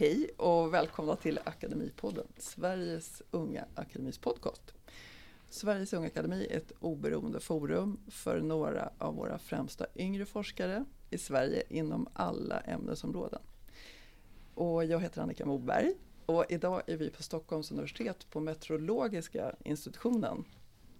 Hej 0.00 0.30
och 0.36 0.74
välkomna 0.74 1.16
till 1.16 1.40
Akademipodden, 1.44 2.26
Sveriges 2.36 3.22
Unga 3.30 3.64
Akademis 3.74 4.18
podcast. 4.18 4.74
Sveriges 5.48 5.92
Unga 5.92 6.06
Akademi 6.06 6.46
är 6.50 6.56
ett 6.56 6.72
oberoende 6.80 7.40
forum 7.40 8.00
för 8.08 8.40
några 8.40 8.90
av 8.98 9.14
våra 9.14 9.38
främsta 9.38 9.86
yngre 9.96 10.26
forskare 10.26 10.84
i 11.10 11.18
Sverige 11.18 11.62
inom 11.68 12.08
alla 12.12 12.60
ämnesområden. 12.60 13.40
Och 14.54 14.84
jag 14.84 15.00
heter 15.00 15.22
Annika 15.22 15.46
Moberg 15.46 15.94
och 16.26 16.44
idag 16.48 16.82
är 16.86 16.96
vi 16.96 17.10
på 17.10 17.22
Stockholms 17.22 17.70
universitet 17.70 18.30
på 18.30 18.40
Meteorologiska 18.40 19.54
institutionen. 19.64 20.44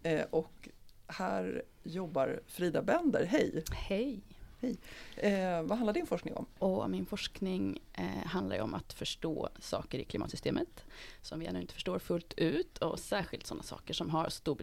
Eh, 0.03 0.25
och 0.31 0.69
här 1.07 1.63
jobbar 1.83 2.41
Frida 2.47 2.83
Bender, 2.83 3.25
hej! 3.25 3.65
Hej! 3.73 4.23
Hej. 4.61 4.77
Eh, 5.17 5.63
vad 5.63 5.79
handlar 5.79 5.93
din 5.93 6.07
forskning 6.07 6.35
om? 6.35 6.47
Och 6.59 6.91
min 6.91 7.07
forskning 7.07 7.79
eh, 7.93 8.27
handlar 8.27 8.61
om 8.61 8.75
att 8.75 8.93
förstå 8.93 9.49
saker 9.59 9.99
i 9.99 10.05
klimatsystemet 10.05 10.85
som 11.23 11.41
vi 11.41 11.47
ännu 11.47 11.61
inte 11.61 11.75
förstår 11.75 11.99
fullt 11.99 12.35
ut 12.37 12.79
och 12.79 12.99
särskilt 12.99 13.47
sådana 13.47 13.63
saker 13.63 13.95
som 13.95 14.11
har 14.11 14.29
stor 14.29 14.61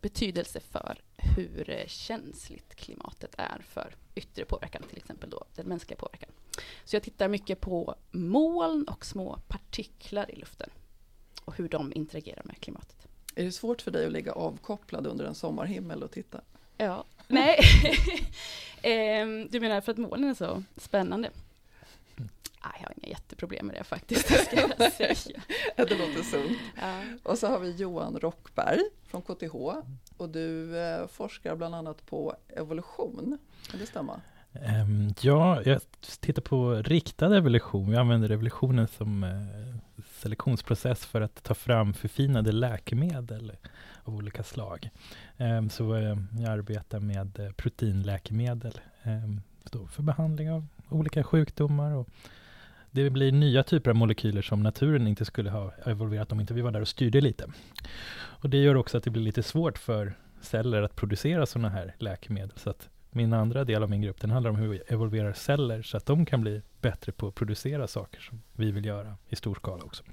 betydelse 0.00 0.60
för 0.60 1.00
hur 1.16 1.70
eh, 1.70 1.86
känsligt 1.86 2.74
klimatet 2.74 3.34
är 3.38 3.62
för 3.68 3.96
yttre 4.14 4.44
påverkan, 4.44 4.82
till 4.88 4.98
exempel 4.98 5.30
då 5.30 5.44
den 5.54 5.66
mänskliga 5.66 5.98
påverkan. 5.98 6.30
Så 6.84 6.96
jag 6.96 7.02
tittar 7.02 7.28
mycket 7.28 7.60
på 7.60 7.94
moln 8.10 8.84
och 8.88 9.06
små 9.06 9.38
partiklar 9.48 10.30
i 10.30 10.36
luften 10.36 10.70
och 11.44 11.56
hur 11.56 11.68
de 11.68 11.92
interagerar 11.94 12.42
med 12.44 12.60
klimatet. 12.60 13.08
Är 13.34 13.44
det 13.44 13.52
svårt 13.52 13.82
för 13.82 13.90
dig 13.90 14.06
att 14.06 14.12
ligga 14.12 14.32
avkopplad 14.32 15.06
under 15.06 15.24
en 15.24 15.34
sommarhimmel 15.34 16.02
och 16.02 16.10
titta? 16.10 16.40
Ja, 16.78 17.04
nej. 17.28 17.58
Ehm, 18.82 19.48
du 19.50 19.60
menar 19.60 19.80
för 19.80 19.92
att 19.92 19.98
molnen 19.98 20.30
är 20.30 20.34
så 20.34 20.62
spännande? 20.76 21.30
Ah, 22.60 22.70
jag 22.80 22.88
har 22.88 22.94
inga 22.96 23.08
jätteproblem 23.08 23.66
med 23.66 23.76
det 23.76 23.84
faktiskt, 23.84 24.26
ska 24.26 24.56
jag 24.56 24.92
säga. 24.92 25.14
det 25.76 25.98
låter 25.98 26.22
sunt. 26.22 26.58
Ja. 26.80 27.02
Och 27.22 27.38
så 27.38 27.46
har 27.46 27.58
vi 27.58 27.70
Johan 27.70 28.18
Rockberg 28.18 28.80
från 29.06 29.22
KTH 29.22 29.54
och 30.16 30.28
du 30.28 30.78
eh, 30.78 31.06
forskar 31.06 31.56
bland 31.56 31.74
annat 31.74 32.06
på 32.06 32.34
evolution. 32.48 33.38
Kan 33.70 33.80
det 33.80 33.86
stämma? 33.86 34.20
Um, 34.52 35.14
ja, 35.20 35.62
jag 35.62 35.80
tittar 36.20 36.42
på 36.42 36.74
riktad 36.74 37.36
evolution. 37.36 37.92
Jag 37.92 38.00
använder 38.00 38.30
evolutionen 38.30 38.88
som 38.88 39.24
uh, 39.24 40.02
selektionsprocess 40.20 41.06
för 41.06 41.20
att 41.20 41.42
ta 41.42 41.54
fram 41.54 41.94
förfinade 41.94 42.52
läkemedel 42.52 43.52
av 44.04 44.14
olika 44.14 44.42
slag. 44.42 44.90
Ehm, 45.38 45.70
så 45.70 45.92
ehm, 45.92 46.26
jag 46.38 46.50
arbetar 46.50 47.00
med 47.00 47.38
eh, 47.38 47.50
proteinläkemedel 47.50 48.80
ehm, 49.02 49.40
för 49.90 50.02
behandling 50.02 50.50
av 50.50 50.66
olika 50.88 51.24
sjukdomar. 51.24 51.92
Och 51.92 52.08
det 52.90 53.10
blir 53.10 53.32
nya 53.32 53.62
typer 53.62 53.90
av 53.90 53.96
molekyler 53.96 54.42
som 54.42 54.62
naturen 54.62 55.06
inte 55.06 55.24
skulle 55.24 55.50
ha 55.50 55.72
evolverat 55.86 56.32
om 56.32 56.40
inte 56.40 56.54
vi 56.54 56.60
var 56.60 56.70
där 56.70 56.80
och 56.80 56.88
styrde 56.88 57.20
lite. 57.20 57.46
Och 58.14 58.50
det 58.50 58.58
gör 58.58 58.74
också 58.74 58.98
att 58.98 59.04
det 59.04 59.10
blir 59.10 59.22
lite 59.22 59.42
svårt 59.42 59.78
för 59.78 60.14
celler 60.40 60.82
att 60.82 60.96
producera 60.96 61.46
sådana 61.46 61.68
här 61.68 61.94
läkemedel. 61.98 62.52
Så 62.56 62.70
att 62.70 62.88
min 63.10 63.32
andra 63.32 63.64
del 63.64 63.82
av 63.82 63.90
min 63.90 64.02
grupp, 64.02 64.20
den 64.20 64.30
handlar 64.30 64.50
om 64.50 64.56
hur 64.56 64.68
vi 64.68 64.78
evolverar 64.86 65.32
celler 65.32 65.82
så 65.82 65.96
att 65.96 66.06
de 66.06 66.26
kan 66.26 66.40
bli 66.40 66.62
bättre 66.80 67.12
på 67.12 67.28
att 67.28 67.34
producera 67.34 67.86
saker 67.86 68.20
som 68.20 68.42
vi 68.52 68.70
vill 68.70 68.84
göra 68.84 69.16
i 69.28 69.36
stor 69.36 69.54
skala 69.54 69.84
också. 69.84 70.04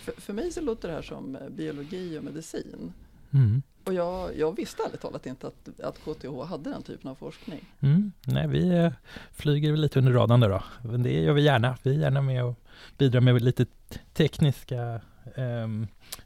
För, 0.00 0.12
för 0.12 0.32
mig 0.32 0.52
så 0.52 0.60
låter 0.60 0.88
det 0.88 0.94
här 0.94 1.02
som 1.02 1.36
eh, 1.36 1.48
biologi 1.48 2.18
och 2.18 2.24
medicin. 2.24 2.92
Mm. 3.32 3.62
Och 3.84 3.94
jag, 3.94 4.38
jag 4.38 4.56
visste 4.56 4.82
ärligt 4.82 5.00
talat 5.00 5.26
inte 5.26 5.46
att, 5.46 5.80
att 5.80 5.98
KTH 5.98 6.48
hade 6.48 6.70
den 6.70 6.82
typen 6.82 7.10
av 7.10 7.14
forskning. 7.14 7.60
Mm. 7.80 8.12
Nej, 8.26 8.48
vi 8.48 8.68
eh, 8.68 8.92
flyger 9.32 9.76
lite 9.76 9.98
under 9.98 10.12
radarn 10.12 10.40
då. 10.40 10.62
Men 10.82 11.02
det 11.02 11.12
gör 11.12 11.32
vi 11.32 11.42
gärna. 11.42 11.76
Vi 11.82 11.94
är 11.94 11.98
gärna 11.98 12.22
med 12.22 12.44
och 12.44 12.54
bidrar 12.98 13.20
med 13.20 13.42
lite 13.42 13.66
tekniska 14.12 15.00
eh, 15.34 15.68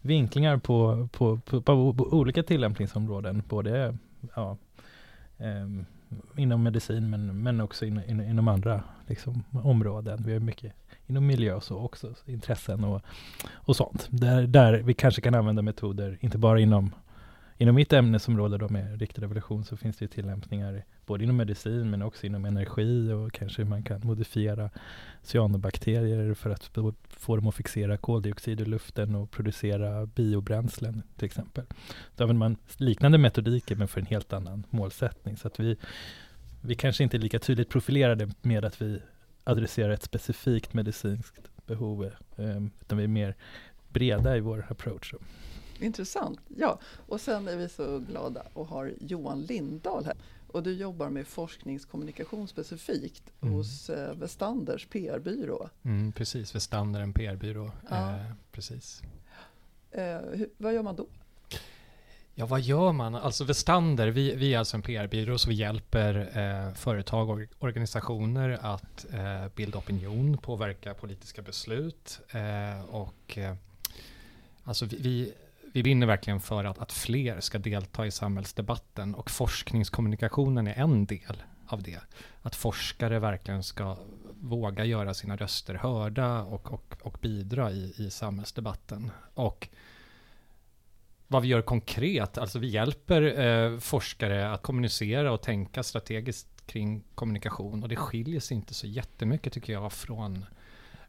vinklingar 0.00 0.56
på, 0.56 1.08
på, 1.12 1.38
på, 1.38 1.60
på, 1.62 1.94
olika 2.10 2.42
tillämpningsområden. 2.42 3.42
Både 3.48 3.96
ja, 4.34 4.56
eh, 5.38 5.68
inom 6.36 6.62
medicin 6.62 7.10
men, 7.10 7.42
men 7.42 7.60
också 7.60 7.84
in, 7.84 8.00
in, 8.08 8.20
inom 8.20 8.48
andra 8.48 8.82
liksom, 9.06 9.44
områden. 9.64 10.22
Vi 10.26 10.32
har 10.32 10.40
mycket 10.40 10.72
inom 11.06 11.26
miljö 11.26 11.54
och 11.54 11.64
så 11.64 11.78
också, 11.78 12.14
intressen 12.26 12.84
och, 12.84 13.02
och 13.52 13.76
sånt. 13.76 14.08
Där, 14.10 14.46
där 14.46 14.82
vi 14.82 14.94
kanske 14.94 15.20
kan 15.20 15.34
använda 15.34 15.62
metoder, 15.62 16.18
inte 16.20 16.38
bara 16.38 16.60
inom 16.60 16.90
Inom 17.58 17.74
mitt 17.74 17.92
ämnesområde 17.92 18.58
då 18.58 18.68
med 18.68 19.00
riktad 19.00 19.24
evolution 19.24 19.64
så 19.64 19.76
finns 19.76 19.96
det 19.96 20.08
tillämpningar 20.08 20.84
både 21.06 21.24
inom 21.24 21.36
medicin 21.36 21.90
men 21.90 22.02
också 22.02 22.26
inom 22.26 22.44
energi 22.44 23.12
och 23.12 23.32
kanske 23.32 23.64
man 23.64 23.82
kan 23.82 24.00
modifiera 24.04 24.70
cyanobakterier 25.22 26.34
för 26.34 26.50
att 26.50 26.70
få 27.08 27.36
dem 27.36 27.48
att 27.48 27.54
fixera 27.54 27.96
koldioxid 27.96 28.60
i 28.60 28.64
luften 28.64 29.14
och 29.14 29.30
producera 29.30 30.06
biobränslen 30.06 31.02
till 31.16 31.26
exempel. 31.26 31.64
Då 32.16 32.24
använder 32.24 32.38
man 32.38 32.56
liknande 32.76 33.18
metodiker 33.18 33.76
men 33.76 33.88
för 33.88 34.00
en 34.00 34.06
helt 34.06 34.32
annan 34.32 34.66
målsättning. 34.70 35.36
Så 35.36 35.48
att 35.48 35.60
vi, 35.60 35.76
vi 36.60 36.74
kanske 36.74 37.04
inte 37.04 37.16
är 37.16 37.18
lika 37.18 37.38
tydligt 37.38 37.68
profilerade 37.68 38.30
med 38.42 38.64
att 38.64 38.82
vi 38.82 39.00
adresserar 39.44 39.90
ett 39.90 40.02
specifikt 40.02 40.74
medicinskt 40.74 41.50
behov 41.66 42.04
eh, 42.04 42.62
utan 42.80 42.98
vi 42.98 43.04
är 43.04 43.08
mer 43.08 43.36
breda 43.88 44.36
i 44.36 44.40
vår 44.40 44.66
approach. 44.70 45.14
Intressant. 45.80 46.40
Ja, 46.56 46.78
och 47.06 47.20
sen 47.20 47.48
är 47.48 47.56
vi 47.56 47.68
så 47.68 47.98
glada 47.98 48.42
och 48.54 48.66
har 48.66 48.92
Johan 49.00 49.42
Lindahl 49.42 50.04
här. 50.04 50.16
Och 50.48 50.62
du 50.62 50.72
jobbar 50.72 51.10
med 51.10 51.26
forskningskommunikation 51.26 52.48
specifikt 52.48 53.32
mm. 53.40 53.54
hos 53.54 53.90
eh, 53.90 54.14
Westanders 54.14 54.86
PR-byrå. 54.86 55.68
Mm, 55.82 56.12
precis, 56.12 56.54
Westander 56.54 57.00
en 57.00 57.12
PR-byrå. 57.12 57.70
Ja. 57.90 58.10
Eh, 58.10 58.32
precis. 58.52 59.02
Eh, 59.90 60.20
hur, 60.32 60.50
vad 60.56 60.74
gör 60.74 60.82
man 60.82 60.96
då? 60.96 61.06
Ja, 62.36 62.46
vad 62.46 62.60
gör 62.60 62.92
man? 62.92 63.14
Alltså 63.14 63.44
Westander, 63.44 64.08
vi, 64.08 64.34
vi 64.34 64.54
är 64.54 64.58
alltså 64.58 64.76
en 64.76 64.82
PR-byrå 64.82 65.38
så 65.38 65.48
vi 65.48 65.54
hjälper 65.54 66.14
eh, 66.38 66.74
företag 66.74 67.30
och 67.30 67.40
organisationer 67.58 68.58
att 68.60 69.06
eh, 69.12 69.48
bilda 69.54 69.78
opinion, 69.78 70.38
påverka 70.38 70.94
politiska 70.94 71.42
beslut 71.42 72.20
eh, 72.30 72.84
och 72.84 73.38
eh, 73.38 73.54
alltså 74.64 74.86
vi, 74.86 74.96
vi 74.96 75.32
vi 75.74 75.82
brinner 75.82 76.06
verkligen 76.06 76.40
för 76.40 76.64
att, 76.64 76.78
att 76.78 76.92
fler 76.92 77.40
ska 77.40 77.58
delta 77.58 78.06
i 78.06 78.10
samhällsdebatten 78.10 79.14
och 79.14 79.30
forskningskommunikationen 79.30 80.66
är 80.66 80.74
en 80.74 81.06
del 81.06 81.42
av 81.66 81.82
det. 81.82 82.00
Att 82.42 82.54
forskare 82.54 83.18
verkligen 83.18 83.62
ska 83.62 83.96
våga 84.40 84.84
göra 84.84 85.14
sina 85.14 85.36
röster 85.36 85.74
hörda 85.74 86.42
och, 86.42 86.72
och, 86.72 86.96
och 87.02 87.18
bidra 87.20 87.70
i, 87.70 87.94
i 87.98 88.10
samhällsdebatten. 88.10 89.10
Och 89.34 89.68
vad 91.28 91.42
vi 91.42 91.48
gör 91.48 91.62
konkret, 91.62 92.38
alltså 92.38 92.58
vi 92.58 92.66
hjälper 92.66 93.40
eh, 93.40 93.78
forskare 93.78 94.52
att 94.52 94.62
kommunicera 94.62 95.32
och 95.32 95.42
tänka 95.42 95.82
strategiskt 95.82 96.66
kring 96.66 97.04
kommunikation 97.14 97.82
och 97.82 97.88
det 97.88 97.96
skiljer 97.96 98.40
sig 98.40 98.56
inte 98.56 98.74
så 98.74 98.86
jättemycket 98.86 99.52
tycker 99.52 99.72
jag 99.72 99.92
från 99.92 100.44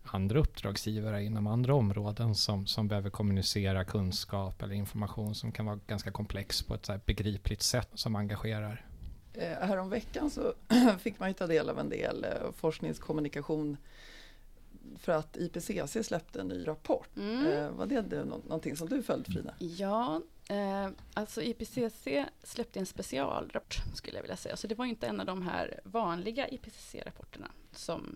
andra 0.03 0.39
uppdragsgivare 0.39 1.23
inom 1.23 1.47
andra 1.47 1.75
områden 1.75 2.35
som, 2.35 2.67
som 2.67 2.87
behöver 2.87 3.09
kommunicera 3.09 3.83
kunskap 3.83 4.61
eller 4.61 4.75
information 4.75 5.35
som 5.35 5.51
kan 5.51 5.65
vara 5.65 5.79
ganska 5.87 6.11
komplex 6.11 6.63
på 6.63 6.75
ett 6.75 6.85
så 6.85 6.99
begripligt 7.05 7.61
sätt 7.61 7.89
som 7.93 8.15
engagerar. 8.15 8.85
Eh, 9.33 9.67
häromveckan 9.67 10.29
så 10.29 10.53
fick 10.99 11.19
man 11.19 11.29
ju 11.29 11.33
ta 11.33 11.47
del 11.47 11.69
av 11.69 11.79
en 11.79 11.89
del 11.89 12.23
eh, 12.23 12.51
forskningskommunikation 12.57 13.77
för 14.99 15.11
att 15.11 15.37
IPCC 15.37 16.07
släppte 16.07 16.41
en 16.41 16.47
ny 16.47 16.67
rapport. 16.67 17.17
Mm. 17.17 17.47
Eh, 17.47 17.69
var 17.69 17.85
det, 17.85 18.01
det 18.01 18.25
någonting 18.25 18.77
som 18.77 18.89
du 18.89 19.03
följde 19.03 19.31
Frida? 19.31 19.53
Ja, 19.59 20.21
eh, 20.49 20.89
alltså 21.13 21.41
IPCC 21.41 22.07
släppte 22.43 22.79
en 22.79 22.85
specialrapport 22.85 23.81
skulle 23.93 24.17
jag 24.17 24.21
vilja 24.21 24.37
säga. 24.37 24.57
Så 24.57 24.67
det 24.67 24.75
var 24.75 24.85
inte 24.85 25.07
en 25.07 25.19
av 25.19 25.25
de 25.25 25.41
här 25.41 25.79
vanliga 25.83 26.47
IPCC-rapporterna 26.47 27.47
som 27.71 28.15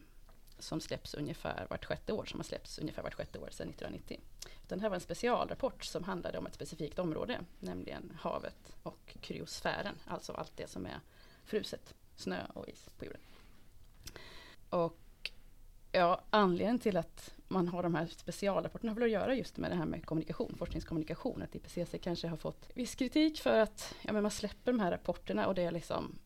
som 0.60 0.82
släpps 0.82 1.14
ungefär 1.14 1.68
vart 1.70 1.86
sjätte 1.86 2.14
år, 2.14 2.26
som 2.26 2.40
har 2.40 2.44
släppts 2.44 2.80
ungefär 2.80 3.04
vart 3.04 3.14
sjätte 3.14 3.40
år 3.40 3.50
sedan 3.52 3.70
1990. 3.70 4.20
Utan 4.64 4.78
det 4.78 4.82
här 4.82 4.90
var 4.90 4.96
en 4.96 5.02
specialrapport 5.02 5.84
som 5.84 6.04
handlade 6.04 6.38
om 6.38 6.46
ett 6.46 6.54
specifikt 6.54 7.00
område, 7.00 7.40
nämligen 7.60 8.18
havet 8.20 8.76
och 8.84 9.18
kryosfären, 9.22 9.96
alltså 10.08 10.34
allt 10.34 10.58
det 10.58 10.70
som 10.70 10.86
är 10.86 11.00
fruset, 11.44 11.94
snö 12.16 12.46
och 12.54 12.70
is 12.70 12.90
på 12.98 13.06
jorden. 13.06 13.22
Och 14.70 14.98
ja, 15.92 16.22
anledningen 16.30 16.80
till 16.80 16.98
att 16.98 17.36
man 17.48 17.68
har 17.68 17.84
de 17.84 17.96
här 17.96 18.08
specialrapporterna 18.08 18.92
har 18.92 18.96
väl 18.96 19.04
att 19.04 19.10
göra 19.10 19.36
just 19.36 19.58
med 19.58 19.72
det 19.72 19.76
här 19.76 19.86
med 19.86 20.06
kommunikation, 20.06 20.56
forskningskommunikation, 20.58 21.42
att 21.42 21.56
IPCC 21.56 21.96
kanske 22.02 22.28
har 22.28 22.38
fått 22.38 22.70
viss 22.74 22.96
kritik 22.96 23.40
för 23.40 23.60
att 23.60 23.96
ja, 24.02 24.14
men 24.14 24.22
man 24.22 24.32
släpper 24.32 24.72
de 24.72 24.80
här 24.80 24.92
rapporterna 24.92 25.48
och 25.48 25.56
det 25.56 25.64
är 25.64 25.72
liksom 25.72 26.20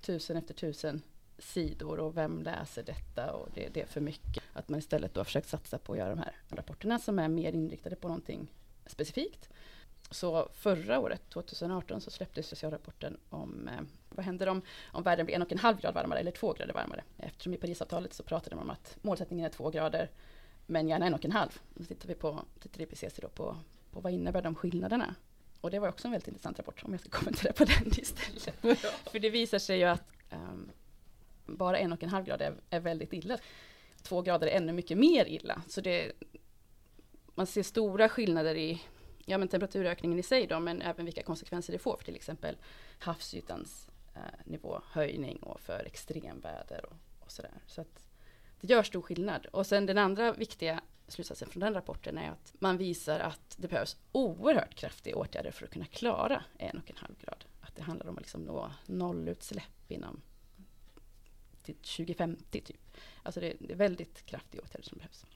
tusen 0.00 0.36
efter 0.36 0.54
tusen 0.54 1.02
sidor 1.38 2.00
och 2.00 2.16
vem 2.16 2.42
läser 2.42 2.82
detta 2.82 3.32
och 3.32 3.48
det, 3.54 3.68
det, 3.74 3.82
är 3.82 3.86
för 3.86 4.00
mycket. 4.00 4.44
Att 4.52 4.68
man 4.68 4.78
istället 4.78 5.14
då 5.14 5.20
har 5.20 5.24
försökt 5.24 5.48
satsa 5.48 5.78
på 5.78 5.92
att 5.92 5.98
göra 5.98 6.10
de 6.10 6.18
här 6.18 6.36
rapporterna 6.48 6.98
som 6.98 7.18
är 7.18 7.28
mer 7.28 7.52
inriktade 7.52 7.96
på 7.96 8.08
någonting 8.08 8.52
specifikt. 8.86 9.50
Så 10.10 10.48
förra 10.54 10.98
året, 10.98 11.22
2018, 11.30 12.00
så 12.00 12.10
släpptes 12.10 12.46
specialrapporten 12.46 13.16
om 13.30 13.68
eh, 13.68 13.80
vad 14.08 14.24
händer 14.24 14.46
om, 14.46 14.62
om 14.92 15.02
världen 15.02 15.26
blir 15.26 15.36
en 15.36 15.42
och 15.42 15.52
en 15.52 15.58
halv 15.58 15.80
grad 15.80 15.94
varmare 15.94 16.18
eller 16.18 16.30
två 16.30 16.52
grader 16.52 16.74
varmare. 16.74 17.04
Eftersom 17.18 17.54
i 17.54 17.56
Parisavtalet 17.56 18.14
så 18.14 18.22
pratade 18.22 18.56
man 18.56 18.64
om 18.64 18.70
att 18.70 18.96
målsättningen 19.02 19.46
är 19.46 19.50
två 19.50 19.70
grader 19.70 20.10
men 20.66 20.88
gärna 20.88 21.06
en 21.06 21.14
och 21.14 21.24
en 21.24 21.32
halv. 21.32 21.58
Då 21.74 21.84
tittar 21.84 22.08
vi 22.08 22.14
på, 22.14 22.40
tittar 22.60 22.82
IPCC 22.82 23.18
då 23.22 23.28
på, 23.28 23.56
på 23.90 24.00
vad 24.00 24.12
innebär 24.12 24.42
de 24.42 24.54
skillnaderna? 24.54 25.14
Och 25.60 25.70
det 25.70 25.78
var 25.78 25.88
också 25.88 26.08
en 26.08 26.12
väldigt 26.12 26.28
intressant 26.28 26.58
rapport, 26.58 26.82
om 26.84 26.92
jag 26.92 27.00
ska 27.00 27.10
kommentera 27.10 27.52
på 27.52 27.64
den 27.82 27.86
istället. 27.86 28.78
För 29.10 29.18
det 29.18 29.30
visar 29.30 29.58
sig 29.58 29.78
ju 29.78 29.84
att 29.84 30.02
um, 30.30 30.70
bara 31.46 31.78
en 31.78 31.92
och 31.92 32.02
en 32.02 32.08
halv 32.08 32.24
grad 32.24 32.42
är, 32.42 32.54
är, 32.70 32.80
väldigt 32.80 33.12
illa. 33.12 33.38
Två 34.02 34.22
grader 34.22 34.46
är 34.46 34.56
ännu 34.56 34.72
mycket 34.72 34.98
mer 34.98 35.24
illa. 35.24 35.62
Så 35.68 35.80
det, 35.80 36.12
man 37.34 37.46
ser 37.46 37.62
stora 37.62 38.08
skillnader 38.08 38.54
i 38.54 38.82
ja, 39.28 39.38
men 39.38 39.48
temperaturökningen 39.48 40.18
i 40.18 40.22
sig 40.22 40.46
då, 40.46 40.60
men 40.60 40.82
även 40.82 41.04
vilka 41.04 41.22
konsekvenser 41.22 41.72
det 41.72 41.78
får 41.78 41.96
för 41.96 42.04
till 42.04 42.16
exempel 42.16 42.56
havsytans 42.98 43.88
eh, 44.14 44.20
nivåhöjning 44.44 45.36
och 45.36 45.60
för 45.60 45.84
extremväder 45.86 46.84
och, 46.84 46.96
och 47.20 47.30
sådär. 47.30 47.62
Så 47.66 47.80
att 47.80 48.08
det 48.60 48.66
gör 48.66 48.82
stor 48.82 49.02
skillnad. 49.02 49.46
Och 49.46 49.66
sen 49.66 49.86
den 49.86 49.98
andra 49.98 50.32
viktiga 50.32 50.80
slutsatsen 51.08 51.48
från 51.48 51.60
den 51.60 51.74
rapporten 51.74 52.18
är 52.18 52.30
att 52.30 52.54
man 52.58 52.76
visar 52.76 53.20
att 53.20 53.54
det 53.56 53.68
behövs 53.68 53.96
oerhört 54.12 54.74
kraftiga 54.74 55.16
åtgärder 55.16 55.50
för 55.50 55.64
att 55.64 55.72
kunna 55.72 55.86
klara 55.86 56.44
en 56.58 56.78
och 56.78 56.90
en 56.90 56.96
halv 56.96 57.14
grad. 57.20 57.44
Att 57.60 57.76
det 57.76 57.82
handlar 57.82 58.08
om 58.08 58.14
att 58.14 58.20
liksom 58.20 58.42
nå 58.42 58.72
nollutsläpp 58.86 59.90
inom 59.90 60.20
till 61.62 61.74
2050 61.74 62.60
typ. 62.60 62.96
Alltså 63.22 63.40
det, 63.40 63.70
är 63.70 63.74
väldigt 63.74 64.26
kraftiga 64.26 64.62
åtgärder 64.62 64.88
som 64.88 64.98
behövs. 64.98 65.26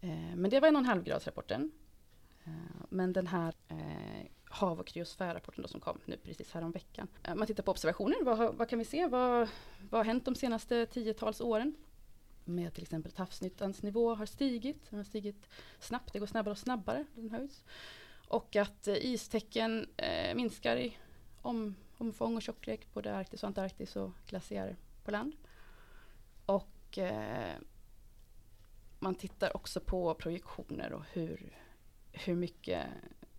Eh, 0.00 0.36
men 0.36 0.50
det 0.50 0.60
var 0.60 0.68
en 0.68 0.76
och 0.76 0.80
en 0.80 0.86
halv 0.86 1.04
grads 1.04 1.26
rapporten. 1.26 1.72
Eh, 2.46 2.52
men 2.88 3.12
den 3.12 3.26
här 3.26 3.54
eh, 3.68 4.26
hav 4.44 4.80
och 4.80 4.86
kryosfärrapporten 4.86 5.68
som 5.68 5.80
kom 5.80 5.98
nu 6.04 6.16
precis 6.16 6.52
här 6.52 6.62
om 6.62 6.72
veckan. 6.72 7.08
Eh, 7.22 7.32
om 7.32 7.38
man 7.38 7.46
tittar 7.46 7.62
på 7.62 7.70
observationer, 7.70 8.24
vad, 8.24 8.54
vad 8.54 8.68
kan 8.68 8.78
vi 8.78 8.84
se? 8.84 9.06
Vad, 9.06 9.48
vad 9.90 9.98
har 9.98 10.04
hänt 10.04 10.24
de 10.24 10.34
senaste 10.34 10.86
tiotals 10.86 11.40
åren? 11.40 11.74
Med 12.44 12.74
till 12.74 12.82
exempel 12.82 13.12
att 13.12 13.18
havsnyttans 13.18 13.82
nivå 13.82 14.14
har 14.14 14.26
stigit, 14.26 14.90
den 14.90 14.98
har 14.98 15.04
stigit 15.04 15.48
snabbt, 15.80 16.12
det 16.12 16.18
går 16.18 16.26
snabbare 16.26 16.52
och 16.52 16.58
snabbare, 16.58 17.04
den 17.14 17.30
höjs. 17.30 17.64
Och 18.28 18.56
att 18.56 18.88
eh, 18.88 19.06
istäcken 19.06 19.88
eh, 19.96 20.34
minskar 20.34 20.76
i 20.76 20.96
om, 21.42 21.76
omfång 21.98 22.36
och 22.36 22.42
tjocklek, 22.42 22.86
både 22.92 23.16
Arktis 23.16 23.42
och 23.42 23.46
Antarktis 23.46 23.96
och 23.96 24.10
glaciärer 24.26 24.76
på 25.04 25.10
land. 25.10 25.36
Och 26.46 26.98
eh, 26.98 27.56
man 28.98 29.14
tittar 29.14 29.56
också 29.56 29.80
på 29.80 30.14
projektioner 30.14 30.92
och 30.92 31.04
hur, 31.12 31.56
hur 32.16 32.34
mycket, 32.34 32.86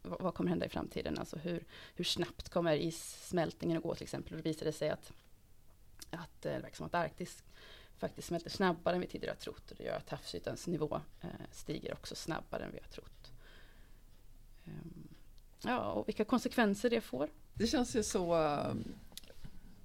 vad 0.01 0.33
kommer 0.33 0.49
hända 0.49 0.65
i 0.65 0.69
framtiden? 0.69 1.17
Alltså 1.19 1.37
hur, 1.37 1.65
hur 1.95 2.05
snabbt 2.05 2.49
kommer 2.49 2.75
issmältningen 2.75 3.77
att 3.77 3.83
gå 3.83 3.95
till 3.95 4.03
exempel? 4.03 4.33
Och 4.33 4.37
det 4.37 4.49
visade 4.49 4.71
sig 4.71 4.89
att, 4.89 5.11
att 6.09 6.45
eh, 6.45 6.53
det 6.53 6.59
verkar 6.59 6.75
som 6.75 6.85
att 6.85 6.95
Arktis 6.95 7.43
faktiskt 7.97 8.27
smälter 8.27 8.49
snabbare 8.49 8.95
än 8.95 9.01
vi 9.01 9.07
tidigare 9.07 9.31
har 9.31 9.41
trott. 9.41 9.71
Och 9.71 9.77
det 9.77 9.83
gör 9.83 9.95
att 9.95 10.09
havsytans 10.09 10.67
nivå 10.67 11.01
eh, 11.21 11.29
stiger 11.51 11.93
också 11.93 12.15
snabbare 12.15 12.63
än 12.63 12.71
vi 12.71 12.79
har 12.79 12.89
trott. 12.89 13.31
Um, 14.65 15.07
ja, 15.61 15.91
och 15.91 16.07
vilka 16.07 16.25
konsekvenser 16.25 16.89
det 16.89 17.01
får. 17.01 17.29
Det 17.53 17.67
känns 17.67 17.95
ju 17.95 18.03
så 18.03 18.35
um, 18.35 18.95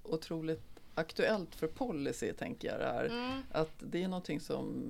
otroligt 0.03 0.79
aktuellt 0.95 1.55
för 1.55 1.67
policy, 1.67 2.33
tänker 2.33 2.67
jag 2.67 2.79
det 2.79 2.85
här. 2.85 3.05
Mm. 3.05 3.41
Att 3.51 3.73
det 3.79 4.03
är 4.03 4.07
någonting 4.07 4.39
som 4.39 4.89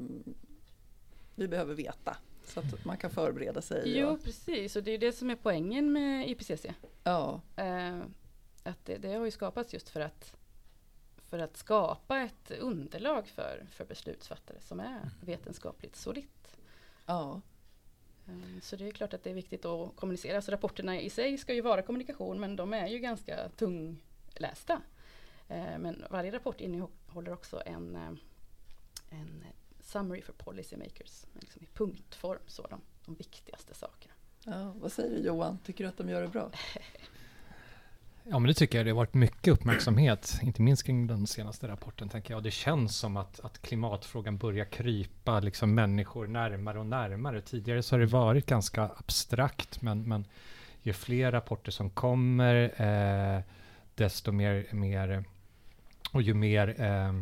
vi 1.36 1.48
behöver 1.48 1.74
veta. 1.74 2.18
Så 2.44 2.60
att 2.60 2.86
man 2.86 2.98
kan 2.98 3.12
förbereda 3.12 3.62
sig. 3.62 3.98
Jo, 3.98 4.08
och... 4.08 4.24
precis. 4.24 4.76
Och 4.76 4.84
det 4.84 4.92
är 4.92 4.98
det 4.98 5.12
som 5.12 5.30
är 5.30 5.36
poängen 5.36 5.92
med 5.92 6.30
IPCC. 6.30 6.66
Ja. 7.04 7.42
Eh, 7.56 8.02
att 8.64 8.86
det, 8.86 8.98
det, 8.98 9.14
har 9.14 9.26
ju 9.26 9.32
skapats 9.32 9.74
just 9.74 9.90
för 9.90 10.00
att, 10.00 10.36
för 11.30 11.40
att 11.40 11.58
skapa 11.58 12.22
ett 12.22 12.52
underlag 12.52 13.28
för, 13.28 13.66
för 13.72 13.86
beslutsfattare 13.86 14.58
som 14.62 14.80
är 14.80 14.98
mm. 14.98 15.10
vetenskapligt 15.22 15.96
solitt. 15.96 16.58
Ja. 17.06 17.42
Eh, 18.28 18.62
så 18.62 18.76
det 18.76 18.88
är 18.88 18.92
klart 18.92 19.14
att 19.14 19.24
det 19.24 19.30
är 19.30 19.34
viktigt 19.34 19.66
att 19.66 19.96
kommunicera. 19.96 20.42
Så 20.42 20.52
rapporterna 20.52 21.00
i 21.00 21.10
sig 21.10 21.38
ska 21.38 21.54
ju 21.54 21.62
vara 21.62 21.82
kommunikation 21.82 22.40
men 22.40 22.56
de 22.56 22.74
är 22.74 22.88
ju 22.88 23.00
ganska 23.00 23.50
tunglästa. 23.50 24.82
Eh, 25.48 25.78
men 25.80 26.06
varje 26.10 26.32
rapport 26.32 26.62
innehåller 26.62 27.34
också 27.34 27.62
en, 27.66 27.96
eh, 27.96 28.12
en 29.10 29.44
summary 29.94 30.22
for 30.22 30.34
policymakers, 30.34 31.26
liksom 31.34 31.64
i 31.64 31.68
punktform, 31.74 32.40
så 32.48 32.68
de, 32.70 32.82
de 33.06 33.16
viktigaste 33.16 33.74
sakerna. 33.74 34.14
Ja, 34.46 34.74
vad 34.82 34.92
säger 34.92 35.16
du 35.16 35.26
Johan, 35.26 35.58
tycker 35.66 35.84
du 35.84 35.88
att 35.90 35.98
de 35.98 36.10
gör 36.10 36.22
det 36.22 36.28
bra? 36.28 36.52
Ja, 38.26 38.40
men 38.40 38.48
det 38.48 38.54
tycker 38.54 38.78
jag. 38.78 38.86
Det 38.86 38.92
har 38.92 38.96
varit 38.96 39.14
mycket 39.14 39.54
uppmärksamhet, 39.54 40.40
inte 40.44 40.62
minst 40.62 40.84
kring 40.84 41.08
den 41.08 41.28
senaste 41.28 41.68
rapporten, 41.68 42.10
tänker 42.10 42.34
jag. 42.34 42.44
Det 42.44 42.52
känns 42.52 42.98
som 42.98 43.18
att, 43.18 43.40
att 43.40 43.62
klimatfrågan 43.62 44.38
börjar 44.38 44.66
krypa 44.66 45.40
liksom 45.40 45.76
människor 45.76 46.28
närmare 46.28 46.80
och 46.80 46.86
närmare. 46.86 47.42
Tidigare 47.42 47.84
så 47.84 47.96
har 47.96 48.00
det 48.00 48.06
varit 48.06 48.46
ganska 48.46 48.84
abstrakt, 48.84 49.82
men, 49.82 50.04
men 50.04 50.26
ju 50.82 50.94
fler 50.94 51.32
rapporter 51.32 51.72
som 51.72 51.90
kommer, 51.90 52.82
eh, 52.82 53.42
desto 53.96 54.32
mer, 54.32 54.68
mer 54.72 55.24
och 56.12 56.22
ju 56.22 56.34
mer 56.34 56.82
eh, 56.82 57.14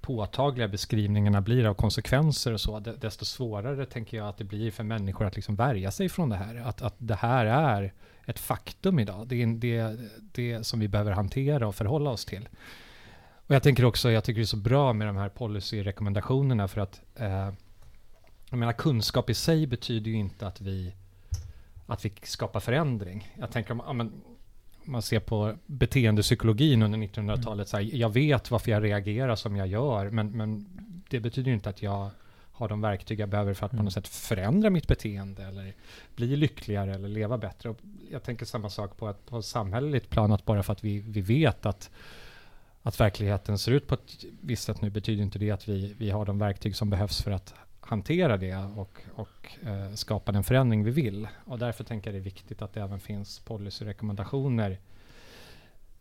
påtagliga 0.00 0.68
beskrivningarna 0.68 1.40
blir 1.40 1.64
av 1.64 1.74
konsekvenser 1.74 2.52
och 2.52 2.60
så, 2.60 2.80
desto 2.80 3.24
svårare 3.24 3.86
tänker 3.86 4.16
jag 4.16 4.28
att 4.28 4.36
det 4.36 4.44
blir 4.44 4.70
för 4.70 4.84
människor 4.84 5.24
att 5.26 5.36
liksom 5.36 5.56
värja 5.56 5.90
sig 5.90 6.08
från 6.08 6.28
det 6.28 6.36
här. 6.36 6.56
Att, 6.56 6.82
att 6.82 6.94
det 6.98 7.14
här 7.14 7.46
är 7.46 7.92
ett 8.26 8.38
faktum 8.38 8.98
idag. 8.98 9.28
Det 9.28 9.42
är 9.42 9.46
det, 9.46 9.96
det 10.32 10.66
som 10.66 10.80
vi 10.80 10.88
behöver 10.88 11.12
hantera 11.12 11.68
och 11.68 11.74
förhålla 11.74 12.10
oss 12.10 12.24
till. 12.24 12.48
Och 13.46 13.54
jag 13.54 13.62
tänker 13.62 13.84
också, 13.84 14.10
jag 14.10 14.24
tycker 14.24 14.40
det 14.40 14.44
är 14.44 14.46
så 14.46 14.56
bra 14.56 14.92
med 14.92 15.06
de 15.06 15.16
här 15.16 15.28
policyrekommendationerna 15.28 16.68
för 16.68 16.80
att 16.80 17.00
eh, 17.14 17.52
jag 18.50 18.58
menar 18.58 18.72
kunskap 18.72 19.30
i 19.30 19.34
sig 19.34 19.66
betyder 19.66 20.10
ju 20.10 20.16
inte 20.16 20.46
att 20.46 20.60
vi 20.60 20.94
att 21.86 22.04
vi 22.04 22.12
skapar 22.22 22.60
förändring. 22.60 23.32
Jag 23.38 23.50
tänker 23.50 23.72
om, 23.72 23.82
ja, 23.86 23.92
men, 23.92 24.12
man 24.84 25.02
ser 25.02 25.20
på 25.20 25.54
beteendepsykologin 25.66 26.82
under 26.82 26.98
1900-talet, 26.98 27.68
så 27.68 27.76
här, 27.76 27.90
jag 27.92 28.10
vet 28.10 28.50
varför 28.50 28.70
jag 28.70 28.82
reagerar 28.82 29.36
som 29.36 29.56
jag 29.56 29.66
gör, 29.66 30.10
men, 30.10 30.30
men 30.30 30.66
det 31.08 31.20
betyder 31.20 31.52
inte 31.52 31.70
att 31.70 31.82
jag 31.82 32.10
har 32.52 32.68
de 32.68 32.80
verktyg 32.80 33.20
jag 33.20 33.28
behöver 33.28 33.54
för 33.54 33.66
att 33.66 33.72
på 33.72 33.76
något 33.76 33.80
mm. 33.80 33.90
sätt 33.90 34.08
förändra 34.08 34.70
mitt 34.70 34.86
beteende 34.86 35.44
eller 35.44 35.74
bli 36.16 36.36
lyckligare 36.36 36.94
eller 36.94 37.08
leva 37.08 37.38
bättre. 37.38 37.68
Och 37.68 37.78
jag 38.10 38.22
tänker 38.22 38.46
samma 38.46 38.70
sak 38.70 38.96
på 38.96 39.08
ett 39.08 39.26
på 39.26 39.42
samhälleligt 39.42 40.10
plan, 40.10 40.32
att 40.32 40.44
bara 40.44 40.62
för 40.62 40.72
att 40.72 40.84
vi, 40.84 40.98
vi 40.98 41.20
vet 41.20 41.66
att, 41.66 41.90
att 42.82 43.00
verkligheten 43.00 43.58
ser 43.58 43.72
ut 43.72 43.86
på 43.86 43.94
ett 43.94 44.24
visst 44.40 44.62
sätt 44.62 44.80
nu 44.80 44.90
betyder 44.90 45.22
inte 45.22 45.38
det 45.38 45.50
att 45.50 45.68
vi, 45.68 45.94
vi 45.98 46.10
har 46.10 46.24
de 46.24 46.38
verktyg 46.38 46.76
som 46.76 46.90
behövs 46.90 47.22
för 47.22 47.30
att 47.30 47.54
hantera 47.86 48.36
det 48.36 48.56
och, 48.56 49.02
och 49.14 49.58
eh, 49.62 49.94
skapa 49.94 50.32
den 50.32 50.44
förändring 50.44 50.84
vi 50.84 50.90
vill. 50.90 51.28
Och 51.44 51.58
därför 51.58 51.84
tänker 51.84 52.10
jag 52.10 52.14
det 52.14 52.18
är 52.18 52.24
viktigt 52.24 52.62
att 52.62 52.72
det 52.72 52.80
även 52.80 53.00
finns 53.00 53.38
policyrekommendationer 53.38 54.78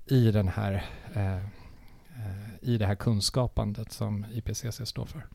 i, 0.06 0.32
den 0.32 0.48
här, 0.48 0.86
eh, 1.14 1.36
eh 1.36 1.44
i 2.62 2.78
det 2.78 2.86
här 2.86 2.96
kunskapandet 2.96 3.92
som 3.92 4.26
IPCC 4.32 4.86
står 4.86 5.06
för. 5.06 5.28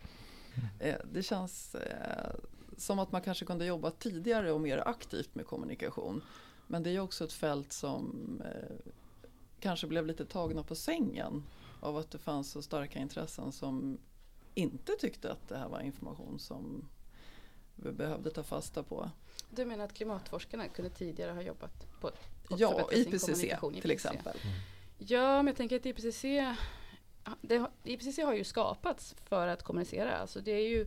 Mm. 0.80 1.00
Det 1.12 1.22
känns 1.22 1.74
eh, 1.74 2.34
som 2.76 2.98
att 2.98 3.12
man 3.12 3.22
kanske 3.22 3.44
kunde 3.44 3.66
jobba 3.66 3.90
tidigare 3.90 4.52
och 4.52 4.60
mer 4.60 4.88
aktivt 4.88 5.34
med 5.34 5.46
kommunikation. 5.46 6.22
Men 6.66 6.82
det 6.82 6.90
är 6.90 7.00
också 7.00 7.24
ett 7.24 7.32
fält 7.32 7.72
som 7.72 8.42
eh, 8.44 8.92
kanske 9.60 9.86
blev 9.86 10.06
lite 10.06 10.24
tagna 10.24 10.62
på 10.62 10.74
sängen 10.74 11.42
av 11.80 11.96
att 11.96 12.10
det 12.10 12.18
fanns 12.18 12.50
så 12.50 12.62
starka 12.62 12.98
intressen 12.98 13.52
som 13.52 13.98
inte 14.56 14.92
tyckte 14.92 15.32
att 15.32 15.48
det 15.48 15.58
här 15.58 15.68
var 15.68 15.80
information 15.80 16.38
som 16.38 16.88
vi 17.74 17.92
behövde 17.92 18.30
ta 18.30 18.42
fasta 18.42 18.82
på. 18.82 19.10
Du 19.50 19.64
menar 19.64 19.84
att 19.84 19.92
klimatforskarna 19.92 20.68
kunde 20.68 20.90
tidigare 20.90 21.32
ha 21.32 21.42
jobbat 21.42 22.00
på 22.00 22.08
att 22.08 22.18
Ja, 22.48 22.88
IPCC 22.92 23.40
till 23.80 23.90
exempel. 23.90 24.36
Mm. 24.42 24.56
Ja, 24.98 25.36
men 25.36 25.46
jag 25.46 25.56
tänker 25.56 25.76
att 25.76 25.86
IPCC, 25.86 26.22
det, 27.40 27.66
IPCC 27.84 28.18
har 28.18 28.34
ju 28.34 28.44
skapats 28.44 29.14
för 29.24 29.48
att 29.48 29.62
kommunicera. 29.62 30.16
Alltså 30.16 30.40
det 30.40 30.50
är 30.50 30.68
ju, 30.68 30.86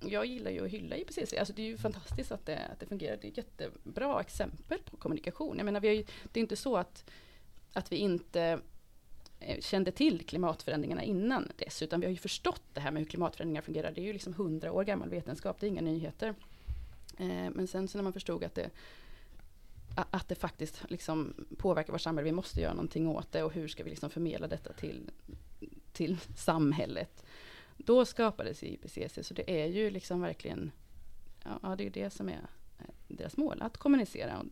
jag 0.00 0.26
gillar 0.26 0.50
ju 0.50 0.64
att 0.64 0.70
hylla 0.70 0.96
IPCC. 0.96 1.34
Alltså 1.38 1.54
det 1.54 1.62
är 1.62 1.66
ju 1.66 1.78
fantastiskt 1.78 2.32
att 2.32 2.46
det, 2.46 2.58
att 2.72 2.80
det 2.80 2.86
fungerar. 2.86 3.16
Det 3.16 3.26
är 3.26 3.30
ett 3.30 3.36
jättebra 3.36 4.20
exempel 4.20 4.78
på 4.78 4.96
kommunikation. 4.96 5.56
Jag 5.56 5.64
menar, 5.64 5.80
vi 5.80 5.88
har 5.88 5.94
ju, 5.94 6.04
det 6.32 6.40
är 6.40 6.42
inte 6.42 6.56
så 6.56 6.76
att, 6.76 7.10
att 7.72 7.92
vi 7.92 7.96
inte 7.96 8.60
Eh, 9.46 9.60
kände 9.60 9.92
till 9.92 10.26
klimatförändringarna 10.26 11.02
innan 11.02 11.48
dess, 11.56 11.82
utan 11.82 12.00
vi 12.00 12.06
har 12.06 12.10
ju 12.10 12.16
förstått 12.16 12.62
det 12.72 12.80
här 12.80 12.90
med 12.90 13.02
hur 13.02 13.08
klimatförändringar 13.08 13.62
fungerar. 13.62 13.92
Det 13.92 14.00
är 14.00 14.04
ju 14.04 14.12
liksom 14.12 14.34
hundra 14.34 14.72
år 14.72 14.84
gammal 14.84 15.08
vetenskap, 15.08 15.60
det 15.60 15.66
är 15.66 15.68
inga 15.68 15.80
nyheter. 15.80 16.34
Eh, 17.18 17.50
men 17.50 17.66
sen 17.66 17.88
så 17.88 17.98
när 17.98 18.02
man 18.02 18.12
förstod 18.12 18.44
att 18.44 18.54
det, 18.54 18.70
att 19.94 20.28
det 20.28 20.34
faktiskt 20.34 20.82
liksom 20.88 21.46
påverkar 21.58 21.92
vårt 21.92 22.00
samhälle, 22.00 22.24
vi 22.24 22.32
måste 22.32 22.60
göra 22.60 22.74
någonting 22.74 23.08
åt 23.08 23.32
det 23.32 23.42
och 23.42 23.52
hur 23.52 23.68
ska 23.68 23.84
vi 23.84 23.90
liksom 23.90 24.10
förmedla 24.10 24.48
detta 24.48 24.72
till, 24.72 25.10
till 25.92 26.18
samhället. 26.36 27.24
Då 27.76 28.04
skapades 28.04 28.62
IPCC, 28.62 29.18
så 29.22 29.34
det 29.34 29.62
är 29.62 29.66
ju 29.66 29.90
liksom 29.90 30.20
verkligen, 30.20 30.70
ja 31.62 31.74
det 31.78 31.86
är 31.86 31.90
det 31.90 32.10
som 32.10 32.28
är 32.28 32.46
eh, 32.78 32.94
deras 33.08 33.36
mål, 33.36 33.62
att 33.62 33.76
kommunicera. 33.76 34.44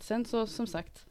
Sen 0.00 0.24
så 0.24 0.46
som 0.46 0.66
sagt, 0.66 1.06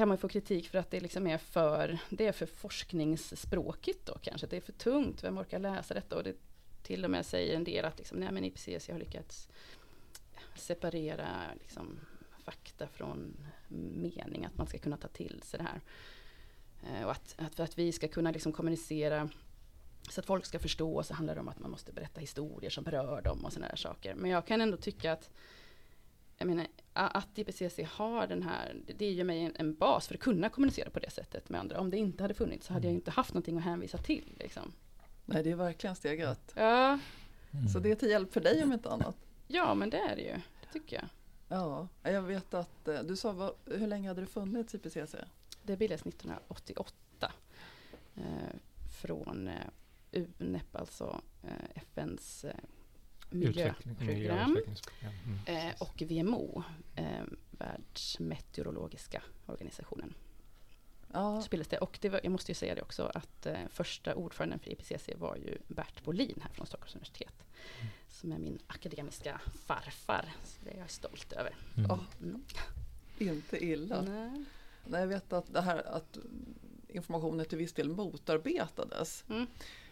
kan 0.00 0.08
man 0.08 0.18
få 0.18 0.28
kritik 0.28 0.68
för 0.68 0.78
att 0.78 0.90
det 0.90 1.00
liksom 1.00 1.26
är 1.26 1.38
för, 1.38 1.98
det 2.10 2.26
är 2.26 2.32
för 2.32 2.46
forskningsspråkigt 2.46 4.06
då 4.06 4.18
kanske. 4.22 4.46
Det 4.46 4.56
är 4.56 4.60
för 4.60 4.72
tungt, 4.72 5.24
vem 5.24 5.38
orkar 5.38 5.58
läsa 5.58 5.94
detta? 5.94 6.16
Och 6.16 6.22
det 6.22 6.36
till 6.82 7.04
och 7.04 7.10
med 7.10 7.26
säger 7.26 7.56
en 7.56 7.64
del 7.64 7.84
att 7.84 7.98
liksom, 7.98 8.18
nej 8.18 8.32
men 8.32 8.44
IPCC 8.44 8.88
har 8.88 8.98
lyckats 8.98 9.48
separera 10.54 11.28
liksom, 11.60 12.00
fakta 12.44 12.86
från 12.86 13.36
mening, 13.94 14.44
att 14.44 14.56
man 14.56 14.66
ska 14.66 14.78
kunna 14.78 14.96
ta 14.96 15.08
till 15.08 15.42
sig 15.44 15.58
det 15.58 15.64
här. 15.64 15.80
Eh, 16.88 17.04
och 17.04 17.12
att, 17.12 17.34
att 17.38 17.54
för 17.54 17.64
att 17.64 17.78
vi 17.78 17.92
ska 17.92 18.08
kunna 18.08 18.30
liksom 18.30 18.52
kommunicera 18.52 19.28
så 20.10 20.20
att 20.20 20.26
folk 20.26 20.46
ska 20.46 20.58
förstå 20.58 21.02
så 21.02 21.14
handlar 21.14 21.34
det 21.34 21.40
om 21.40 21.48
att 21.48 21.60
man 21.60 21.70
måste 21.70 21.92
berätta 21.92 22.20
historier 22.20 22.70
som 22.70 22.84
berör 22.84 23.22
dem 23.22 23.44
och 23.44 23.52
sådana 23.52 23.68
där 23.68 23.76
saker. 23.76 24.14
Men 24.14 24.30
jag 24.30 24.46
kan 24.46 24.60
ändå 24.60 24.76
tycka 24.76 25.12
att 25.12 25.30
jag 26.40 26.46
menar, 26.46 26.66
att 26.92 27.38
IPCC 27.38 27.78
har 27.92 28.26
den 28.26 28.42
här, 28.42 28.76
det 28.98 29.10
ger 29.10 29.24
mig 29.24 29.44
en, 29.44 29.52
en, 29.56 29.74
bas 29.74 30.08
för 30.08 30.14
att 30.14 30.20
kunna 30.20 30.48
kommunicera 30.48 30.90
på 30.90 30.98
det 30.98 31.10
sättet 31.10 31.48
med 31.48 31.60
andra. 31.60 31.80
Om 31.80 31.90
det 31.90 31.96
inte 31.96 32.24
hade 32.24 32.34
funnits 32.34 32.66
så 32.66 32.72
hade 32.72 32.86
jag 32.86 32.90
mm. 32.90 32.98
inte 32.98 33.10
haft 33.10 33.34
någonting 33.34 33.56
att 33.56 33.64
hänvisa 33.64 33.98
till. 33.98 34.36
Liksom. 34.38 34.72
Nej, 35.26 35.42
det 35.42 35.50
är 35.50 35.56
verkligen 35.56 35.96
stegat. 35.96 36.52
Ja. 36.56 36.98
Mm. 37.52 37.68
Så 37.68 37.78
det 37.78 37.90
är 37.90 37.94
till 37.94 38.10
hjälp 38.10 38.32
för 38.32 38.40
dig 38.40 38.62
om 38.62 38.72
inte 38.72 38.90
annat. 38.90 39.16
Ja, 39.48 39.74
men 39.74 39.90
det 39.90 39.98
är 39.98 40.16
det 40.16 40.22
ju. 40.22 40.34
Det 40.34 40.72
tycker 40.72 40.96
jag. 40.96 41.04
Ja, 41.48 41.88
jag 42.02 42.22
vet 42.22 42.54
att 42.54 42.88
eh, 42.88 43.02
du 43.02 43.16
sa, 43.16 43.32
vad, 43.32 43.54
hur 43.66 43.86
länge 43.86 44.08
hade 44.08 44.20
det 44.20 44.26
funnits 44.26 44.74
IPCC? 44.74 45.14
Det 45.62 45.76
bildades 45.76 46.06
1988 46.06 47.32
eh, 48.16 48.22
från 49.00 49.48
eh, 49.48 50.24
UNEP, 50.38 50.76
alltså 50.76 51.20
eh, 51.42 51.82
FNs 51.82 52.44
miljöprogram 53.30 54.58
mm. 55.00 55.68
eh, 55.68 55.74
och 55.78 56.02
VMO, 56.02 56.62
eh, 56.96 57.24
Världsmeteorologiska 57.50 59.22
organisationen. 59.46 60.14
Ja. 61.12 61.42
Spelades 61.42 61.68
det. 61.68 61.78
Och 61.78 61.98
det 62.00 62.08
var, 62.08 62.20
jag 62.22 62.32
måste 62.32 62.50
ju 62.50 62.54
säga 62.54 62.74
det 62.74 62.82
också 62.82 63.10
att 63.14 63.46
eh, 63.46 63.58
första 63.70 64.14
ordföranden 64.14 64.58
för 64.58 64.70
IPCC 64.70 65.08
var 65.16 65.36
ju 65.36 65.58
Bert 65.68 66.04
Bolin 66.04 66.40
här 66.42 66.50
från 66.50 66.66
Stockholms 66.66 66.94
universitet. 66.94 67.34
Mm. 67.80 67.92
Som 68.08 68.32
är 68.32 68.38
min 68.38 68.58
akademiska 68.66 69.40
farfar. 69.66 70.32
Så 70.44 70.64
det 70.64 70.70
är 70.70 70.78
jag 70.78 70.90
stolt 70.90 71.32
över. 71.32 71.54
Mm. 71.76 71.90
Oh, 71.90 72.00
mm. 72.22 72.44
Inte 73.18 73.64
illa. 73.64 74.02
Nej. 74.02 74.44
Nej, 74.84 75.00
jag 75.00 75.08
vet 75.08 75.32
att 75.32 75.52
det 75.52 75.60
här 75.60 75.82
att 75.82 76.18
informationen 76.88 77.46
till 77.46 77.58
viss 77.58 77.72
del 77.72 77.88
motarbetades. 77.88 79.24
Mm. 79.28 79.46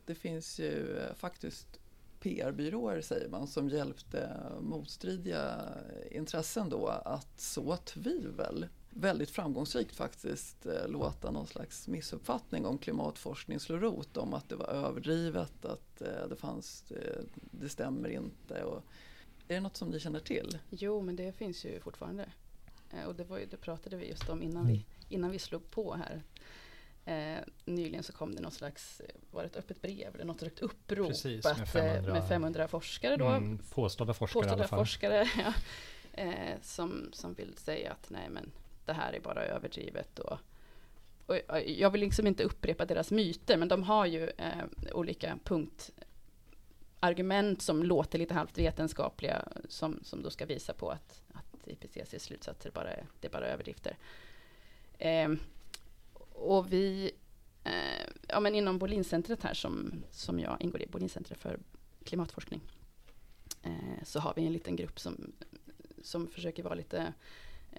Det 0.06 0.14
finns 0.14 0.60
ju 0.60 0.98
eh, 0.98 1.14
faktiskt 1.14 1.80
PR-byråer 2.20 3.00
säger 3.00 3.28
man 3.28 3.46
som 3.46 3.68
hjälpte 3.68 4.30
motstridiga 4.60 5.74
intressen 6.10 6.68
då 6.68 6.86
att 6.86 7.40
så 7.40 7.76
tvivel 7.76 8.66
väldigt 8.90 9.30
framgångsrikt 9.30 9.96
faktiskt 9.96 10.66
eh, 10.66 10.88
låta 10.88 11.30
någon 11.30 11.46
slags 11.46 11.88
missuppfattning 11.88 12.66
om 12.66 12.78
klimatforskning 12.78 13.60
slå 13.60 13.76
rot 13.76 14.16
om 14.16 14.34
att 14.34 14.48
det 14.48 14.56
var 14.56 14.66
överdrivet, 14.66 15.64
att 15.64 16.02
eh, 16.02 16.28
det 16.28 16.36
fanns, 16.36 16.84
det, 16.88 17.24
det 17.34 17.68
stämmer 17.68 18.08
inte. 18.08 18.64
Och, 18.64 18.82
är 19.48 19.54
det 19.54 19.60
något 19.60 19.76
som 19.76 19.90
ni 19.90 20.00
känner 20.00 20.20
till? 20.20 20.58
Jo, 20.70 21.02
men 21.02 21.16
det 21.16 21.32
finns 21.32 21.64
ju 21.64 21.80
fortfarande. 21.80 22.28
Och 23.06 23.14
det, 23.14 23.24
var 23.24 23.38
ju, 23.38 23.46
det 23.46 23.56
pratade 23.56 23.96
vi 23.96 24.08
just 24.08 24.28
om 24.28 24.42
innan, 24.42 24.66
vi, 24.66 24.72
mm. 24.72 24.84
innan 25.08 25.30
vi 25.30 25.38
slog 25.38 25.70
på 25.70 25.94
här. 25.94 26.22
Eh, 27.08 27.38
nyligen 27.64 28.02
så 28.02 28.12
kom 28.12 28.34
det 28.34 28.42
något 28.42 28.54
slags, 28.54 29.02
var 29.30 29.42
det 29.42 29.46
ett 29.46 29.56
öppet 29.56 29.82
brev 29.82 30.14
eller 30.14 30.24
något 30.24 30.38
slags 30.38 30.62
upprop 30.62 31.08
Precis, 31.08 31.44
med, 31.44 31.68
500, 31.68 32.12
med 32.12 32.28
500 32.28 32.68
forskare 32.68 33.16
då. 33.16 33.26
Mm, 33.26 33.58
påstådda 33.58 34.14
forskare 34.14 34.42
påstådda 34.42 34.56
i 34.56 34.60
alla 34.60 34.68
fall. 34.68 34.78
forskare, 34.78 35.28
ja, 35.36 35.52
eh, 36.12 36.60
som, 36.62 37.10
som 37.12 37.34
vill 37.34 37.56
säga 37.56 37.92
att 37.92 38.10
nej 38.10 38.28
men 38.30 38.52
det 38.84 38.92
här 38.92 39.12
är 39.12 39.20
bara 39.20 39.44
överdrivet 39.44 40.18
och, 40.18 40.38
och 41.26 41.36
jag 41.66 41.90
vill 41.90 42.00
liksom 42.00 42.26
inte 42.26 42.44
upprepa 42.44 42.84
deras 42.84 43.10
myter 43.10 43.56
men 43.56 43.68
de 43.68 43.82
har 43.82 44.06
ju 44.06 44.28
eh, 44.28 44.64
olika 44.92 45.38
punktargument 45.44 47.62
som 47.62 47.82
låter 47.82 48.18
lite 48.18 48.34
halvt 48.34 48.58
vetenskapliga 48.58 49.48
som, 49.68 50.00
som 50.02 50.22
då 50.22 50.30
ska 50.30 50.46
visa 50.46 50.72
på 50.72 50.90
att, 50.90 51.22
att 51.32 51.68
IPCCs 51.68 52.24
slutsatser 52.24 52.70
bara 52.70 52.90
är, 52.90 53.06
det 53.20 53.26
är 53.26 53.32
bara 53.32 53.46
överdrifter. 53.46 53.96
Och 56.40 56.72
vi, 56.72 57.10
eh, 57.64 58.06
ja 58.28 58.40
men 58.40 58.54
inom 58.54 58.78
Bolincentret 58.78 59.42
här 59.42 59.54
som, 59.54 60.04
som 60.10 60.40
jag 60.40 60.56
ingår 60.60 60.82
i, 60.82 60.86
Bolincentret 60.86 61.38
för 61.38 61.58
klimatforskning, 62.04 62.60
eh, 63.62 64.04
så 64.04 64.20
har 64.20 64.32
vi 64.36 64.46
en 64.46 64.52
liten 64.52 64.76
grupp 64.76 65.00
som, 65.00 65.32
som 66.02 66.28
försöker 66.28 66.62
vara 66.62 66.74
lite 66.74 67.12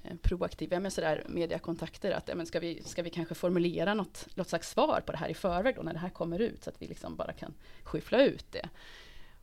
eh, 0.04 0.18
proaktiva 0.22 0.80
med 0.80 0.94
sådär 0.94 1.26
mediakontakter. 1.30 2.12
Att, 2.12 2.30
men 2.36 2.46
ska, 2.46 2.60
vi, 2.60 2.84
ska 2.84 3.04
vi 3.04 3.10
kanske 3.10 3.36
formulera 3.36 3.94
något, 3.94 4.28
något 4.36 4.50
slags 4.50 4.70
svar 4.70 5.02
på 5.06 5.12
det 5.12 5.18
här 5.18 5.30
i 5.30 5.34
förväg 5.34 5.76
då 5.76 5.82
när 5.82 5.94
det 5.94 6.00
här 6.00 6.10
kommer 6.10 6.40
ut 6.40 6.64
så 6.64 6.70
att 6.70 6.82
vi 6.82 6.88
liksom 6.88 7.16
bara 7.16 7.34
kan 7.34 7.54
skyffla 7.84 8.24
ut 8.24 8.52
det. 8.52 8.70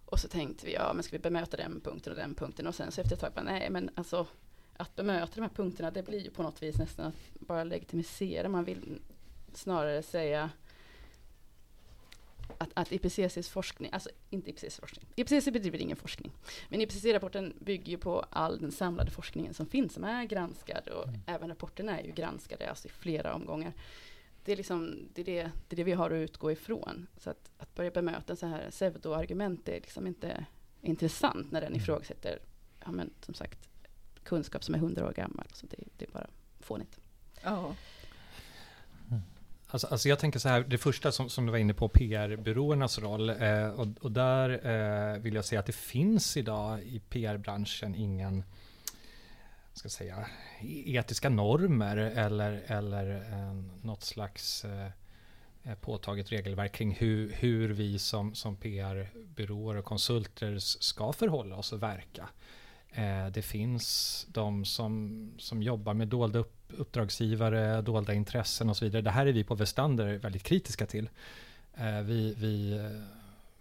Och 0.05 0.21
så 0.21 0.29
tänkte 0.29 0.67
vi, 0.67 0.73
ja 0.73 0.93
men 0.95 1.03
ska 1.03 1.17
vi 1.17 1.23
bemöta 1.23 1.57
den 1.57 1.81
punkten 1.81 2.13
och 2.13 2.19
den 2.19 2.35
punkten 2.35 2.67
och 2.67 2.75
sen 2.75 2.93
så 2.93 3.01
efter 3.01 3.15
ett 3.15 3.21
tag, 3.21 3.33
bara, 3.33 3.45
nej 3.45 3.71
men 3.71 3.91
alltså 3.95 4.27
att 4.79 4.97
bemöta 4.97 5.33
de 5.35 5.41
här 5.41 5.49
punkterna, 5.49 5.91
det 5.91 6.03
blir 6.03 6.21
ju 6.21 6.31
på 6.31 6.43
något 6.43 6.63
vis 6.63 6.79
nästan 6.79 7.07
att 7.07 7.15
bara 7.41 7.65
legitimisera. 7.65 8.49
Man 8.49 8.65
vill 8.65 8.99
snarare 9.53 10.03
säga 10.03 10.51
att, 12.59 12.71
att 12.75 12.93
IPCCs 12.93 13.49
forskning, 13.49 13.91
alltså 13.93 14.11
inte 14.31 14.51
IPCCs 14.51 14.81
forskning, 14.81 15.07
IPCC 15.17 15.45
bedriver 15.45 15.79
ingen 15.79 15.97
forskning, 15.97 16.33
men 16.69 16.81
IPCC-rapporten 16.81 17.55
bygger 17.61 17.91
ju 17.91 17.99
på 17.99 18.25
all 18.31 18.61
den 18.61 18.73
samlade 18.73 19.11
forskningen 19.11 19.55
som 19.55 19.67
finns, 19.67 19.93
som 19.93 20.05
är 20.05 20.25
granskad 20.25 20.89
och 20.89 21.09
mm. 21.09 21.21
även 21.27 21.49
rapporterna 21.49 22.01
är 22.01 22.05
ju 22.05 22.13
granskade, 22.13 22.71
alltså 22.71 22.89
i 22.89 22.91
flera 22.91 23.35
omgångar. 23.35 23.73
Det 24.45 24.53
är, 24.53 24.57
liksom, 24.57 25.09
det, 25.15 25.21
är 25.21 25.25
det, 25.25 25.43
det, 25.43 25.75
är 25.75 25.77
det 25.77 25.85
vi 25.85 25.93
har 25.93 26.11
att 26.11 26.31
utgå 26.31 26.53
ifrån. 26.53 27.07
Så 27.19 27.31
att, 27.31 27.51
att 27.59 27.75
börja 27.75 27.91
bemöta 27.91 28.37
så 28.37 28.47
här 28.47 28.71
pseudoargument 28.71 29.69
är 29.69 29.75
liksom 29.75 30.07
inte 30.07 30.47
intressant 30.81 31.53
när 31.53 31.61
den 31.61 31.69
mm. 31.69 31.81
ifrågasätter, 31.81 32.39
ja 32.85 32.93
men 32.93 33.11
som 33.21 33.35
sagt, 33.35 33.69
kunskap 34.27 34.65
som 34.65 34.75
är 34.75 34.79
hundra 34.79 35.07
år 35.07 35.13
gammal. 35.13 35.47
Så 35.53 35.67
det, 35.67 35.77
det 35.97 36.05
är 36.05 36.11
bara 36.11 36.27
fånigt. 36.61 36.99
Ja. 37.43 37.75
Alltså, 39.69 39.87
alltså 39.87 40.09
jag 40.09 40.19
tänker 40.19 40.39
så 40.39 40.49
här, 40.49 40.61
det 40.61 40.79
första 40.79 41.13
som, 41.13 41.29
som 41.29 41.47
du 41.47 41.53
var 41.53 41.59
inne 41.59 41.75
på, 41.75 41.89
PR-byråernas 41.89 42.99
roll. 42.99 43.29
Eh, 43.31 43.69
och, 43.69 43.87
och, 44.01 44.13
där 44.13 44.51
eh, 44.67 45.19
vill 45.19 45.35
jag 45.35 45.45
säga 45.45 45.61
att 45.61 45.67
det 45.67 45.75
finns 45.75 46.37
idag 46.37 46.83
i 46.83 47.01
PR-branschen 47.01 47.95
ingen 47.95 48.45
ska 49.79 49.89
säga, 49.89 50.27
etiska 50.87 51.29
normer 51.29 51.97
eller, 51.97 52.63
eller 52.67 53.33
eh, 53.33 53.55
något 53.83 54.03
slags 54.03 54.65
eh, 54.65 54.91
eh 55.65 55.75
påtaget 55.81 56.33
regelverk 56.33 56.73
kring 56.73 56.95
hur, 56.95 57.33
hur 57.33 57.69
vi 57.69 57.99
som, 57.99 58.35
som 58.35 58.57
PR-byråer 58.57 59.77
och 59.77 59.85
konsulter 59.85 60.59
ska 60.59 61.13
förhålla 61.13 61.57
oss 61.57 61.73
och 61.73 61.83
verka. 61.83 62.29
Eh, 62.97 63.27
det 63.27 63.43
finns 63.43 64.27
de 64.29 64.65
som, 64.65 65.31
som 65.39 65.63
jobbar 65.63 65.95
med 65.95 66.09
dolda 66.09 66.39
upp, 66.39 66.73
uppdragsgivare, 66.77 67.83
dolda 67.83 68.15
intressen 68.15 68.69
och 68.69 68.77
så 68.77 68.85
vidare. 68.85 69.03
Det 69.03 69.11
här 69.11 69.27
är 69.27 69.33
vi 69.33 69.45
på 69.45 69.55
Vestander 69.55 70.19
väldigt 70.19 70.43
kritiska 70.43 70.87
till. 70.87 71.09
Eh, 71.75 72.01
vi, 72.01 72.35
vi, 72.39 72.73
eh, 72.73 73.03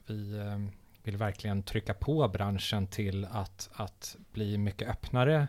vi 0.05 0.37
eh, 0.37 0.59
vill 1.03 1.17
verkligen 1.17 1.63
trycka 1.63 1.93
på 1.93 2.27
branschen 2.27 2.87
till 2.87 3.25
att, 3.25 3.69
att 3.73 4.15
bli 4.31 4.57
mycket 4.57 4.89
öppnare 4.89 5.47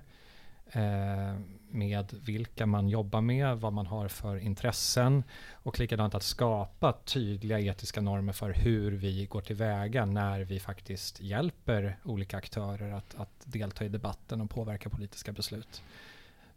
med 1.69 2.15
vilka 2.27 2.67
man 2.67 2.89
jobbar 2.89 3.21
med, 3.21 3.57
vad 3.57 3.73
man 3.73 3.87
har 3.87 4.09
för 4.09 4.37
intressen 4.37 5.25
och 5.53 5.81
likadant 5.81 6.15
att 6.15 6.23
skapa 6.23 6.93
tydliga 6.93 7.61
etiska 7.61 8.01
normer 8.01 8.33
för 8.33 8.53
hur 8.53 8.93
vi 8.93 9.27
går 9.27 9.41
tillväga 9.41 10.07
när 10.07 10.41
vi 10.41 10.61
faktiskt 10.61 11.21
hjälper 11.21 11.97
olika 12.05 12.37
aktörer 12.37 12.93
att, 12.93 13.15
att 13.15 13.31
delta 13.45 13.85
i 13.85 13.89
debatten 13.89 14.41
och 14.41 14.51
påverka 14.51 14.91
politiska 14.91 15.33
beslut. 15.33 15.83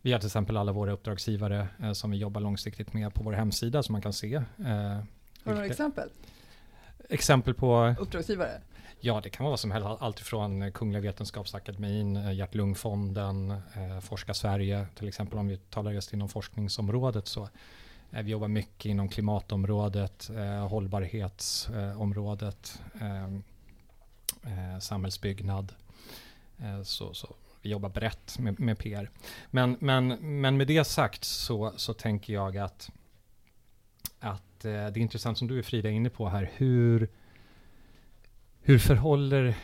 Vi 0.01 0.11
har 0.11 0.19
till 0.19 0.27
exempel 0.27 0.57
alla 0.57 0.71
våra 0.71 0.91
uppdragsgivare 0.91 1.67
eh, 1.83 1.91
som 1.91 2.11
vi 2.11 2.17
jobbar 2.17 2.41
långsiktigt 2.41 2.93
med 2.93 3.13
på 3.13 3.23
vår 3.23 3.33
hemsida 3.33 3.83
som 3.83 3.93
man 3.93 4.01
kan 4.01 4.13
se. 4.13 4.33
Eh, 4.35 4.43
har 4.65 5.05
du 5.43 5.51
några 5.51 5.65
exempel? 5.65 6.09
Exempel 7.09 7.53
på? 7.53 7.95
Uppdragsgivare? 7.99 8.61
Ja, 9.01 9.21
det 9.23 9.29
kan 9.29 9.43
vara 9.43 9.51
vad 9.51 9.59
som 9.59 9.71
helst. 9.71 9.87
Alltifrån 9.99 10.61
eh, 10.61 10.71
Kungliga 10.71 11.01
Vetenskapsakademin, 11.01 12.15
eh, 12.15 12.31
Hjärt-Lungfonden, 12.31 13.51
eh, 13.51 13.99
Forska 13.99 14.33
Sverige, 14.33 14.87
till 14.95 15.07
exempel 15.07 15.39
om 15.39 15.47
vi 15.47 15.57
talar 15.57 15.91
just 15.91 16.13
inom 16.13 16.29
forskningsområdet 16.29 17.27
så 17.27 17.49
eh, 18.11 18.21
vi 18.21 18.31
jobbar 18.31 18.47
mycket 18.47 18.85
inom 18.85 19.09
klimatområdet, 19.09 20.29
eh, 20.29 20.67
hållbarhetsområdet, 20.67 22.81
eh, 23.01 23.39
samhällsbyggnad. 24.79 25.73
Så, 26.83 27.13
så, 27.13 27.35
vi 27.61 27.69
jobbar 27.69 27.89
brett 27.89 28.39
med, 28.39 28.59
med 28.59 28.77
PR. 28.77 29.09
Men, 29.51 29.77
men, 29.79 30.07
men 30.41 30.57
med 30.57 30.67
det 30.67 30.83
sagt 30.83 31.23
så, 31.23 31.73
så 31.75 31.93
tänker 31.93 32.33
jag 32.33 32.57
att, 32.57 32.89
att 34.19 34.59
det 34.59 34.69
är 34.69 34.97
intressant 34.97 35.37
som 35.37 35.47
du 35.47 35.59
är 35.59 35.63
Frida 35.63 35.89
inne 35.89 36.09
på 36.09 36.29
här, 36.29 36.51
hur 36.55 37.09
hur 38.61 38.79
förhåller 38.79 39.55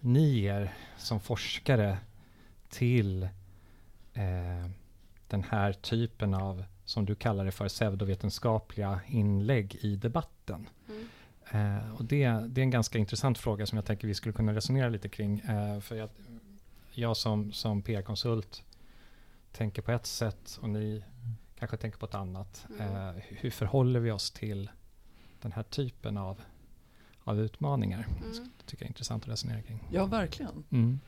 ni 0.00 0.44
er 0.44 0.74
som 0.96 1.20
forskare 1.20 1.98
till 2.68 3.22
eh, 4.14 4.70
den 5.28 5.44
här 5.44 5.72
typen 5.72 6.34
av, 6.34 6.64
som 6.84 7.06
du 7.06 7.14
kallar 7.14 7.44
det 7.44 7.52
för, 7.52 7.68
pseudovetenskapliga 7.68 9.00
inlägg 9.06 9.74
i 9.80 9.96
debatten? 9.96 10.68
Mm. 10.88 11.08
Eh, 11.50 11.94
och 11.94 12.04
det, 12.04 12.28
det 12.28 12.60
är 12.60 12.62
en 12.62 12.70
ganska 12.70 12.98
intressant 12.98 13.38
fråga 13.38 13.66
som 13.66 13.76
jag 13.76 13.84
tänker 13.84 14.08
vi 14.08 14.14
skulle 14.14 14.32
kunna 14.32 14.54
resonera 14.54 14.88
lite 14.88 15.08
kring. 15.08 15.40
Eh, 15.40 15.80
för 15.80 15.96
jag, 15.96 16.08
jag 16.92 17.16
som, 17.16 17.52
som 17.52 17.82
PR-konsult 17.82 18.62
tänker 19.52 19.82
på 19.82 19.92
ett 19.92 20.06
sätt 20.06 20.58
och 20.62 20.70
ni 20.70 21.04
kanske 21.58 21.76
tänker 21.76 21.98
på 21.98 22.06
ett 22.06 22.14
annat. 22.14 22.66
Mm. 22.78 22.96
Eh, 22.96 23.22
hur 23.28 23.50
förhåller 23.50 24.00
vi 24.00 24.10
oss 24.10 24.30
till 24.30 24.70
den 25.42 25.52
här 25.52 25.62
typen 25.62 26.16
av, 26.16 26.40
av 27.28 27.40
utmaningar? 27.40 28.06
Mm. 28.20 28.32
Det 28.32 28.64
tycker 28.66 28.82
jag 28.84 28.86
är 28.86 28.90
intressant 28.90 29.22
att 29.22 29.28
resonera 29.28 29.62
kring. 29.62 29.84
Ja, 29.92 30.06
verkligen. 30.06 30.64
Mm. 30.70 31.00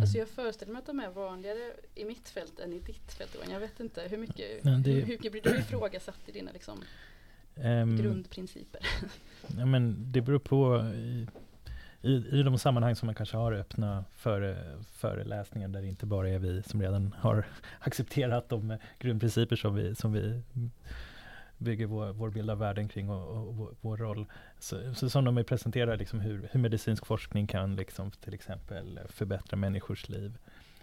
Alltså 0.00 0.18
jag 0.18 0.28
föreställer 0.28 0.72
mig 0.72 0.80
att 0.80 0.86
de 0.86 1.00
är 1.00 1.10
vanligare 1.10 1.72
i 1.94 2.04
mitt 2.04 2.28
fält 2.28 2.58
än 2.60 2.72
i 2.72 2.78
ditt 2.78 3.12
fält. 3.12 3.36
Jag 3.50 3.60
vet 3.60 3.80
inte, 3.80 4.02
hur 4.10 4.18
mycket, 4.18 4.62
det- 4.64 4.70
hur, 4.70 5.00
hur 5.00 5.06
mycket 5.06 5.32
blir 5.32 5.42
du 5.42 5.58
ifrågasatt 5.58 6.20
i 6.26 6.32
dina 6.32 6.52
liksom, 6.52 6.78
Ehm, 7.58 7.96
grundprinciper? 7.96 8.80
Ja, 9.58 9.66
men 9.66 10.12
det 10.12 10.20
beror 10.20 10.38
på 10.38 10.80
i, 10.94 11.26
i, 12.02 12.12
i 12.12 12.42
de 12.42 12.58
sammanhang 12.58 12.96
som 12.96 13.06
man 13.06 13.14
kanske 13.14 13.36
har 13.36 13.52
öppna 13.52 14.04
före, 14.12 14.78
föreläsningar 14.92 15.68
där 15.68 15.82
det 15.82 15.88
inte 15.88 16.06
bara 16.06 16.28
är 16.28 16.38
vi 16.38 16.62
som 16.62 16.82
redan 16.82 17.14
har 17.18 17.46
accepterat 17.80 18.48
de 18.48 18.78
grundprinciper 18.98 19.56
som 19.56 19.74
vi, 19.74 19.94
som 19.94 20.12
vi 20.12 20.42
bygger 21.58 21.86
vår, 21.86 22.12
vår 22.12 22.30
bild 22.30 22.50
av 22.50 22.58
världen 22.58 22.88
kring 22.88 23.10
och, 23.10 23.48
och 23.48 23.56
vår, 23.56 23.74
vår 23.80 23.96
roll. 23.96 24.26
Så, 24.58 24.94
så 24.94 25.10
som 25.10 25.24
de 25.24 25.44
presenterar 25.44 25.96
liksom 25.96 26.20
hur, 26.20 26.48
hur 26.52 26.60
medicinsk 26.60 27.06
forskning 27.06 27.46
kan 27.46 27.76
liksom 27.76 28.10
till 28.10 28.34
exempel 28.34 29.00
förbättra 29.08 29.56
människors 29.56 30.08
liv. 30.08 30.38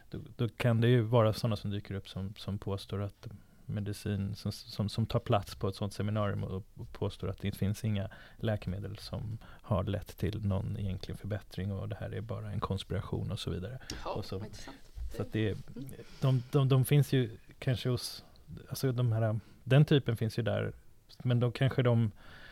Då, 0.10 0.20
då 0.36 0.50
kan 0.50 0.82
det 0.82 0.88
ju 0.88 1.02
vara 1.02 1.34
sådana 1.34 1.56
som 1.56 1.72
dyker 1.72 1.96
upp 1.96 2.10
som, 2.10 2.34
som 2.38 2.58
påstår 2.58 3.02
att 3.02 3.28
medicin 3.66 4.36
som, 4.36 4.52
som, 4.52 4.90
som 4.90 5.06
tar 5.06 5.20
plats 5.20 5.56
på 5.56 5.68
ett 5.68 5.76
sådant 5.76 5.94
seminarium 5.94 6.44
och, 6.44 6.64
och 6.74 6.92
påstår 6.92 7.30
att 7.30 7.42
det 7.42 7.52
finns 7.52 7.84
inga 7.84 8.10
läkemedel 8.38 8.98
som 8.98 9.38
har 9.44 9.84
lett 9.84 10.18
till 10.18 10.46
någon 10.46 10.78
egentlig 10.78 11.18
förbättring 11.18 11.72
och 11.72 11.90
det 11.90 11.96
här 11.96 12.14
är 12.14 12.22
bara 12.22 12.52
en 12.52 12.60
konspiration 12.60 13.32
och 13.32 13.40
så 13.40 13.50
vidare. 13.52 13.80
Ja, 14.04 14.12
Och 14.12 14.26
så-. 14.26 14.44
Så 15.16 15.22
att 15.22 15.34
det, 15.34 15.58
de, 16.22 16.44
de, 16.52 16.70
de 16.70 16.86
finns 16.86 17.14
ju 17.14 17.30
kanske 17.60 17.90
hos, 17.90 18.24
alltså 18.70 18.92
de 18.92 19.12
här, 19.12 19.40
den 19.64 19.86
typen 19.86 20.18
finns 20.18 20.40
ju 20.40 20.44
där, 20.44 20.74
men 21.24 21.40
då 21.40 21.52
kanske 21.52 21.84
de 21.84 22.12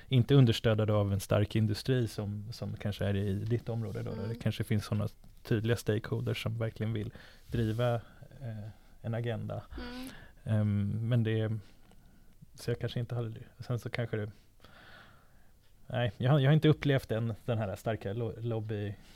inte 0.10 0.36
understödda 0.36 0.94
av 0.94 1.14
en 1.14 1.20
stark 1.20 1.56
industri 1.56 2.08
som, 2.08 2.48
som 2.54 2.76
kanske 2.78 3.06
är 3.06 3.16
i 3.16 3.34
ditt 3.34 3.70
område 3.70 4.04
då, 4.04 4.10
där 4.12 4.18
Mm. 4.18 4.30
det 4.30 4.36
kanske 4.36 4.64
finns 4.64 4.86
sådana 4.86 5.08
tydliga 5.44 5.78
stakeholders 5.78 6.44
som 6.44 6.58
verkligen 6.58 6.94
vill 6.94 7.14
driva 7.48 7.96
eh, 7.96 8.70
en 9.02 9.14
agenda. 9.14 9.64
Mm. 9.78 10.10
Ehm, 10.44 11.10
men 11.10 11.24
det, 11.24 11.58
så 12.56 12.72
jag 12.72 12.80
kanske 12.80 13.00
inte 13.00 13.16
hade, 13.16 13.34
sen 13.60 13.80
så 13.80 13.90
kanske 13.90 14.18
det, 14.18 14.32
nej, 15.88 16.12
jag, 16.18 16.32
har- 16.32 16.40
jag 16.40 16.50
har 16.50 16.54
inte 16.54 16.68
upplevt 16.70 17.10
den, 17.10 17.34
den 17.46 17.58
här 17.58 17.76
starka 17.76 18.14
lo, 18.14 18.34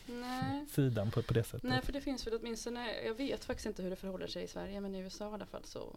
lobby-sidan 0.09 1.11
på, 1.11 1.21
på 1.21 1.33
det 1.33 1.43
sättet. 1.43 1.63
Nej, 1.63 1.81
för 1.81 1.93
det 1.93 2.01
finns 2.01 2.27
väl 2.27 2.33
åtminstone, 2.41 2.87
jag 3.05 3.15
vet 3.15 3.45
faktiskt 3.45 3.65
inte 3.65 3.83
hur 3.83 3.89
det 3.89 3.95
förhåller 3.95 4.27
sig 4.27 4.43
i 4.43 4.47
Sverige, 4.47 4.81
men 4.81 4.95
i 4.95 4.99
USA 4.99 5.31
i 5.31 5.33
alla 5.33 5.45
fall 5.45 5.63
så, 5.63 5.95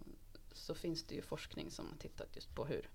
så 0.59 0.75
finns 0.75 1.05
det 1.05 1.15
ju 1.15 1.23
forskning 1.23 1.71
som 1.71 1.87
har 1.87 1.97
tittat 1.97 2.37
just 2.37 2.55
på 2.55 2.65
hur, 2.65 2.89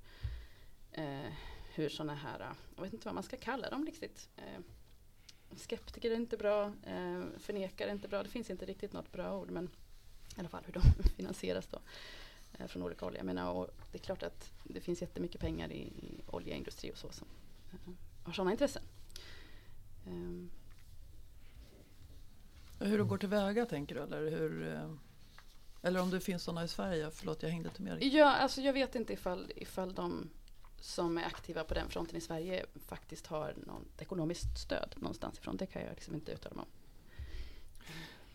eh, 0.91 1.33
hur 1.75 1.89
sådana 1.89 2.15
här, 2.15 2.55
jag 2.75 2.83
vet 2.83 2.93
inte 2.93 3.07
vad 3.07 3.15
man 3.15 3.23
ska 3.23 3.37
kalla 3.37 3.69
dem 3.69 3.85
riktigt, 3.85 4.29
eh, 4.37 4.59
skeptiker 5.55 6.11
är 6.11 6.15
inte 6.15 6.37
bra, 6.37 6.65
eh, 6.83 7.23
förnekare 7.37 7.89
är 7.89 7.93
inte 7.93 8.07
bra, 8.07 8.23
det 8.23 8.29
finns 8.29 8.49
inte 8.49 8.65
riktigt 8.65 8.93
något 8.93 9.11
bra 9.11 9.37
ord, 9.37 9.49
men 9.49 9.69
i 10.35 10.39
alla 10.39 10.49
fall 10.49 10.63
hur 10.65 10.73
de 10.73 10.81
finansieras 11.15 11.67
då 11.67 11.79
eh, 12.53 12.67
från 12.67 12.83
olika 12.83 13.05
håll. 13.05 13.15
Jag 13.15 13.25
menar, 13.25 13.51
och 13.51 13.69
det 13.91 13.97
är 13.97 14.03
klart 14.03 14.23
att 14.23 14.51
det 14.63 14.81
finns 14.81 15.01
jättemycket 15.01 15.41
pengar 15.41 15.71
i, 15.71 15.81
i 15.81 16.21
oljeindustri 16.27 16.91
och 16.91 16.97
så 16.97 17.11
som 17.11 17.27
eh, 17.71 17.93
har 18.23 18.33
sådana 18.33 18.51
intressen. 18.51 18.83
Ehm. 20.07 20.49
Hur 22.79 22.97
du 22.97 23.05
går 23.05 23.17
tillväga 23.17 23.65
tänker 23.65 23.95
du? 23.95 24.01
Eller, 24.01 24.31
hur, 24.31 24.67
eh, 24.67 24.95
eller 25.83 26.01
om 26.01 26.09
det 26.09 26.19
finns 26.19 26.43
sådana 26.43 26.63
i 26.63 26.67
Sverige? 26.67 27.09
Förlåt, 27.13 27.43
jag 27.43 27.49
hängde 27.49 27.69
inte 27.69 27.81
med. 27.81 28.03
Ja, 28.03 28.35
alltså 28.35 28.61
jag 28.61 28.73
vet 28.73 28.95
inte 28.95 29.13
ifall, 29.13 29.51
ifall 29.55 29.93
de 29.93 30.29
som 30.79 31.17
är 31.17 31.23
aktiva 31.25 31.63
på 31.63 31.73
den 31.73 31.89
fronten 31.89 32.17
i 32.17 32.21
Sverige 32.21 32.65
faktiskt 32.87 33.27
har 33.27 33.53
något 33.67 34.01
ekonomiskt 34.01 34.57
stöd 34.57 34.93
någonstans 34.95 35.39
ifrån. 35.39 35.57
Det 35.57 35.65
kan 35.65 35.81
jag 35.81 35.91
liksom 35.91 36.15
inte 36.15 36.31
uttala 36.31 36.55
mig 36.55 36.61
om. 36.61 36.69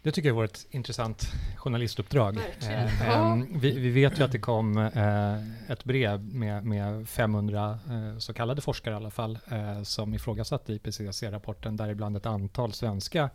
Det 0.03 0.13
tycker 0.13 0.29
jag 0.29 0.37
var 0.37 0.45
ett 0.45 0.67
intressant 0.71 1.33
journalistuppdrag. 1.57 2.37
Eh, 2.61 3.11
ehm, 3.11 3.59
vi, 3.61 3.79
vi 3.79 3.91
vet 3.91 4.19
ju 4.19 4.25
att 4.25 4.33
det 4.33 4.39
kom 4.39 4.79
eh, 4.79 5.71
ett 5.73 5.85
brev 5.85 6.21
med, 6.35 6.65
med 6.65 7.09
500 7.09 7.79
eh, 7.91 8.19
så 8.19 8.35
kallade 8.35 8.61
forskare 8.61 8.95
i 8.95 8.97
alla 8.97 9.11
fall, 9.11 9.39
eh, 9.51 9.83
som 9.83 10.15
ifrågasatte 10.15 10.73
IPCC-rapporten, 10.73 11.77
däribland 11.77 12.17
ett 12.17 12.27
antal 12.27 12.73
svenska 12.73 13.31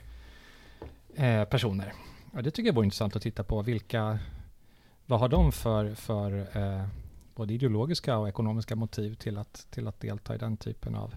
eh, 1.15 1.43
personer. 1.43 1.93
Ja, 2.36 2.41
det 2.41 2.52
tycker 2.52 2.67
jag 2.67 2.76
vore 2.76 2.86
intressant 2.86 3.15
att 3.15 3.22
titta 3.22 3.43
på. 3.43 3.62
Vilka, 3.62 4.19
vad 5.06 5.19
har 5.19 5.30
de 5.30 5.52
för, 5.52 5.96
för 5.96 6.58
eh, 6.58 6.88
både 7.36 7.54
ideologiska 7.54 8.17
och 8.17 8.30
ekonomiska 8.30 8.76
motiv 8.76 9.15
till 9.15 9.38
att, 9.38 9.67
till 9.72 9.88
att 9.88 10.00
delta 10.00 10.36
i 10.36 10.38
den 10.38 10.58
typen 10.58 10.96
av, 10.96 11.15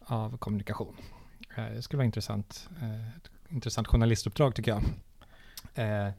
av 0.00 0.36
kommunikation? 0.36 0.96
Eh, 1.56 1.64
det 1.64 1.82
skulle 1.82 1.98
vara 1.98 2.04
intressant, 2.04 2.68
eh, 2.80 3.16
ett 3.16 3.30
intressant 3.48 3.86
journalistuppdrag 3.86 4.54
tycker 4.54 4.70
jag. 4.70 4.82
Eh, 5.74 6.12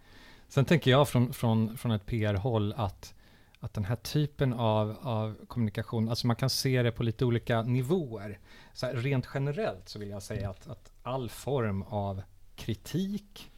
sen 0.48 0.66
tänker 0.66 0.92
jag 0.92 1.10
från, 1.10 1.34
från, 1.34 1.78
från 1.78 1.92
ett 1.92 2.06
PR-håll 2.06 2.74
att, 2.78 3.14
att 3.60 3.74
den 3.74 3.86
här 3.86 3.96
typen 3.96 4.54
av, 4.54 4.98
av 5.02 5.46
kommunikation, 5.48 6.10
alltså 6.10 6.28
man 6.28 6.36
kan 6.36 6.50
se 6.50 6.84
det 6.84 6.92
på 6.92 7.04
lite 7.04 7.26
olika 7.26 7.62
nivåer. 7.62 8.40
Så 8.74 8.86
här, 8.86 8.94
rent 8.94 9.28
generellt 9.34 9.90
så 9.90 10.00
vill 10.00 10.10
jag 10.10 10.24
säga 10.24 10.50
att, 10.50 10.68
att 10.68 10.92
all 11.02 11.30
form 11.30 11.84
av 11.84 12.22
kritik 12.56 13.50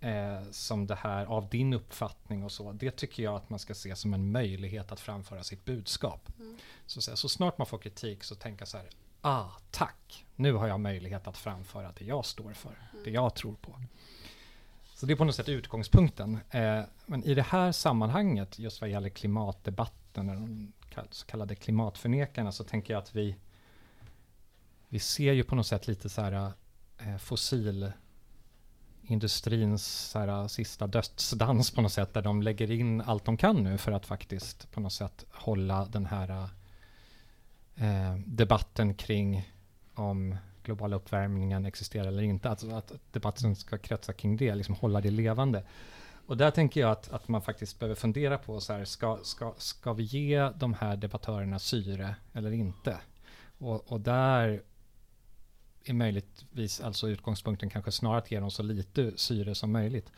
eh, 0.00 0.42
som 0.50 0.86
det 0.86 0.94
här, 0.94 1.26
av 1.26 1.48
din 1.48 1.72
uppfattning 1.72 2.44
och 2.44 2.52
så, 2.52 2.72
det 2.72 2.90
tycker 2.90 3.22
jag 3.22 3.34
att 3.34 3.50
man 3.50 3.58
ska 3.58 3.74
se 3.74 3.96
som 3.96 4.14
en 4.14 4.32
möjlighet 4.32 4.92
att 4.92 5.00
framföra 5.00 5.42
sitt 5.42 5.64
budskap. 5.64 6.28
Mm. 6.38 6.56
Så, 6.86 7.16
så, 7.16 7.28
snart 7.28 7.58
man 7.58 7.66
får 7.66 7.78
kritik 7.78 8.24
så 8.24 8.34
tänka 8.34 8.66
så 8.66 8.76
här, 8.76 8.86
ah, 9.20 9.50
tack, 9.70 10.26
nu 10.36 10.52
har 10.52 10.68
jag 10.68 10.80
möjlighet 10.80 11.26
att 11.26 11.36
framföra 11.36 11.92
det 11.98 12.04
jag 12.04 12.24
står 12.24 12.52
för, 12.52 12.78
det 13.04 13.10
jag 13.10 13.34
tror 13.34 13.54
på. 13.54 13.80
Så 14.94 15.06
det 15.06 15.12
är 15.12 15.16
på 15.16 15.24
något 15.24 15.34
sätt 15.34 15.48
utgångspunkten. 15.48 16.38
Eh, 16.50 16.82
men 17.06 17.24
i 17.24 17.34
det 17.34 17.42
här 17.42 17.72
sammanhanget, 17.72 18.58
just 18.58 18.80
vad 18.80 18.90
gäller 18.90 19.08
klimatdebatten, 19.08 20.28
eller 20.28 20.40
de 20.40 20.72
så 21.10 21.26
kallade 21.26 21.54
klimatförnekarna, 21.54 22.52
så 22.52 22.64
tänker 22.64 22.92
jag 22.92 23.02
att 23.02 23.16
vi, 23.16 23.36
vi 24.88 24.98
ser 24.98 25.32
ju 25.32 25.44
på 25.44 25.54
något 25.54 25.66
sätt 25.66 25.86
lite 25.86 26.08
så 26.08 26.22
här 26.22 26.52
eh, 26.98 27.16
fossilindustrins 27.16 27.94
så 29.78 30.18
här, 30.18 30.28
äh, 30.28 30.46
sista 30.46 30.86
dödsdans 30.86 31.70
på 31.70 31.82
något 31.82 31.92
sätt, 31.92 32.14
där 32.14 32.22
de 32.22 32.42
lägger 32.42 32.70
in 32.70 33.00
allt 33.00 33.24
de 33.24 33.36
kan 33.36 33.62
nu 33.62 33.78
för 33.78 33.92
att 33.92 34.06
faktiskt 34.06 34.70
på 34.70 34.80
något 34.80 34.92
sätt 34.92 35.24
hålla 35.30 35.84
den 35.84 36.06
här 36.06 36.48
eh, 37.76 38.16
debatten 38.26 38.94
kring 38.94 39.52
om 39.94 40.36
globala 40.62 40.96
uppvärmningen 40.96 41.66
existerar 41.66 42.06
eller 42.06 42.22
inte. 42.22 42.50
Alltså 42.50 42.70
att 42.70 42.92
debatten 43.12 43.56
ska 43.56 43.78
kretsa 43.78 44.12
kring 44.12 44.36
det, 44.36 44.54
liksom 44.54 44.74
hålla 44.74 45.00
det 45.00 45.10
levande. 45.10 45.64
Och 46.26 46.36
där 46.36 46.50
tänker 46.50 46.80
jag 46.80 46.90
att, 46.90 47.10
att 47.10 47.28
man 47.28 47.42
faktiskt 47.42 47.78
behöver 47.78 47.94
fundera 47.94 48.38
på, 48.38 48.60
så 48.60 48.72
här, 48.72 48.84
ska, 48.84 49.18
ska, 49.22 49.54
ska 49.58 49.92
vi 49.92 50.02
ge 50.02 50.50
de 50.56 50.74
här 50.74 50.96
debattörerna 50.96 51.58
syre 51.58 52.14
eller 52.32 52.50
inte? 52.52 52.96
Och, 53.58 53.92
och 53.92 54.00
där 54.00 54.62
är 55.84 55.94
möjligtvis 55.94 56.80
alltså 56.80 57.08
utgångspunkten 57.08 57.70
kanske 57.70 57.92
snarare 57.92 58.18
att 58.18 58.30
ge 58.30 58.40
dem 58.40 58.50
så 58.50 58.62
lite 58.62 59.12
syre 59.16 59.54
som 59.54 59.72
möjligt. 59.72 60.12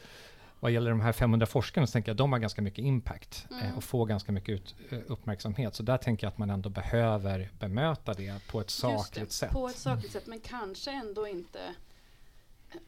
Vad 0.61 0.73
gäller 0.73 0.91
de 0.91 1.01
här 1.01 1.13
500 1.13 1.47
forskarna 1.47 1.87
så 1.87 1.93
tänker 1.93 2.09
jag 2.09 2.15
att 2.15 2.19
de 2.19 2.33
har 2.33 2.39
ganska 2.39 2.63
mycket 2.63 2.85
impact 2.85 3.47
eh, 3.51 3.65
Mm. 3.65 3.77
och 3.77 3.85
får 3.85 4.07
ganska 4.07 4.33
mycket 4.33 4.49
ut, 4.49 4.75
eh, 4.91 4.99
uppmärksamhet. 5.07 5.75
Så 5.75 5.83
där 5.83 5.99
tänker 5.99 6.27
jag 6.27 6.33
att 6.33 6.39
man 6.39 6.51
ändå 6.51 6.69
behöver 6.69 7.51
bemöta 7.59 8.15
det 8.15 8.47
på 8.47 8.61
ett 8.61 8.71
sakligt 8.71 9.29
det, 9.29 9.35
sätt. 9.35 9.51
På 9.51 9.69
ett 9.69 9.77
sakligt 9.77 10.13
sätt, 10.13 10.27
men 10.27 10.41
kanske 10.41 10.91
ändå 10.91 11.27
inte 11.29 11.61
eh, 12.71 12.81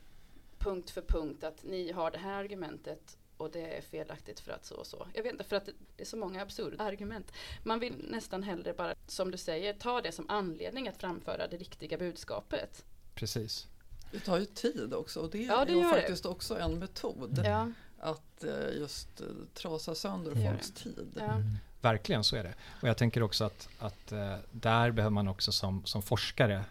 punkt 0.59 0.91
för 0.91 1.03
punkt 1.03 1.45
att 1.45 1.65
ni 1.65 1.93
har 1.93 2.11
det 2.11 2.19
här 2.19 2.33
argumentet 2.33 3.17
och 3.37 3.51
det 3.51 3.77
är 3.77 3.83
felaktigt 3.83 4.41
för 4.41 4.53
att 4.53 4.65
så 4.65 4.75
och 4.75 4.87
så. 4.87 5.07
Jag 5.15 5.23
vet 5.23 5.33
inte, 5.33 5.45
för 5.45 5.57
att 5.57 5.67
det 5.67 5.73
det 5.97 6.03
är 6.03 6.07
så 6.07 6.17
många 6.17 6.43
absurda 6.43 6.85
argument. 6.85 7.33
Man 7.63 7.81
vill 7.81 7.95
nästan 8.11 8.43
hellre 8.43 8.73
bara, 8.73 8.95
som 9.07 9.31
du 9.31 9.39
säger, 9.39 9.73
ta 9.73 10.01
det 10.01 10.13
som 10.13 10.31
anledning 10.31 10.89
att 10.89 10.97
framföra 10.97 11.47
det 11.47 11.57
riktiga 11.57 11.99
budskapet. 11.99 12.85
Precis. 13.15 13.67
Det 14.13 14.21
tar 14.21 14.39
ju 14.39 14.45
tid 14.45 14.95
också 14.95 15.21
och 15.21 15.31
det 15.31 15.43
Ja, 15.43 15.65
det 15.65 15.73
är 15.73 15.77
ju 15.77 15.83
gör 15.83 15.89
det. 15.95 16.01
faktiskt 16.01 16.27
också 16.27 16.59
en 16.59 16.79
metod. 16.79 17.41
Ja, 17.45 17.73
Att 17.99 18.45
eh, 18.45 18.77
just 18.79 19.21
eh, 19.21 19.27
trasa 19.55 19.95
sönder 19.95 20.35
Det 20.35 20.51
folks 20.51 20.71
tid. 20.71 21.13
ja. 21.21 21.41
Verkligen, 21.81 22.25
så 22.25 22.37
är 22.37 22.43
det. 22.45 22.55
Och 22.83 22.89
jag 22.89 22.97
tänker 22.97 23.23
också 23.23 23.45
att, 23.45 23.69
att 23.79 24.13
eh, 24.13 24.37
där 24.51 24.91
behöver 24.91 25.15
man 25.15 25.29
också 25.29 25.53
som, 25.53 25.85
som 25.85 26.03
forskare 26.03 26.65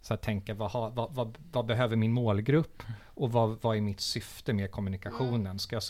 så 0.00 0.14
att 0.14 0.22
tänka 0.22 0.54
vad, 0.54 0.70
har, 0.70 0.90
vad, 0.90 1.14
vad, 1.14 1.38
vad 1.52 1.66
behöver 1.66 1.96
min 1.96 2.12
målgrupp 2.12 2.82
och 3.04 3.32
vad, 3.32 3.62
vad 3.62 3.76
är 3.76 3.80
mitt 3.80 4.00
syfte 4.00 4.52
med 4.52 4.70
kommunikationen? 4.70 5.58
Ska 5.58 5.76
jag, 5.76 5.82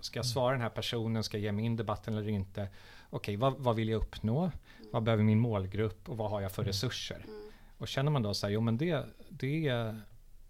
ska 0.00 0.18
jag 0.18 0.26
svara 0.26 0.52
den 0.52 0.60
här 0.62 0.68
personen, 0.68 1.24
ska 1.24 1.36
jag 1.36 1.42
ge 1.44 1.52
mig 1.52 1.64
in 1.64 1.74
i 1.74 1.76
debatten 1.76 2.14
eller 2.14 2.28
inte? 2.28 2.68
Okej, 3.10 3.36
vad, 3.36 3.58
vad 3.58 3.76
vill 3.76 3.88
jag 3.88 4.02
uppnå? 4.02 4.50
Vad 4.92 5.02
behöver 5.02 5.24
min 5.24 5.40
målgrupp 5.40 6.08
och 6.08 6.16
vad 6.16 6.30
har 6.30 6.40
jag 6.40 6.52
för 6.52 6.62
Mm. 6.62 6.68
resurser? 6.68 7.24
Mm. 7.28 7.50
Och 7.78 7.88
känner 7.88 8.10
man 8.10 8.22
då 8.22 8.34
så 8.34 8.46
här, 8.46 8.52
jo 8.52 8.60
men 8.60 8.78
det, 8.78 9.04
det 9.28 9.94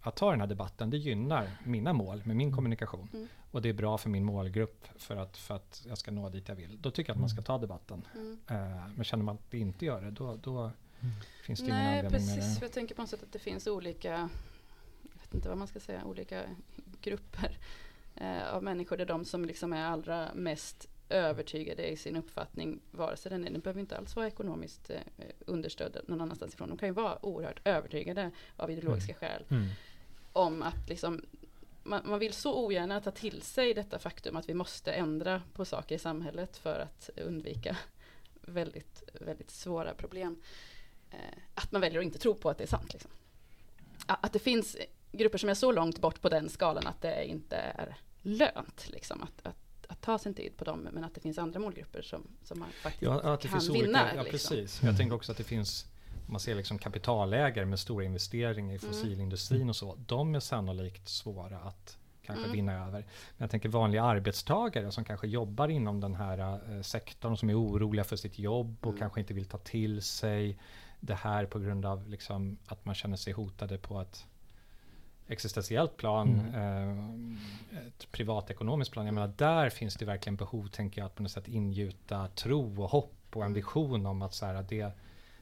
att 0.01 0.15
ta 0.15 0.31
den 0.31 0.39
här 0.39 0.47
debatten, 0.47 0.89
det 0.89 0.97
gynnar 0.97 1.47
mina 1.63 1.93
mål 1.93 2.21
med 2.25 2.35
min 2.35 2.51
kommunikation. 2.55 3.09
Mm. 3.13 3.27
Och 3.51 3.61
det 3.61 3.69
är 3.69 3.73
bra 3.73 3.97
för 3.97 4.09
min 4.09 4.23
målgrupp 4.25 4.85
för 4.95 5.15
att, 5.15 5.37
för 5.37 5.55
att 5.55 5.83
jag 5.87 5.97
ska 5.97 6.11
nå 6.11 6.29
dit 6.29 6.47
jag 6.47 6.55
vill. 6.55 6.81
Då 6.81 6.91
tycker 6.91 7.09
jag 7.09 7.15
att 7.15 7.19
man 7.19 7.29
ska 7.29 7.41
ta 7.41 7.57
debatten. 7.57 8.01
Mm. 8.15 8.39
Eh, 8.47 8.87
men 8.95 9.03
känner 9.03 9.23
man 9.23 9.35
att 9.35 9.51
det 9.51 9.59
inte 9.59 9.85
gör 9.85 10.01
det, 10.01 10.11
då, 10.11 10.35
då. 10.43 10.71
Finns 11.43 11.59
det 11.59 11.67
Nej, 11.67 12.09
precis. 12.09 12.59
det. 12.59 12.65
Jag 12.65 12.71
tänker 12.71 12.95
på 12.95 13.01
något 13.01 13.09
sätt 13.09 13.23
att 13.23 13.31
det 13.33 13.39
finns 13.39 13.67
olika, 13.67 14.29
jag 15.03 15.21
vet 15.21 15.33
inte 15.33 15.49
vad 15.49 15.57
man 15.57 15.67
ska 15.67 15.79
säga, 15.79 16.05
olika 16.05 16.43
grupper 17.01 17.57
eh, 18.15 18.53
av 18.53 18.63
människor. 18.63 18.97
Det 18.97 19.03
är 19.03 19.07
de 19.07 19.25
som 19.25 19.45
liksom 19.45 19.73
är 19.73 19.85
allra 19.85 20.29
mest 20.33 20.87
övertygade 21.09 21.87
i 21.87 21.97
sin 21.97 22.15
uppfattning, 22.15 22.79
vare 22.91 23.17
sig 23.17 23.29
den 23.29 23.47
är, 23.47 23.51
den 23.51 23.61
behöver 23.61 23.79
inte 23.79 23.97
alls 23.97 24.15
vara 24.15 24.27
ekonomiskt 24.27 24.89
eh, 24.89 24.99
understödd 25.39 25.97
någon 26.07 26.21
annanstans 26.21 26.53
ifrån. 26.53 26.69
De 26.69 26.77
kan 26.77 26.89
ju 26.89 26.93
vara 26.93 27.25
oerhört 27.25 27.67
övertygade 27.67 28.31
av 28.55 28.71
ideologiska 28.71 29.13
skäl 29.13 29.43
Mm. 29.49 29.67
om 30.33 30.61
att 30.61 30.89
liksom 30.89 31.25
man, 31.83 32.01
man 32.05 32.19
vill 32.19 32.33
så 32.33 32.65
ogärna 32.65 33.01
ta 33.01 33.11
till 33.11 33.41
sig 33.41 33.73
detta 33.73 33.99
faktum 33.99 34.35
att 34.35 34.49
vi 34.49 34.53
måste 34.53 34.91
ändra 34.91 35.41
på 35.53 35.65
saker 35.65 35.95
i 35.95 35.99
samhället 35.99 36.57
för 36.57 36.79
att 36.79 37.09
undvika 37.17 37.77
väldigt, 38.41 39.03
väldigt 39.13 39.51
svåra 39.51 39.93
problem. 39.93 40.41
Eh, 41.11 41.17
att 41.53 41.71
man 41.71 41.81
väljer 41.81 41.99
att 41.99 42.05
inte 42.05 42.19
tro 42.19 42.35
på 42.35 42.49
att 42.49 42.57
det 42.57 42.63
är 42.63 42.67
sant. 42.67 42.93
Liksom. 42.93 43.11
Att 44.05 44.33
det 44.33 44.39
finns 44.39 44.77
grupper 45.11 45.37
som 45.37 45.49
är 45.49 45.53
så 45.53 45.71
långt 45.71 45.99
bort 46.01 46.21
på 46.21 46.29
den 46.29 46.49
skalan 46.49 46.87
att 46.87 47.01
det 47.01 47.25
inte 47.25 47.55
är 47.55 47.97
lönt 48.21 48.89
liksom, 48.89 49.23
att, 49.23 49.45
att, 49.47 49.55
att 49.87 50.01
ta 50.01 50.17
sin 50.19 50.33
tid 50.33 50.57
på 50.57 50.63
dem, 50.65 50.79
men 50.91 51.03
att 51.03 51.15
det 51.15 51.21
finns 51.21 51.37
andra 51.37 51.59
målgrupper 51.59 52.01
som, 52.01 52.27
som 52.43 52.59
man 52.59 52.69
faktiskt 52.81 53.01
Ja, 53.03 53.21
att 53.33 53.41
det 53.41 53.47
kan 53.47 53.59
finns 53.61 53.75
vinna. 53.75 54.01
olika, 54.03 54.15
ja, 54.15 54.23
liksom. 54.23 54.55
precis. 54.57 54.83
Jag 54.83 54.97
tänker 54.97 55.15
också 55.15 55.31
att 55.31 55.37
det 55.37 55.43
finns, 55.43 55.85
man 56.27 56.39
ser 56.39 56.55
liksom 56.55 56.77
kapitalägare 56.77 57.65
med 57.65 57.79
stora 57.79 58.05
investeringar 58.05 58.73
i 58.73 58.77
Mm. 58.77 58.93
fossilindustrin 58.93 59.69
och 59.69 59.75
så, 59.75 59.95
de 60.07 60.35
är 60.35 60.39
sannolikt 60.39 61.09
svåra 61.09 61.57
att 61.59 61.97
kanske 62.21 62.43
Mm. 62.45 62.55
vinna 62.55 62.73
över. 62.87 62.99
Men 62.99 63.05
jag 63.37 63.49
tänker 63.51 63.69
vanliga 63.69 64.03
arbetstagare 64.03 64.91
som 64.91 65.03
kanske 65.05 65.27
jobbar 65.27 65.67
inom 65.67 65.99
den 65.99 66.15
här 66.15 66.59
eh, 66.75 66.81
sektorn, 66.81 67.37
som 67.37 67.49
är 67.49 67.59
oroliga 67.61 68.03
för 68.03 68.15
sitt 68.15 68.39
jobb 68.39 68.77
och 68.81 68.87
Mm. 68.87 68.99
kanske 68.99 69.19
inte 69.19 69.33
vill 69.33 69.45
ta 69.45 69.57
till 69.57 70.01
sig 70.01 70.57
det 70.99 71.15
här 71.15 71.45
på 71.45 71.59
grund 71.59 71.85
av 71.85 72.07
liksom 72.07 72.57
att 72.67 72.85
man 72.85 72.95
känner 72.95 73.17
sig 73.17 73.33
hotade 73.33 73.77
på 73.77 74.01
ett 74.01 74.25
existentiellt 75.27 75.97
plan, 75.97 76.39
eh, 76.55 77.87
ett 77.87 78.11
privatekonomiskt 78.11 78.91
plan. 78.93 79.05
Jag 79.05 79.15
menar, 79.15 79.33
där 79.37 79.69
finns 79.69 79.95
det 79.95 80.05
verkligen 80.05 80.35
behov, 80.35 80.67
tänker 80.67 81.01
jag, 81.01 81.05
att 81.05 81.15
på 81.15 81.23
något 81.23 81.31
sätt 81.31 81.47
ingjuta 81.47 82.27
tro 82.27 82.83
och 82.83 82.89
hopp 82.89 83.13
och 83.29 83.41
en 83.41 83.45
Mm. 83.45 83.53
vision 83.53 84.05
om 84.05 84.21
att 84.21 84.33
så 84.33 84.45
här, 84.45 84.53
att 84.55 84.69
det, 84.69 84.91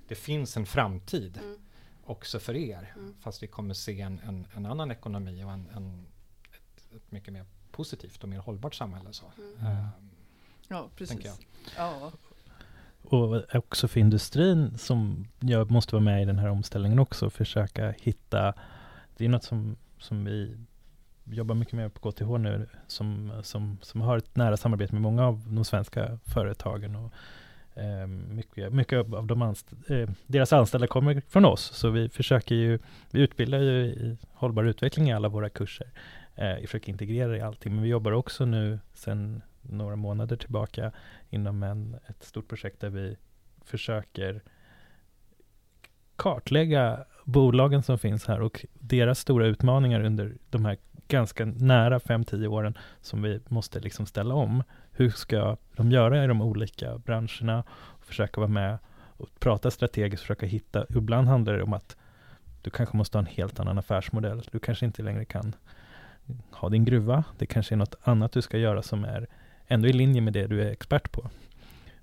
det 0.07 0.15
finns 0.15 0.57
en 0.57 0.65
framtid 0.65 1.37
Mm. 1.43 1.57
också 2.05 2.39
för 2.39 2.55
er. 2.55 2.93
Mm. 2.95 3.15
Fast 3.21 3.43
vi 3.43 3.47
kommer 3.47 3.73
se 3.73 4.01
en, 4.01 4.19
en, 4.19 4.47
en 4.55 4.65
annan 4.65 4.91
ekonomi 4.91 5.43
och 5.43 5.51
en, 5.51 5.69
en, 5.75 6.05
ett, 6.51 6.95
ett 6.95 7.11
mycket 7.11 7.33
mer 7.33 7.45
positivt 7.71 8.23
och 8.23 8.29
mer 8.29 8.39
hållbart 8.39 8.75
samhälle. 8.75 9.13
Så. 9.13 9.25
Mm. 9.37 9.65
Eh, 9.67 9.87
Ja, 10.69 10.81
Tänker 10.81 10.95
precis. 10.95 11.39
Ja, 11.77 12.11
och 13.09 13.55
också 13.55 13.87
för 13.87 13.99
industrin 13.99 14.77
som 14.77 15.27
jag 15.39 15.71
måste 15.71 15.95
vara 15.95 16.03
med 16.03 16.21
i 16.21 16.25
den 16.25 16.39
här 16.39 16.49
omställningen 16.49 16.99
också, 16.99 17.29
försöka 17.29 17.93
hitta, 18.01 18.53
det 19.17 19.25
är 19.25 19.29
något 19.29 19.43
som, 19.43 19.75
som 19.99 20.25
vi 20.25 20.57
jobbar 21.23 21.55
mycket 21.55 21.73
med 21.73 21.93
på 21.93 22.11
KTH 22.11 22.37
nu, 22.37 22.67
som, 22.87 23.31
som, 23.43 23.77
som 23.81 24.01
har 24.01 24.17
ett 24.17 24.35
nära 24.35 24.57
samarbete 24.57 24.93
med 24.93 25.01
många 25.01 25.25
av 25.27 25.43
de 25.47 25.65
svenska 25.65 26.19
företagen. 26.25 26.95
Och, 26.95 27.13
eh, 27.81 28.07
mycket, 28.07 28.73
mycket 28.73 29.13
av 29.13 29.27
de 29.27 29.41
anst 29.41 29.73
eh, 29.89 30.09
deras 30.25 30.53
anställda 30.53 30.87
kommer 30.87 31.21
från 31.27 31.45
oss, 31.45 31.61
så 31.61 31.89
vi 31.89 32.09
försöker 32.09 32.55
ju, 32.55 32.79
vi 33.11 33.21
utbildar 33.21 33.59
ju 33.59 33.85
i 33.85 34.17
hållbar 34.33 34.63
utveckling 34.63 35.09
i 35.09 35.13
alla 35.13 35.29
våra 35.29 35.49
kurser. 35.49 35.87
Eh, 36.35 36.55
vi 36.61 36.67
försöker 36.67 36.91
integrera 36.91 37.31
det 37.31 37.37
i 37.37 37.41
allting, 37.41 37.73
men 37.73 37.83
vi 37.83 37.89
jobbar 37.89 38.11
också 38.11 38.45
nu 38.45 38.79
sedan 38.93 39.41
några 39.69 39.95
månader 39.95 40.35
tillbaka 40.35 40.91
inom 41.29 41.63
en, 41.63 41.97
ett 42.07 42.23
stort 42.23 42.47
projekt 42.47 42.79
där 42.79 42.89
vi 42.89 43.17
försöker 43.65 44.41
kartlägga 46.15 47.05
bolagen 47.25 47.83
som 47.83 47.99
finns 47.99 48.25
här 48.25 48.41
och 48.41 48.65
deras 48.73 49.19
stora 49.19 49.47
utmaningar 49.47 50.03
under 50.03 50.37
de 50.49 50.65
här 50.65 50.77
ganska 51.07 51.45
nära 51.45 51.99
5-10 51.99 52.47
åren 52.47 52.77
som 53.01 53.21
vi 53.21 53.39
måste 53.47 53.79
liksom 53.79 54.05
ställa 54.05 54.35
om. 54.35 54.63
Hur 54.91 55.09
ska 55.09 55.57
de 55.75 55.91
göra 55.91 56.23
i 56.23 56.27
de 56.27 56.41
olika 56.41 56.97
branscherna? 56.97 57.63
Och 57.69 58.05
försöka 58.05 58.41
vara 58.41 58.51
med 58.51 58.77
och 59.17 59.29
prata 59.39 59.71
strategiskt, 59.71 60.21
försöka 60.21 60.45
hitta. 60.45 60.85
Ibland 60.89 61.27
handlar 61.27 61.53
det 61.53 61.63
om 61.63 61.73
att 61.73 61.97
du 62.61 62.69
kanske 62.69 62.97
måste 62.97 63.17
ha 63.17 63.19
en 63.19 63.33
helt 63.33 63.59
annan 63.59 63.77
affärsmodell. 63.77 64.41
Du 64.51 64.59
kanske 64.59 64.85
inte 64.85 65.03
längre 65.03 65.25
kan 65.25 65.55
ha 66.51 66.69
din 66.69 66.85
gruva. 66.85 67.23
Det 67.37 67.45
kanske 67.45 67.75
är 67.75 67.77
något 67.77 67.95
annat 68.01 68.31
du 68.31 68.41
ska 68.41 68.57
göra 68.57 68.81
som 68.81 69.03
är 69.03 69.27
ändå 69.67 69.87
i 69.87 69.93
linje 69.93 70.21
med 70.21 70.33
det 70.33 70.47
du 70.47 70.61
är 70.61 70.71
expert 70.71 71.11
på. 71.11 71.29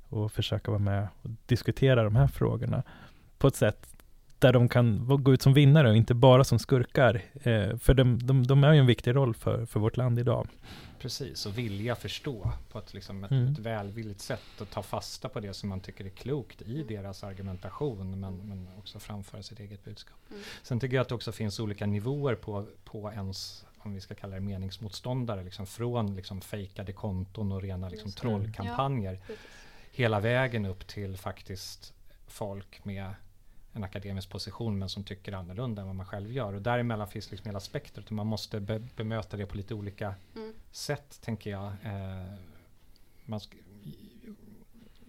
Och 0.09 0.33
försöka 0.33 0.70
vara 0.70 0.79
med 0.79 1.09
och 1.22 1.31
diskutera 1.46 2.05
de 2.05 2.16
här 2.16 2.27
frågorna 2.27 2.83
på 3.38 3.48
ett 3.48 3.57
sätt 3.57 3.87
där 4.38 4.53
de 4.53 4.68
kan 4.68 5.07
gå 5.22 5.33
ut 5.35 5.42
som 5.42 5.55
vinnare 5.55 5.90
och 5.90 5.96
inte 5.96 6.14
bara 6.14 6.44
som 6.44 6.59
skurkar. 6.59 7.22
Eh, 7.42 7.77
för 7.77 7.94
de, 7.94 8.27
de, 8.27 8.46
de 8.46 8.64
är 8.64 8.72
ju 8.72 8.79
en 8.79 8.87
viktig 8.87 9.14
roll 9.14 9.35
för, 9.35 9.66
för 9.66 9.81
vårt 9.81 9.96
land 9.96 10.18
idag. 10.18 10.48
Precis, 10.98 11.46
och 11.46 11.59
vilja 11.59 11.94
förstå 11.94 12.53
på 12.72 12.79
ett, 12.79 12.94
liksom 12.94 13.24
ett, 13.24 13.31
Mm. 13.31 13.53
ett 13.53 13.59
välvilligt 13.59 14.20
sätt 14.20 14.61
och 14.61 14.70
ta 14.70 14.83
fasta 14.83 15.29
på 15.29 15.40
det 15.40 15.55
som 15.55 15.68
man 15.68 15.81
tycker 15.81 16.05
är 16.05 16.09
klokt 16.09 16.62
i 16.62 16.83
deras 16.83 17.24
argumentation 17.24 18.20
men, 18.20 18.37
men 18.37 18.68
också 18.79 18.98
framföra 18.98 19.42
sitt 19.42 19.61
eget 19.61 19.85
budskap. 19.85 20.18
Mm. 20.31 20.42
Sen 20.62 20.81
tycker 20.81 20.96
jag 20.96 21.03
att 21.03 21.09
det 21.09 21.14
också 21.14 21.33
finns 21.33 21.61
olika 21.61 21.87
nivåer 21.87 22.35
på, 22.35 22.66
på 22.85 23.12
ens, 23.12 23.64
om 23.87 23.94
vi 23.94 24.01
ska 24.01 24.14
kalla 24.14 24.35
det 24.35 24.40
meningsmotståndare, 24.40 25.44
liksom 25.44 25.66
från 25.66 26.16
liksom 26.16 26.40
fejkade 26.40 26.92
konton 26.92 27.53
och 27.53 27.62
rena 27.62 27.88
liksom 27.88 28.12
trollkampanjer 28.12 29.16
Precis. 29.27 29.44
hela 29.92 30.20
vägen 30.20 30.66
upp 30.66 30.87
till 30.87 31.16
faktiskt 31.16 31.94
folk 32.27 32.85
med 32.85 33.14
en 33.73 33.85
akademisk 33.85 34.31
position 34.31 34.79
men 34.79 34.88
som 34.88 35.05
tycker 35.05 35.33
annorlunda 35.33 35.83
än 35.83 35.87
vad 35.87 35.97
man 35.97 36.07
själv 36.07 36.33
gör. 36.33 36.53
Och 36.53 36.62
däremellan 36.62 37.09
finns 37.09 37.31
liksom 37.31 37.49
hela 37.49 37.61
spektrat 37.61 38.07
och 38.07 38.12
man 38.12 38.27
måste 38.27 38.61
be 38.61 38.79
bemöta 38.97 39.37
det 39.37 39.47
på 39.47 39.57
lite 39.57 39.75
olika 39.75 40.14
Mm. 40.37 40.53
sätt, 40.70 41.18
tänker 41.23 41.51
jag. 41.51 41.64
Eh, 41.85 42.35
man 43.25 43.40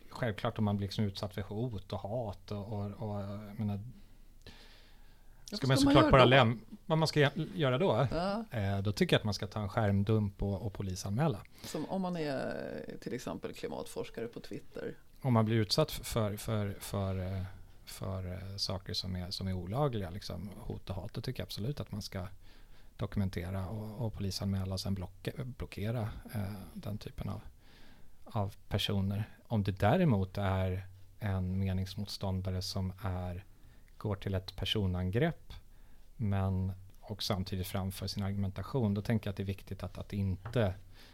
självklart 0.09 0.57
om 0.59 0.65
man 0.65 0.77
blir 0.77 0.87
liksom 0.87 1.05
utsatt 1.05 1.33
för 1.33 1.41
hot 1.41 1.93
och 1.93 1.99
hat 1.99 2.51
och, 2.51 2.67
och, 2.73 2.91
och 2.91 3.39
menar, 3.59 3.79
ska 5.51 5.67
man 5.67 5.77
såklart 5.77 6.11
bara 6.11 6.25
lämna, 6.25 6.57
vad 6.85 6.97
man 6.97 7.07
ska 7.07 7.19
gö- 7.19 7.55
göra 7.55 7.77
då? 7.77 8.07
ja. 8.11 8.45
Eh, 8.51 8.79
då 8.81 8.91
tycker 8.91 9.13
jag 9.13 9.19
att 9.19 9.25
man 9.25 9.33
ska 9.33 9.47
ta 9.47 9.59
en 9.61 9.69
skärmdump 9.69 10.43
och, 10.43 10.61
och 10.61 10.73
polisanmäla. 10.73 11.39
Som 11.63 11.85
om 11.85 12.01
man 12.01 12.17
är 12.17 12.97
till 13.01 13.13
exempel 13.13 13.53
klimatforskare 13.53 14.27
på 14.27 14.39
Twitter. 14.39 14.95
Om 15.21 15.33
man 15.33 15.45
blir 15.45 15.55
utsatt 15.55 15.91
för, 15.91 16.37
för, 16.37 16.75
för, 16.79 17.19
eh, 17.19 17.43
för 17.85 18.31
eh, 18.33 18.57
saker 18.57 18.93
som 18.93 19.15
är, 19.15 19.31
som 19.31 19.47
är 19.47 19.53
olagliga, 19.53 20.09
liksom 20.09 20.49
hot 20.57 20.89
och 20.89 20.95
hat, 20.95 21.13
då 21.13 21.21
tycker 21.21 21.41
jag 21.41 21.45
absolut 21.45 21.79
att 21.79 21.91
man 21.91 22.01
ska 22.01 22.27
dokumentera 22.97 23.67
och, 23.67 24.05
och 24.05 24.13
polisanmäla 24.13 24.73
och 24.73 24.79
sen 24.79 24.93
blocka, 24.93 25.31
blockera 25.37 26.09
eh, 26.33 26.53
den 26.73 26.97
typen 26.97 27.29
av, 27.29 27.41
av 28.23 28.55
personer. 28.67 29.29
Om 29.47 29.63
det 29.63 29.79
däremot 29.79 30.37
är 30.37 30.87
en 31.19 31.59
meningsmotståndare 31.59 32.61
som 32.61 32.93
är, 33.01 33.43
går 34.05 34.15
till 34.15 34.35
ett 34.35 34.55
personangrepp 34.55 35.53
men 36.15 36.71
och 37.01 37.23
samtidigt 37.23 37.67
framför 37.67 38.07
sin 38.07 38.23
argumentation, 38.23 38.93
då 38.93 39.01
tänker 39.01 39.27
jag 39.27 39.31
att 39.31 39.37
det 39.37 39.43
är 39.43 39.47
viktigt 39.55 39.83
att, 39.83 39.97
att 39.97 40.13
inte 40.13 40.73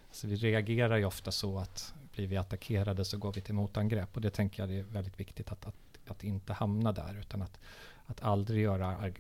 Alltså 0.10 0.28
vi 0.28 0.36
reagerar 0.36 0.98
ju 0.98 1.06
ofta 1.06 1.32
så 1.32 1.60
att 1.60 1.94
blir 2.14 2.28
vi 2.28 2.38
attackerade 2.38 3.06
så 3.06 3.18
går 3.18 3.34
vi 3.34 3.42
till 3.42 3.54
motangrepp 3.54 4.16
och 4.16 4.22
det 4.22 4.30
tänker 4.30 4.64
jag 4.64 4.70
det 4.70 4.80
är 4.80 4.84
väldigt 4.84 5.20
viktigt 5.20 5.52
att, 5.52 5.66
att, 5.66 5.76
att 6.08 6.24
inte 6.24 6.54
hamna 6.54 6.92
där 6.92 7.18
utan 7.20 7.42
att, 7.42 7.60
att 8.06 8.22
aldrig 8.22 8.64
göra 8.64 9.12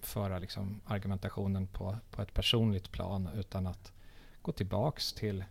föra 0.00 0.38
liksom 0.38 0.80
argumentationen 0.84 1.66
på, 1.66 1.96
på 2.10 2.22
ett 2.22 2.34
personligt 2.34 2.90
plan 2.90 3.28
utan 3.34 3.66
att 3.66 3.92
gå 4.42 4.52
tillbaks 4.52 5.12
till, 5.12 5.44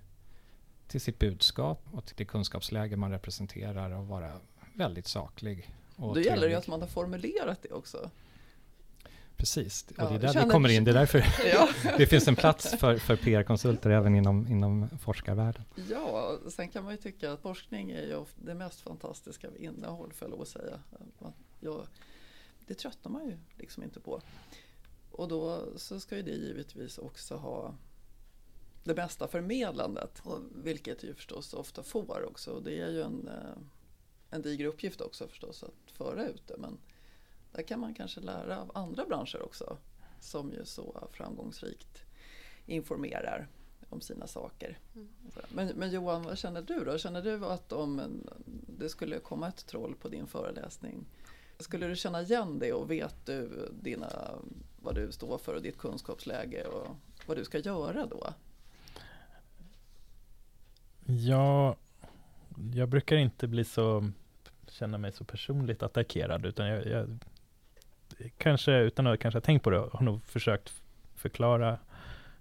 till 0.88 1.02
sitt 1.02 1.20
budskap 1.20 1.82
och 1.92 2.06
till 2.06 2.16
det 2.18 2.26
kunskapsläge 2.26 2.96
man 2.96 3.12
representerar 3.12 3.92
och 3.92 4.08
vara 4.08 4.40
väldigt 4.74 5.08
saklig. 5.08 5.70
Och 5.98 6.16
Då 6.16 6.22
gäller 6.22 6.48
det 6.48 6.52
ju 6.52 6.58
att 6.58 6.68
man 6.68 6.82
har 6.82 6.88
formulerat 6.88 7.62
det 7.62 7.72
också. 7.72 8.10
Precis, 9.36 9.86
och 9.90 9.94
Ja, 9.98 10.10
det 10.10 10.16
är 10.16 10.34
där 10.34 10.46
vi 10.46 10.50
kommer 10.50 10.70
in. 10.70 10.84
Det 10.84 10.92
är 10.92 10.96
därför 10.96 11.18
Ja, 11.54 11.70
det 11.98 12.08
finns 12.08 12.28
en 12.28 12.36
plats 12.36 12.76
för, 12.80 12.98
för 12.98 13.16
PR-konsulter 13.16 13.90
även 13.90 14.16
inom, 14.16 14.48
inom 14.48 14.90
forskarvärlden. 15.00 15.64
ja, 15.90 16.38
sen 16.50 16.70
kan 16.70 16.84
man 16.84 16.94
ju 16.94 16.98
tycka 16.98 17.32
att 17.32 17.42
forskning 17.42 17.92
är 17.92 18.02
ju 18.02 18.26
det 18.36 18.54
mest 18.54 18.82
fantastiska 18.82 19.50
med 19.50 19.62
innehåll, 19.62 20.14
får 20.14 20.26
jag 20.26 20.32
lov 20.32 20.42
att 20.42 20.48
säga. 20.48 20.80
Man- 21.20 21.34
Ja, 21.60 21.84
det 22.68 22.74
tröttnar 22.74 23.12
man 23.12 23.26
ju 23.26 23.38
liksom 23.58 23.84
inte 23.84 24.00
på. 24.00 24.22
Och 25.12 25.28
då 25.28 25.64
så 25.76 26.00
ska 26.00 26.16
ju 26.16 26.22
det 26.22 26.32
givetvis 26.32 26.98
också 26.98 27.36
ha 27.36 27.76
det 28.84 28.94
bästa 28.94 29.28
förmedlandet, 29.28 30.22
vilket 30.56 31.04
ju 31.04 31.14
förstås 31.14 31.54
ofta 31.54 31.84
får 31.84 32.26
också. 32.30 32.52
Och 32.52 32.64
det 32.64 32.80
är 32.82 32.90
ju 32.92 33.02
en, 33.02 33.28
eh, 33.28 33.58
en 34.30 34.42
diger 34.42 34.66
uppgift 34.66 35.02
också 35.02 35.28
förstås 35.28 35.64
att 35.64 35.92
föra 35.92 36.28
ut 36.28 36.48
det. 36.48 36.58
Men 36.58 36.78
där 37.52 37.64
kan 37.64 37.80
man 37.80 37.94
kanske 37.94 38.20
lära 38.20 38.62
av 38.62 38.72
andra 38.74 39.06
branscher 39.06 39.42
också 39.42 39.78
som 40.20 40.54
ju 40.54 40.66
så 40.66 41.08
framgångsrikt 41.12 42.04
informerar 42.66 43.48
om 43.90 44.02
sina 44.02 44.28
saker. 44.28 44.80
Mm. 44.96 45.10
Men, 45.50 45.68
men, 45.68 45.92
Johan, 45.92 46.24
vad 46.24 46.38
känner 46.38 46.62
du 46.62 46.80
då? 46.80 46.98
Känner 46.98 47.22
du 47.22 47.46
att 47.46 47.74
om 47.74 48.22
det 48.80 48.90
skulle 48.90 49.20
komma 49.20 49.48
ett 49.48 49.66
troll 49.68 49.96
på 49.96 50.10
din 50.10 50.28
föreläsning, 50.28 51.06
skulle 51.60 51.88
du 51.88 51.96
känna 51.96 52.22
igen 52.22 52.60
det 52.60 52.74
och 52.74 52.92
vet 52.92 53.26
du 53.26 53.70
dina, 53.82 54.32
vad 54.82 54.96
du 54.96 55.12
står 55.12 55.38
för 55.38 55.56
och 55.56 55.62
ditt 55.62 55.78
kunskapsläge 55.78 56.66
och 56.66 56.88
vad 57.26 57.38
du 57.38 57.46
ska 57.46 57.60
göra 57.60 58.06
då? 58.06 58.34
Ja, 61.06 61.76
jag 62.74 62.90
brukar 62.90 63.16
inte 63.16 63.48
bli 63.48 63.64
så, 63.64 64.12
känna 64.68 64.98
mig 64.98 65.12
så 65.12 65.24
personligt 65.24 65.84
attackerad 65.84 66.46
utan 66.46 66.68
jag, 66.68 66.86
jag 66.86 67.20
kanske 68.38 68.78
utan 68.78 69.08
att 69.08 69.20
kanske 69.20 69.36
ha 69.36 69.42
tänkt 69.42 69.64
på 69.64 69.70
det 69.70 69.78
har 69.78 70.02
nog 70.02 70.24
försökt 70.24 70.74
förklara 71.16 71.80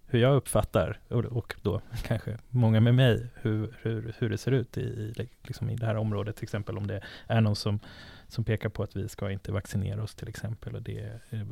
hur 0.09 0.19
jag 0.19 0.37
uppfattar, 0.37 0.99
och, 1.09 1.25
och 1.25 1.55
då 1.63 1.81
kanske 2.03 2.39
många 2.49 2.81
med 2.81 2.95
mig, 2.95 3.27
hur, 3.35 3.75
hur, 3.83 4.15
hur 4.19 4.31
det 4.31 4.39
ser 4.39 4.53
ut 4.53 4.79
i, 4.79 5.15
liksom 5.43 5.71
i 5.71 5.77
det 5.77 5.87
här 5.87 5.97
området. 5.97 6.37
Till 6.37 6.45
exempel 6.45 6.79
om 6.79 6.87
det 6.87 7.03
är 7.27 7.41
någon 7.41 7.57
som, 7.57 7.81
som 8.29 8.45
pekar 8.45 8.69
på 8.69 8.83
att 8.83 8.97
vi 8.97 9.09
ska 9.09 9.31
inte 9.31 9.53
vaccinera 9.53 10.03
oss 10.03 10.15
till 10.15 10.29
exempel. 10.29 10.75
Och 10.75 10.83
det 10.83 10.99
är 10.99 11.21
eh, 11.31 11.47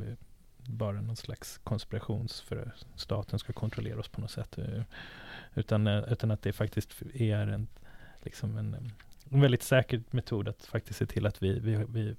bara 0.57 1.01
någon 1.01 1.15
slags 1.15 1.57
konspirations 1.57 2.41
för 2.41 2.71
staten 2.95 3.39
ska 3.39 3.53
kontrollera 3.53 3.99
oss 3.99 4.07
på 4.07 4.21
något 4.21 4.31
sätt. 4.31 4.57
Eh, 4.57 4.83
utan, 5.55 5.87
eh, 5.87 6.03
utan 6.11 6.31
att 6.31 6.41
det 6.41 6.53
faktiskt 6.53 7.01
är 7.13 7.47
en, 7.47 7.67
liksom 8.25 8.57
en, 8.57 8.91
en 9.29 9.41
väldigt 9.41 9.63
säker 9.63 10.01
metod 10.11 10.47
att 10.47 10.65
faktiskt 10.65 10.99
se 10.99 11.05
till 11.05 11.25
att 11.25 11.43
vi, 11.43 11.59
vi, 11.59 11.85
vi, 11.89 12.15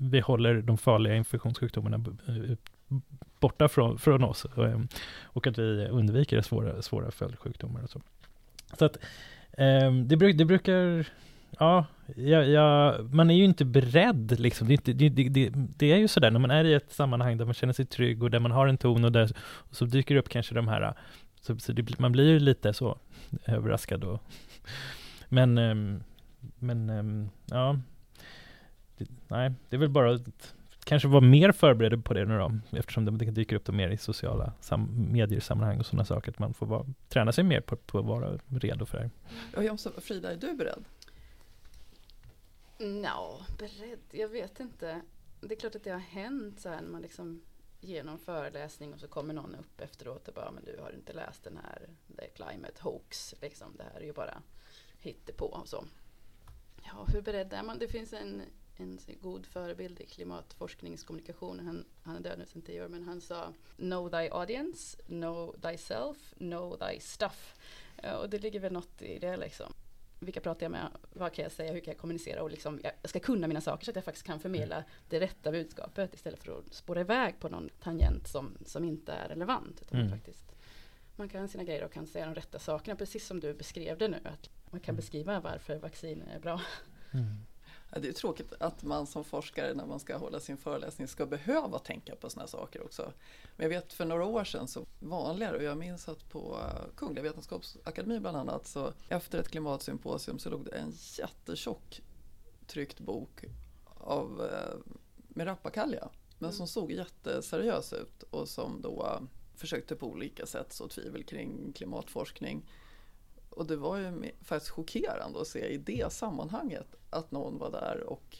vi 0.00 0.20
håller 0.20 0.62
de 0.62 0.78
farliga 0.78 1.16
infektionssjukdomarna 1.16 2.04
borta 3.40 3.68
från, 3.68 3.98
från 3.98 4.24
oss 4.24 4.44
och, 4.44 4.64
och 5.22 5.46
att 5.46 5.58
vi 5.58 5.88
undviker 5.88 6.42
svåra, 6.42 6.82
svåra 6.82 7.10
följdsjukdomar 7.10 7.82
och 7.82 7.90
så. 7.90 8.00
Så 8.78 8.84
att 8.84 8.96
ehm, 9.52 10.08
det, 10.08 10.16
bruk, 10.16 10.38
det 10.38 10.44
brukar 10.44 11.06
Ja, 11.58 11.86
ja, 12.16 12.42
ja, 12.44 12.98
man 13.12 13.30
är 13.30 13.34
ju 13.34 13.44
inte 13.44 13.64
beredd 13.64 14.40
liksom. 14.40 14.68
Det, 14.68 14.84
det, 14.84 15.08
det, 15.08 15.52
det, 15.54 15.92
är 15.92 15.96
ju 15.96 16.08
sådär 16.08 16.30
när 16.30 16.40
man 16.40 16.50
är 16.50 16.64
i 16.64 16.74
ett 16.74 16.92
sammanhang 16.92 17.38
där 17.38 17.44
man 17.44 17.54
känner 17.54 17.72
sig 17.72 17.86
trygg 17.86 18.22
och 18.22 18.30
där 18.30 18.38
man 18.38 18.50
har 18.50 18.66
en 18.66 18.78
ton 18.78 19.04
och 19.04 19.12
där 19.12 19.32
och 19.40 19.76
så 19.76 19.84
dyker 19.84 20.14
det 20.14 20.20
upp 20.20 20.28
kanske 20.28 20.54
de 20.54 20.68
här, 20.68 20.94
så, 21.40 21.58
så 21.58 21.72
man 21.98 22.12
blir 22.12 22.28
ju 22.28 22.38
lite 22.38 22.72
så 22.72 22.98
överraskad 23.46 24.04
och 24.04 24.22
men, 25.30 25.58
ehm, 25.58 26.02
men 26.58 27.30
ja, 27.46 27.78
nej, 29.28 29.52
det 29.68 29.76
är 29.76 29.80
väl 29.80 29.88
bara 29.88 30.14
att 30.14 30.54
kanske 30.84 31.08
vara 31.08 31.20
mer 31.20 31.52
förberedd 31.52 32.04
på 32.04 32.14
det 32.14 32.24
nu 32.24 32.38
då, 32.38 32.58
eftersom 32.70 33.18
det 33.18 33.30
dyker 33.30 33.56
upp 33.56 33.68
mer 33.68 33.88
i 33.88 33.96
sociala 33.96 34.52
mediesammanhang 34.90 35.78
och 35.78 35.86
sådana 35.86 36.04
saker, 36.04 36.30
att 36.30 36.38
man 36.38 36.54
får 36.54 36.66
vara, 36.66 36.86
träna 37.08 37.32
sig 37.32 37.44
mer 37.44 37.60
på, 37.60 37.76
på 37.76 37.98
att 37.98 38.04
vara 38.04 38.38
redo 38.48 38.86
för 38.86 38.98
det. 38.98 39.10
Ja, 39.54 39.62
Jomsa, 39.62 39.90
Frida, 40.00 40.32
är 40.32 40.36
du 40.36 40.54
beredd? 40.54 40.84
Ja, 43.02 43.40
beredd? 43.58 44.00
Jag 44.10 44.28
vet 44.28 44.60
inte. 44.60 45.00
Det 45.40 45.54
är 45.54 45.58
klart 45.60 45.74
att 45.74 45.84
det 45.84 45.90
har 45.90 45.98
hänt 45.98 46.60
så 46.60 46.68
här 46.68 46.82
när 46.82 46.90
man 46.90 47.02
liksom 47.02 47.42
ger 47.80 48.04
någon 48.04 48.18
föreläsning 48.18 48.94
och 48.94 49.00
så 49.00 49.08
kommer 49.08 49.34
någon 49.34 49.54
upp 49.54 49.80
efteråt 49.80 50.28
och 50.28 50.34
bara, 50.34 50.50
men 50.50 50.64
du 50.64 50.78
har 50.82 50.92
inte 50.92 51.12
läst 51.12 51.44
den 51.44 51.58
här 51.64 51.88
The 52.16 52.26
Climate 52.26 52.82
Hoax, 52.82 53.34
liksom, 53.40 53.76
det 53.76 53.84
här 53.92 54.00
är 54.00 54.04
ju 54.04 54.12
bara 54.12 54.42
hittepå 55.00 55.46
och 55.46 55.68
så. 55.68 55.84
Ja, 56.82 57.06
hur 57.12 57.22
beredd 57.22 57.52
är 57.52 57.62
man? 57.62 57.78
Det 57.78 57.88
finns 57.88 58.12
en 58.12 58.42
en 58.80 58.98
god 59.20 59.46
förebild 59.46 60.00
i 60.00 60.06
klimatforskningskommunikation. 60.06 61.60
Han, 61.60 61.84
han 62.02 62.16
är 62.16 62.20
död 62.20 62.38
nu 62.38 62.46
sedan 62.46 62.62
tio 62.62 62.84
år, 62.84 62.88
men 62.88 63.02
han 63.02 63.20
sa 63.20 63.52
Know 63.76 64.10
thy 64.10 64.28
audience, 64.28 64.96
know 65.06 65.56
thyself, 65.62 66.34
know 66.38 66.76
thy 66.76 67.00
stuff. 67.00 67.54
Och 68.20 68.30
det 68.30 68.38
ligger 68.38 68.60
väl 68.60 68.72
något 68.72 69.02
i 69.02 69.18
det 69.18 69.36
liksom. 69.36 69.72
Vilka 70.18 70.40
pratar 70.40 70.64
jag 70.64 70.70
med? 70.70 70.88
Vad 71.12 71.32
kan 71.32 71.42
jag 71.42 71.52
säga? 71.52 71.72
Hur 71.72 71.80
kan 71.80 71.92
jag 71.92 71.98
kommunicera? 71.98 72.42
Och 72.42 72.50
liksom, 72.50 72.80
jag 72.82 73.10
ska 73.10 73.20
kunna 73.20 73.46
mina 73.46 73.60
saker 73.60 73.84
så 73.84 73.90
att 73.90 73.94
jag 73.94 74.04
faktiskt 74.04 74.26
kan 74.26 74.40
förmedla 74.40 74.76
mm. 74.76 74.88
det 75.08 75.20
rätta 75.20 75.52
budskapet 75.52 76.14
istället 76.14 76.44
för 76.44 76.58
att 76.58 76.74
spåra 76.74 77.00
iväg 77.00 77.40
på 77.40 77.48
någon 77.48 77.70
tangent 77.82 78.28
som, 78.28 78.58
som 78.66 78.84
inte 78.84 79.12
är 79.12 79.28
relevant. 79.28 79.82
Utan 79.82 80.00
mm. 80.00 80.12
faktiskt, 80.12 80.52
man 81.16 81.28
kan 81.28 81.48
sina 81.48 81.64
grejer 81.64 81.84
och 81.84 81.92
kan 81.92 82.06
säga 82.06 82.26
de 82.26 82.34
rätta 82.34 82.58
sakerna, 82.58 82.96
precis 82.96 83.26
som 83.26 83.40
du 83.40 83.54
beskrev 83.54 83.98
det 83.98 84.08
nu. 84.08 84.20
Att 84.24 84.50
man 84.70 84.80
kan 84.80 84.92
mm. 84.92 84.96
beskriva 84.96 85.40
varför 85.40 85.78
vaccin 85.78 86.22
är 86.22 86.40
bra. 86.40 86.60
Mm. 87.12 87.26
Det 87.96 88.08
är 88.08 88.12
tråkigt 88.12 88.52
att 88.60 88.82
man 88.82 89.06
som 89.06 89.24
forskare 89.24 89.74
när 89.74 89.86
man 89.86 90.00
ska 90.00 90.16
hålla 90.16 90.40
sin 90.40 90.56
föreläsning 90.56 91.08
ska 91.08 91.26
behöva 91.26 91.78
tänka 91.78 92.16
på 92.16 92.30
sådana 92.30 92.46
saker 92.46 92.84
också. 92.84 93.12
Men 93.56 93.64
jag 93.64 93.68
vet 93.68 93.92
för 93.92 94.04
några 94.04 94.24
år 94.24 94.44
sedan 94.44 94.68
så 94.68 94.86
vanligare 94.98 95.56
och 95.56 95.62
jag 95.62 95.78
minns 95.78 96.08
att 96.08 96.28
på 96.28 96.58
Kungliga 96.96 97.22
Vetenskapsakademin 97.22 98.20
bland 98.20 98.36
annat 98.36 98.66
så 98.66 98.92
efter 99.08 99.38
ett 99.38 99.48
klimatsymposium 99.48 100.38
så 100.38 100.50
låg 100.50 100.64
det 100.64 100.70
en 100.70 100.92
jättetjock 101.18 102.02
tryckt 102.66 103.00
bok 103.00 103.44
av 103.84 104.50
eh, 104.52 104.94
med 105.28 105.46
rappakalja 105.46 106.08
men 106.38 106.48
mm. 106.48 106.56
som 106.56 106.66
såg 106.66 106.92
jätteseriös 106.92 107.92
ut 107.92 108.22
och 108.22 108.48
som 108.48 108.82
då 108.82 109.20
försökte 109.54 109.96
på 109.96 110.06
olika 110.06 110.46
sätt 110.46 110.72
så 110.72 110.88
tvivel 110.88 111.24
kring 111.24 111.72
klimatforskning 111.72 112.70
och 113.50 113.66
det 113.66 113.76
var 113.76 113.96
ju 113.96 114.32
faktiskt 114.42 114.70
chockerande 114.70 115.40
att 115.40 115.46
se 115.46 115.66
i 115.66 115.78
det 115.78 116.12
sammanhanget 116.12 116.94
att 117.10 117.30
någon 117.30 117.58
var 117.58 117.70
där 117.70 118.02
och 118.06 118.38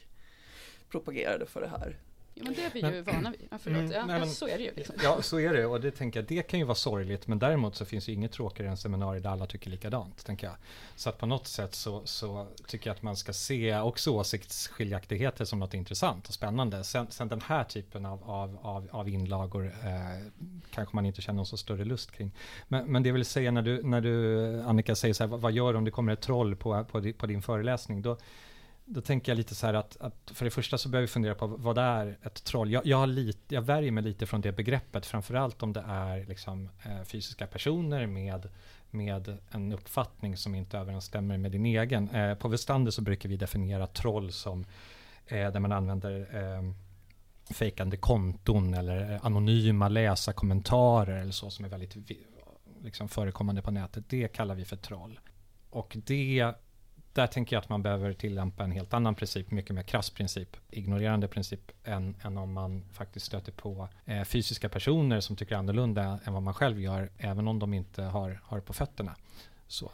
propagerade 0.88 1.46
för 1.46 1.60
det 1.60 1.68
här. 1.68 1.98
Ja, 2.34 2.44
men 2.44 2.54
det 2.54 2.64
är 2.64 2.70
vi 2.70 2.96
ju 2.96 3.02
vana 3.02 3.30
vid. 3.30 3.48
Ja, 3.50 3.58
förlåt. 3.58 3.80
Mm, 3.80 3.92
ja, 3.92 4.06
nej, 4.06 4.20
men, 4.20 4.28
så 4.28 4.48
är 4.48 4.58
det 4.58 4.64
ju. 4.64 4.74
Liksom. 4.74 4.94
Ja, 5.02 5.22
så 5.22 5.40
är 5.40 5.52
det. 5.52 5.66
Och 5.66 5.80
det 5.80 5.90
tänker 5.90 6.20
jag, 6.20 6.28
det 6.28 6.42
kan 6.42 6.58
ju 6.58 6.64
vara 6.64 6.74
sorgligt. 6.74 7.26
Men 7.26 7.38
däremot 7.38 7.76
så 7.76 7.84
finns 7.84 8.06
det 8.06 8.12
inget 8.12 8.32
tråkigare 8.32 8.70
än 8.70 8.76
seminarier 8.76 9.22
där 9.22 9.30
alla 9.30 9.46
tycker 9.46 9.70
likadant, 9.70 10.24
tänker 10.24 10.46
jag. 10.46 10.56
Så 10.96 11.08
att 11.08 11.18
på 11.18 11.26
något 11.26 11.46
sätt 11.46 11.74
så, 11.74 12.02
så 12.04 12.46
tycker 12.66 12.90
jag 12.90 12.94
att 12.94 13.02
man 13.02 13.16
ska 13.16 13.32
se 13.32 13.78
också 13.78 14.10
åsiktsskiljaktigheter 14.10 15.44
som 15.44 15.58
något 15.58 15.74
intressant 15.74 16.28
och 16.28 16.34
spännande. 16.34 16.84
Sen, 16.84 17.06
sen 17.10 17.28
den 17.28 17.40
här 17.40 17.64
typen 17.64 18.06
av, 18.06 18.30
av, 18.30 18.58
av, 18.62 18.88
av 18.90 19.08
inlagor 19.08 19.66
eh, 19.66 20.26
kanske 20.70 20.96
man 20.96 21.06
inte 21.06 21.22
känner 21.22 21.36
någon 21.36 21.46
så 21.46 21.56
större 21.56 21.84
lust 21.84 22.12
kring. 22.12 22.32
Men, 22.68 22.92
men 22.92 23.02
det 23.02 23.12
vill 23.12 23.24
säga 23.24 23.50
när 23.50 23.62
du, 23.62 23.82
när 23.82 24.00
du, 24.00 24.62
Annika, 24.62 24.94
säger 24.94 25.14
så 25.14 25.26
här, 25.26 25.36
vad, 25.36 25.52
gör 25.52 25.72
du 25.72 25.78
om 25.78 25.84
det 25.84 25.90
kommer 25.90 26.12
ett 26.12 26.20
troll 26.20 26.56
på, 26.56 26.84
på, 26.84 27.12
på 27.12 27.26
din 27.26 27.42
föreläsning? 27.42 28.02
Då, 28.02 28.16
då 28.92 29.00
tänker 29.00 29.32
jag 29.32 29.36
lite 29.36 29.54
så 29.54 29.66
här 29.66 29.74
att, 29.74 29.96
att, 30.00 30.30
för 30.34 30.44
det 30.44 30.50
första 30.50 30.78
så 30.78 30.88
behöver 30.88 31.06
vi 31.06 31.12
fundera 31.12 31.34
på 31.34 31.46
vad 31.46 31.76
det 31.76 31.82
är 31.82 32.18
ett 32.22 32.44
troll. 32.44 32.70
Jag, 32.70 32.86
jag, 32.86 32.96
har 32.96 33.06
lite, 33.06 33.54
jag 33.54 33.62
värjer 33.62 33.92
mig 33.92 34.04
lite 34.04 34.26
från 34.26 34.40
det 34.40 34.52
begreppet, 34.52 35.06
framförallt 35.06 35.62
om 35.62 35.72
det 35.72 35.84
är 35.88 36.24
liksom, 36.24 36.68
eh, 36.84 37.02
fysiska 37.02 37.46
personer 37.46 38.06
med, 38.06 38.48
med 38.90 39.38
en 39.50 39.72
uppfattning 39.72 40.36
som 40.36 40.54
inte 40.54 40.78
överensstämmer 40.78 41.38
med 41.38 41.52
din 41.52 41.66
egen. 41.66 42.08
Eh, 42.08 42.34
på 42.34 42.48
Westander 42.48 42.90
så 42.90 43.02
brukar 43.02 43.28
vi 43.28 43.36
definiera 43.36 43.86
troll 43.86 44.32
som 44.32 44.64
eh, 45.26 45.52
där 45.52 45.60
man 45.60 45.72
använder 45.72 46.20
eh, 46.32 46.72
fejkande 47.54 47.96
konton 47.96 48.74
eller 48.74 49.12
eh, 49.12 49.26
anonyma 49.26 49.88
läsarkommentarer 49.88 51.16
eller 51.16 51.32
så 51.32 51.50
som 51.50 51.64
är 51.64 51.68
väldigt 51.68 51.96
liksom, 52.82 53.08
förekommande 53.08 53.62
på 53.62 53.70
nätet. 53.70 54.04
Det 54.08 54.28
kallar 54.28 54.54
vi 54.54 54.64
för 54.64 54.76
troll. 54.76 55.20
Och 55.70 55.96
det 56.06 56.54
där 57.12 57.26
tänker 57.26 57.56
jag 57.56 57.60
att 57.62 57.68
man 57.68 57.82
behöver 57.82 58.12
tillämpa 58.12 58.64
en 58.64 58.72
helt 58.72 58.94
annan 58.94 59.14
princip, 59.14 59.50
mycket 59.50 59.74
mer 59.74 59.82
krass 59.82 60.10
princip, 60.10 60.56
ignorerande 60.70 61.28
princip, 61.28 61.72
än, 61.84 62.16
än 62.22 62.38
om 62.38 62.52
man 62.52 62.84
faktiskt 62.92 63.26
stöter 63.26 63.52
på 63.52 63.88
eh, 64.04 64.24
fysiska 64.24 64.68
personer 64.68 65.20
som 65.20 65.36
tycker 65.36 65.56
annorlunda 65.56 66.20
än 66.24 66.32
vad 66.32 66.42
man 66.42 66.54
själv 66.54 66.80
gör, 66.80 67.10
även 67.18 67.48
om 67.48 67.58
de 67.58 67.74
inte 67.74 68.02
har, 68.02 68.40
har 68.44 68.60
på 68.60 68.72
fötterna. 68.72 69.16
Så. 69.66 69.90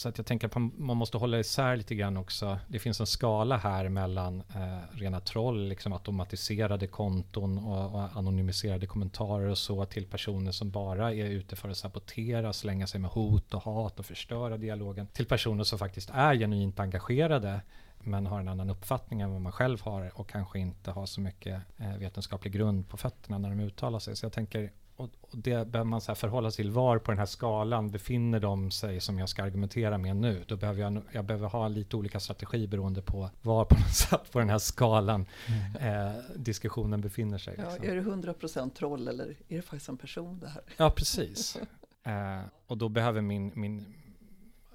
Så 0.00 0.08
att 0.08 0.18
jag 0.18 0.26
tänker 0.26 0.46
att 0.46 0.54
man 0.54 0.96
måste 0.96 1.18
hålla 1.18 1.38
isär 1.38 1.76
lite 1.76 1.94
grann 1.94 2.16
också. 2.16 2.58
Det 2.68 2.78
finns 2.78 3.00
en 3.00 3.06
skala 3.06 3.56
här 3.56 3.88
mellan 3.88 4.42
eh, 4.54 4.96
rena 4.98 5.20
troll, 5.20 5.68
liksom 5.68 5.92
automatiserade 5.92 6.86
konton 6.86 7.58
och, 7.58 7.94
och, 7.94 8.16
anonymiserade 8.16 8.86
kommentarer 8.86 9.48
och 9.48 9.58
så 9.58 9.84
till 9.84 10.06
personer 10.06 10.52
som 10.52 10.70
bara 10.70 11.14
är 11.14 11.24
ute 11.24 11.56
för 11.56 11.68
att 11.68 11.76
sabotera, 11.76 12.52
slänga 12.52 12.86
sig 12.86 13.00
med 13.00 13.10
hot 13.10 13.54
och 13.54 13.62
hat 13.62 13.98
och 13.98 14.06
förstöra 14.06 14.56
dialogen. 14.56 15.06
Till 15.06 15.26
personer 15.26 15.64
som 15.64 15.78
faktiskt 15.78 16.10
är 16.10 16.34
genuint 16.34 16.80
engagerade 16.80 17.60
men 17.98 18.26
har 18.26 18.40
en 18.40 18.48
annan 18.48 18.70
uppfattning 18.70 19.20
än 19.20 19.32
vad 19.32 19.40
man 19.40 19.52
själv 19.52 19.82
har 19.82 20.20
och 20.20 20.28
kanske 20.28 20.58
inte 20.58 20.90
har 20.90 21.06
så 21.06 21.20
mycket 21.20 21.62
eh, 21.76 21.96
vetenskaplig 21.96 22.52
grund 22.52 22.88
på 22.88 22.96
fötterna 22.96 23.38
när 23.38 23.48
de 23.48 23.60
uttalar 23.60 23.98
sig. 23.98 24.16
Så 24.16 24.24
jag 24.24 24.32
tänker 24.32 24.72
och, 25.00 25.10
och 25.20 25.38
det 25.38 25.68
behöver 25.68 25.84
man 25.84 26.00
så 26.00 26.14
förhålla 26.14 26.50
sig 26.50 26.64
till. 26.64 26.72
Var 26.72 26.98
på 26.98 27.10
den 27.10 27.18
här 27.18 27.26
skalan 27.26 27.90
befinner 27.90 28.40
de 28.40 28.70
sig 28.70 29.00
som 29.00 29.18
jag 29.18 29.28
ska 29.28 29.42
argumentera 29.42 29.98
med 29.98 30.16
nu? 30.16 30.44
Då 30.48 30.56
behöver 30.56 30.80
jag, 30.82 31.02
jag 31.12 31.24
behöver 31.24 31.48
ha 31.48 31.68
lite 31.68 31.96
olika 31.96 32.20
strategi 32.20 32.66
beroende 32.66 33.02
på 33.02 33.30
var 33.42 33.64
på, 33.64 33.76
på 34.32 34.38
den 34.38 34.50
här 34.50 34.58
skalan 34.58 35.26
mm. 35.46 36.06
eh, 36.06 36.22
diskussionen 36.36 37.00
befinner 37.00 37.38
sig. 37.38 37.54
Ja, 37.58 37.70
liksom. 37.70 37.90
Är 37.90 37.94
det 37.94 38.02
100% 38.02 38.70
troll 38.70 39.08
eller 39.08 39.36
är 39.48 39.56
det 39.56 39.62
faktiskt 39.62 39.88
en 39.88 39.96
person 39.96 40.40
det 40.40 40.48
här? 40.48 40.62
Ja, 40.76 40.90
precis. 40.90 41.56
eh, 42.02 42.40
och 42.66 42.78
då 42.78 42.88
behöver 42.88 43.20
min, 43.20 43.52
min, 43.54 43.94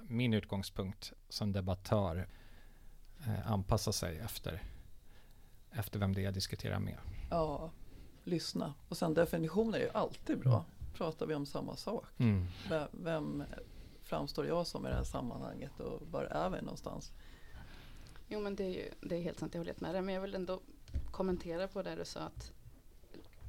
min 0.07 0.33
utgångspunkt 0.33 1.13
som 1.29 1.51
debattör 1.51 2.27
eh, 3.25 3.51
anpassa 3.51 3.91
sig 3.91 4.17
efter, 4.17 4.63
efter 5.71 5.99
vem 5.99 6.13
det 6.13 6.21
är 6.21 6.25
jag 6.25 6.33
diskuterar 6.33 6.79
med. 6.79 6.97
Ja, 7.29 7.71
lyssna. 8.25 8.73
Och 8.89 8.97
sen 8.97 9.13
definitioner 9.13 9.79
är 9.79 9.83
ju 9.83 9.89
alltid 9.93 10.39
bra. 10.39 10.53
Mm. 10.53 10.65
Pratar 10.93 11.25
vi 11.25 11.35
om 11.35 11.45
samma 11.45 11.75
sak? 11.75 12.05
Mm. 12.17 12.45
Vem, 12.69 12.88
vem 12.91 13.43
framstår 14.01 14.47
jag 14.47 14.67
som 14.67 14.85
i 14.85 14.89
det 14.89 14.95
här 14.95 15.03
sammanhanget 15.03 15.79
och 15.79 16.01
var 16.11 16.23
är 16.23 16.49
vi 16.49 16.61
någonstans? 16.61 17.11
Jo 18.27 18.39
men 18.39 18.55
det 18.55 18.63
är 18.63 18.69
ju 18.69 18.89
det 19.01 19.15
är 19.15 19.21
helt 19.21 19.39
sant, 19.39 19.53
jag 19.53 19.59
håller 19.59 19.71
helt 19.71 19.81
med 19.81 19.95
dig. 19.95 20.01
Men 20.01 20.15
jag 20.15 20.21
vill 20.21 20.35
ändå 20.35 20.59
kommentera 21.11 21.67
på 21.67 21.81
det 21.81 21.95
du 21.95 22.05
sa 22.05 22.19
att 22.19 22.51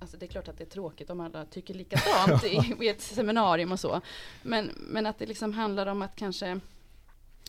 Alltså 0.00 0.16
det 0.16 0.26
är 0.26 0.28
klart 0.28 0.48
att 0.48 0.58
det 0.58 0.64
är 0.64 0.68
tråkigt 0.68 1.10
om 1.10 1.20
alla 1.20 1.44
tycker 1.44 1.74
likadant 1.74 2.44
i, 2.44 2.76
i 2.80 2.88
ett 2.88 3.00
seminarium 3.00 3.72
och 3.72 3.80
så. 3.80 4.00
Men, 4.42 4.70
men 4.76 5.06
att 5.06 5.18
det 5.18 5.26
liksom 5.26 5.52
handlar 5.52 5.86
om 5.86 6.02
att 6.02 6.16
kanske 6.16 6.60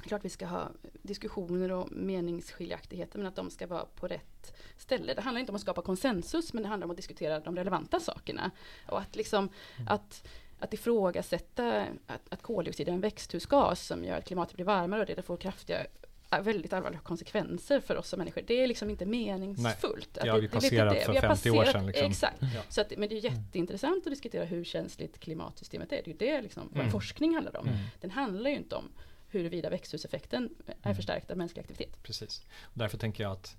Klart 0.08 0.26
vi 0.26 0.30
ska 0.30 0.46
ha 0.46 0.72
diskussioner 1.02 1.72
och 1.72 1.92
meningsskiljaktigheter 1.92 3.18
men 3.20 3.28
att 3.28 3.36
de 3.36 3.50
ska 3.50 3.68
vara 3.68 3.86
på 3.86 4.08
rätt 4.08 4.54
ställe. 4.78 5.14
Det 5.14 5.22
handlar 5.22 5.40
inte 5.40 5.52
om 5.52 5.56
att 5.56 5.62
skapa 5.62 5.82
konsensus 5.82 6.54
men 6.54 6.64
det 6.64 6.70
handlar 6.70 6.86
om 6.86 6.92
att 6.92 6.98
diskutera 6.98 7.40
de 7.40 7.56
relevanta 7.56 8.00
sakerna. 8.00 8.52
Och 8.88 9.00
att 9.00 9.16
liksom 9.16 9.50
att 9.88 10.28
att 10.60 10.74
ifrågasätta 10.74 11.86
att, 12.08 12.34
att 12.34 12.42
koldioxid 12.42 12.88
är 12.88 12.94
en 12.94 13.02
växthusgas 13.02 13.86
som 13.86 14.04
gör 14.04 14.18
att 14.18 14.26
klimatet 14.26 14.56
blir 14.56 14.66
varmare 14.66 15.02
och 15.02 15.08
det 15.08 15.22
får 15.22 15.38
kraftiga 15.38 15.86
äh, 16.32 16.42
väldigt 16.42 16.74
allvarliga 16.74 17.00
konsekvenser 17.00 17.80
för 17.80 17.98
oss 17.98 18.10
som 18.10 18.20
människor. 18.20 18.42
Det 18.48 18.64
är 18.64 18.68
liksom 18.68 18.90
inte 18.90 19.06
meningsfullt. 19.06 20.14
det 20.14 20.30
har 20.30 20.40
vi 20.40 20.48
passerat 20.48 21.04
för 21.04 21.14
50 21.14 21.52
år 21.52 21.66
sedan, 21.66 21.86
liksom. 21.86 22.08
Exakt. 22.08 22.38
Ja. 22.42 22.62
Så 22.70 22.82
att, 22.82 22.94
men 22.98 23.10
det 23.10 23.16
är 23.16 23.24
jätteintressant 23.24 24.08
att 24.08 24.12
diskutera 24.12 24.46
hur 24.46 24.64
känsligt 24.64 25.20
klimatsystemet 25.20 25.92
är. 25.92 25.96
Det 25.96 26.04
är 26.04 26.08
ju 26.08 26.18
det 26.18 26.42
liksom, 26.42 26.64
Mm. 26.68 26.84
vad 26.84 26.92
forskning 26.92 27.34
handlar 27.34 27.58
om. 27.58 27.68
Mm. 27.68 27.80
Den 28.02 28.12
handlar 28.12 28.50
ju 28.50 28.56
inte 28.56 28.76
om 28.76 28.90
huruvida 29.30 29.70
växthuseffekten 29.70 30.50
är 30.68 30.74
Mm. 30.84 30.96
förstärkt 30.96 31.32
av 31.32 31.38
mänsklig 31.38 31.62
aktivitet. 31.62 32.04
Precis. 32.04 32.46
Och 32.62 32.78
därför 32.78 32.98
tänker 32.98 33.24
jag 33.24 33.32
att 33.32 33.56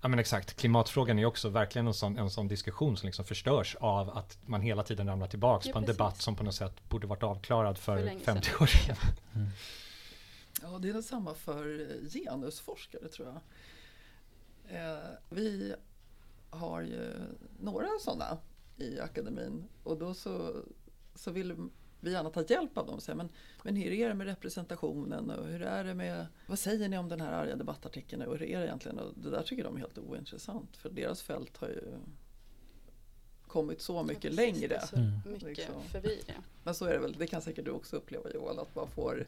Ja 0.00 0.08
men 0.08 0.18
exakt, 0.18 0.54
klimatfrågan 0.56 1.18
är 1.18 1.24
också 1.24 1.48
verkligen 1.48 1.86
en 1.86 1.94
sån, 1.94 2.18
en 2.18 2.30
sån 2.30 2.48
diskussion 2.48 2.96
som 2.96 3.06
liksom 3.06 3.24
förstörs 3.24 3.76
av 3.80 4.10
att 4.10 4.38
man 4.46 4.60
hela 4.60 4.82
tiden 4.82 5.06
ramlar 5.06 5.26
tillbaks 5.28 5.66
Ja, 5.66 5.72
på 5.72 5.78
en 5.78 5.84
precis. 5.84 5.96
debatt 5.98 6.20
som 6.22 6.36
på 6.36 6.42
något 6.44 6.54
sätt 6.54 6.88
borde 6.88 7.06
varit 7.06 7.22
avklarad 7.22 7.78
för, 7.78 7.96
För 7.96 8.04
länge 8.04 8.20
50 8.20 8.46
sedan. 8.46 8.56
år 8.62 8.66
sedan. 8.66 8.96
Mm. 9.34 9.48
Ja, 10.62 10.78
det 10.78 10.88
är 10.88 10.92
detsamma 10.92 11.34
för 11.34 11.88
genusforskare 12.08 13.08
tror 13.08 13.28
jag. 13.28 13.40
Eh, 14.80 14.98
vi 15.30 15.74
har 16.50 16.80
ju 16.80 17.12
några 17.60 17.88
sådana 18.00 18.38
i 18.76 19.00
akademin 19.00 19.64
och 19.82 19.98
då 19.98 20.14
så, 20.14 20.56
så 21.14 21.30
vill 21.30 21.68
vi 22.04 22.12
gärna 22.12 22.30
ta 22.30 22.44
hjälp 22.48 22.78
av 22.78 22.86
dem 22.86 22.94
och 22.94 23.02
säga 23.02 23.14
men, 23.16 23.28
men 23.62 23.76
hur 23.76 23.92
är 23.92 24.08
det 24.08 24.14
med 24.14 24.26
representationen 24.26 25.30
och 25.30 25.46
hur 25.46 25.62
är 25.62 25.84
det 25.84 25.94
med 25.94 26.26
vad 26.46 26.58
säger 26.58 26.88
ni 26.88 26.98
om 26.98 27.08
den 27.08 27.20
här 27.20 27.32
arga 27.32 27.56
debattartikeln 27.56 28.22
och 28.22 28.32
hur 28.38 28.42
är 28.42 28.60
det 28.60 28.66
egentligen? 28.66 28.98
Och 28.98 29.12
det 29.16 29.30
där 29.30 29.42
tycker 29.42 29.64
de 29.64 29.74
är 29.76 29.78
helt 29.80 29.98
ointressant 29.98 30.76
för 30.76 30.90
deras 30.90 31.22
fält 31.22 31.56
har 31.56 31.68
ju 31.68 31.82
kommit 33.46 33.80
så 33.80 34.02
mycket 34.02 34.24
Ja, 34.24 34.30
precis. 34.30 34.60
längre. 34.60 34.80
Så 34.86 34.96
Mm. 34.96 35.12
mycket 35.26 35.42
Liksom. 35.42 35.82
förbi 35.82 36.20
det. 36.26 36.34
Men 36.64 36.74
så 36.74 36.84
är 36.84 36.92
det 36.92 36.98
väl, 36.98 37.12
det 37.12 37.26
kan 37.26 37.42
säkert 37.42 37.64
du 37.64 37.70
också 37.70 37.96
uppleva 37.96 38.30
Joel, 38.34 38.58
att 38.58 38.74
man 38.74 38.88
får 38.88 39.24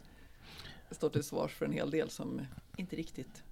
stå 0.90 1.08
till 1.08 1.22
svars 1.24 1.52
för 1.54 1.66
en 1.66 1.72
hel 1.72 1.90
del 1.90 2.10
som 2.10 2.40
inte 2.76 2.96
riktigt 2.96 3.42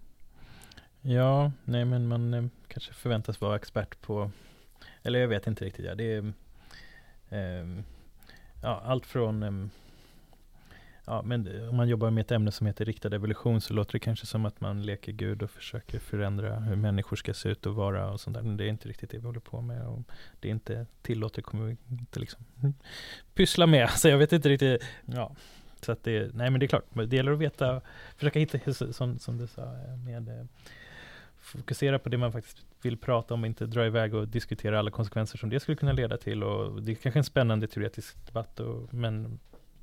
Ja, 1.07 1.53
nej 1.65 1.85
men 1.85 2.07
man 2.09 2.35
eh, 2.35 2.45
kanske 2.69 2.93
förväntas 2.93 3.41
vara 3.41 3.57
expert 3.57 4.01
på, 4.01 4.31
eller 5.03 5.19
jag 5.19 5.29
vet 5.29 5.47
inte 5.47 5.65
riktigt. 5.65 5.85
Ja, 5.85 5.95
det 5.95 6.05
är 6.13 6.33
ehm, 7.31 7.85
ja, 8.65 8.83
allt 8.85 9.07
från 9.07 9.71
Ja, 11.07 11.23
men 11.23 11.69
om 11.69 11.77
man 11.77 11.89
jobbar 11.89 12.11
med 12.11 12.21
ett 12.21 12.33
ämne 12.33 12.53
som 12.53 12.67
heter 12.67 12.85
riktad 12.85 13.15
evolution 13.15 13.61
så 13.61 13.75
låter 13.75 13.93
det 13.93 13.99
kanske 13.99 14.27
som 14.27 14.45
att 14.45 14.61
man 14.61 14.83
leker 14.83 15.13
Gud 15.13 15.43
och 15.43 15.51
försöker 15.51 15.99
förändra 15.99 16.61
hur 16.61 16.77
människor 16.77 17.17
ska 17.17 17.35
se 17.35 17.49
ut 17.49 17.67
och 17.67 17.75
vara 17.75 18.11
och 18.11 18.21
sånt 18.21 18.37
där. 18.37 18.43
Men 18.43 18.57
det 18.57 18.65
är 18.65 18.69
inte 18.69 18.89
riktigt 18.89 19.11
det 19.11 19.19
vi 19.19 19.27
håller 19.27 19.41
på 19.41 19.61
med. 19.61 19.87
Och 19.87 20.03
det 20.41 20.49
är 20.49 20.53
inte 20.53 20.87
tillåtet, 21.03 21.45
kommer 21.45 21.65
vi 21.65 21.77
inte 21.91 22.21
liksom 22.21 22.45
pyssla 23.35 23.67
med. 23.67 23.91
Så 23.91 24.09
jag 24.09 24.19
vet 24.19 24.33
inte 24.33 24.49
riktigt. 24.49 24.83
Ja, 25.07 25.37
så 25.81 25.93
att 25.93 26.05
det, 26.05 26.35
nej 26.35 26.51
men 26.51 26.61
det 26.61 26.67
är 26.67 26.69
klart, 26.69 26.85
det 26.93 27.17
gäller 27.17 27.33
att 27.33 27.39
veta, 27.39 27.81
försöka 28.17 28.39
hitta, 28.39 28.75
som, 28.93 29.19
som 29.19 29.39
du 29.39 29.47
sa, 29.47 29.63
eh, 29.63 29.97
med 29.97 30.29
eh, 30.29 30.45
fokusera 31.41 31.99
på 31.99 32.09
det 32.09 32.19
man 32.19 32.33
faktiskt 32.33 32.67
vill 32.85 32.97
prata 32.97 33.35
om, 33.35 33.45
inte 33.45 33.67
dra 33.67 33.87
iväg 33.87 34.15
och 34.15 34.29
diskutera 34.29 34.79
alla 34.79 34.91
konsekvenser 34.91 35.39
som 35.39 35.51
det 35.51 35.61
skulle 35.61 35.77
kunna 35.77 35.93
leda 35.93 36.17
till. 36.17 36.43
Och 36.43 36.83
det 36.83 36.93
är 36.93 36.97
kanske 36.97 37.21
en 37.21 37.25
spännande 37.25 37.67
teoretisk 37.67 38.27
debatt, 38.27 38.61
och, 38.61 38.95
men 38.95 39.39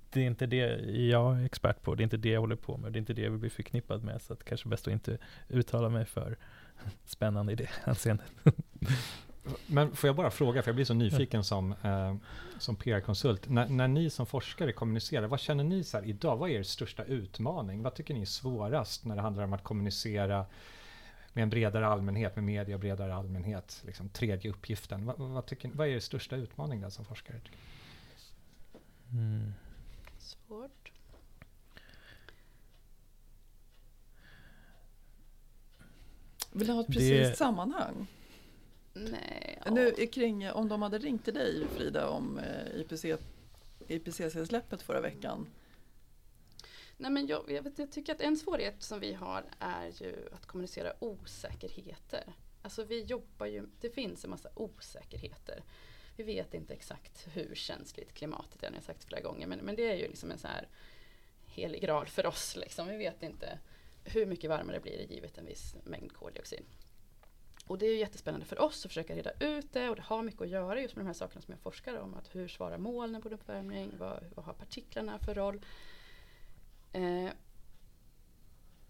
det 0.09 0.21
är 0.21 0.25
inte 0.25 0.45
det 0.45 0.79
jag 1.09 1.39
är 1.39 1.45
expert 1.45 1.81
på, 1.81 1.95
det 1.95 2.01
är 2.01 2.03
inte 2.03 2.17
det 2.17 2.29
jag 2.29 2.39
håller 2.39 2.55
på 2.55 2.77
med, 2.77 2.93
det 2.93 2.97
är 2.97 2.99
inte 2.99 3.13
det 3.13 3.21
jag 3.21 3.31
vill 3.31 3.39
bli 3.39 3.49
förknippad 3.49 4.03
med, 4.03 4.21
så 4.21 4.33
att 4.33 4.43
kanske 4.43 4.69
bäst 4.69 4.87
att 4.87 4.93
inte 4.93 5.17
uttala 5.47 5.89
mig 5.89 6.05
för 6.05 6.37
spännande 7.05 7.53
i 7.53 7.55
det 7.55 7.69
hänseendet. 7.83 8.31
Men 9.67 9.95
får 9.95 10.07
jag 10.07 10.15
bara 10.15 10.31
fråga, 10.31 10.61
för 10.61 10.69
jag 10.69 10.75
blir 10.75 10.85
så 10.85 10.93
nyfiken 10.93 11.43
som, 11.43 11.75
eh, 11.83 12.15
som 12.59 12.75
PR-konsult. 12.75 13.49
När, 13.49 13.69
när 13.69 13.87
ni 13.87 14.09
som 14.09 14.25
forskare 14.25 14.71
kommunicerar, 14.71 15.27
vad 15.27 15.39
känner 15.39 15.63
ni 15.63 15.83
så 15.83 15.97
här 15.97 16.05
idag? 16.05 16.37
Vad 16.37 16.49
är 16.49 16.53
er 16.53 16.63
största 16.63 17.03
utmaning? 17.03 17.83
Vad 17.83 17.95
tycker 17.95 18.13
ni 18.13 18.21
är 18.21 18.25
svårast 18.25 19.05
när 19.05 19.15
det 19.15 19.21
handlar 19.21 19.43
om 19.43 19.53
att 19.53 19.63
kommunicera 19.63 20.45
med 21.33 21.43
en 21.43 21.49
bredare 21.49 21.87
allmänhet, 21.87 22.35
med 22.35 22.43
media 22.45 22.75
och 22.75 22.79
bredare 22.81 23.15
allmänhet? 23.15 23.81
Liksom 23.85 24.09
tredje 24.09 24.51
uppgiften. 24.51 25.05
Vad, 25.05 25.17
vad, 25.17 25.45
tycker, 25.45 25.69
vad 25.73 25.87
är 25.87 25.91
er 25.91 25.99
största 25.99 26.35
utmaning 26.35 26.81
där 26.81 26.89
som 26.89 27.05
forskare? 27.05 27.41
Mm. 29.11 29.53
Svårt. 30.17 30.91
Vill 36.51 36.67
du 36.67 36.73
ha 36.73 36.81
ett 36.81 36.87
Det- 36.87 36.93
precis 36.93 37.37
sammanhang? 37.37 38.07
Nej, 38.93 39.59
ja. 39.65 39.71
Nu 39.71 39.87
är 39.87 40.11
kring, 40.11 40.51
om 40.51 40.67
de 40.69 40.81
hade 40.81 40.97
ringt 40.97 41.23
till 41.25 41.33
dig 41.33 41.67
Frida 41.75 42.07
om 42.09 42.39
eh, 42.39 42.79
IPC, 42.81 43.05
IPCC-släppet 43.87 44.81
förra 44.81 45.01
veckan. 45.01 45.47
Nej, 47.01 47.11
men 47.11 47.27
jag, 47.27 47.51
jag, 47.51 47.63
vet, 47.63 47.79
jag 47.79 47.91
tycker 47.91 48.15
att 48.15 48.21
en 48.21 48.37
svårighet 48.37 48.83
som 48.83 48.99
vi 48.99 49.13
har 49.13 49.43
är 49.59 49.91
ju 50.01 50.29
att 50.31 50.45
kommunicera 50.45 50.93
osäkerheter. 50.99 52.33
Alltså 52.61 52.83
vi 52.83 53.03
jobbar 53.03 53.45
ju, 53.45 53.67
det 53.79 53.89
finns 53.89 54.23
en 54.23 54.29
massa 54.29 54.49
osäkerheter. 54.55 55.63
Vi 56.17 56.23
vet 56.23 56.53
inte 56.53 56.73
exakt 56.73 57.27
hur 57.33 57.55
känsligt 57.55 58.13
klimatet 58.13 58.55
är, 58.55 58.67
det 58.67 58.67
har 58.67 58.75
jag 58.75 58.83
sagt 58.83 59.03
flera 59.03 59.21
gånger, 59.21 59.47
men, 59.47 59.59
men 59.59 59.75
det 59.75 59.91
är 59.91 59.95
ju 59.95 60.07
liksom 60.07 60.31
en 60.31 60.37
så 60.37 60.47
här 60.47 60.67
helig 61.45 61.81
graal 61.81 62.07
för 62.07 62.25
oss. 62.25 62.55
Liksom. 62.55 62.87
Vi 62.87 62.97
vet 62.97 63.23
inte 63.23 63.59
hur 64.03 64.25
mycket 64.25 64.49
varmare 64.49 64.77
det 64.77 64.81
blir 64.81 65.11
givet 65.11 65.37
en 65.37 65.45
viss 65.45 65.75
mängd 65.83 66.13
koldioxid. 66.13 66.65
Och 67.67 67.77
det 67.77 67.85
är 67.85 67.91
ju 67.91 67.99
jättespännande 67.99 68.45
för 68.45 68.61
oss 68.61 68.85
att 68.85 68.91
försöka 68.91 69.15
reda 69.15 69.31
ut 69.39 69.73
det 69.73 69.89
och 69.89 69.95
det 69.95 70.01
har 70.01 70.23
mycket 70.23 70.41
att 70.41 70.49
göra 70.49 70.81
just 70.81 70.95
med 70.95 71.05
de 71.05 71.07
här 71.07 71.13
sakerna 71.13 71.41
som 71.41 71.51
jag 71.51 71.61
forskar 71.61 71.95
om. 71.95 72.13
Att 72.13 72.35
hur 72.35 72.47
svarar 72.47 72.77
molnen 72.77 73.21
på 73.21 73.29
uppvärmning? 73.29 73.91
Vad, 73.97 74.23
vad 74.35 74.45
har 74.45 74.53
partiklarna 74.53 75.19
för 75.19 75.35
roll? 75.35 75.61
Eh, 76.93 77.29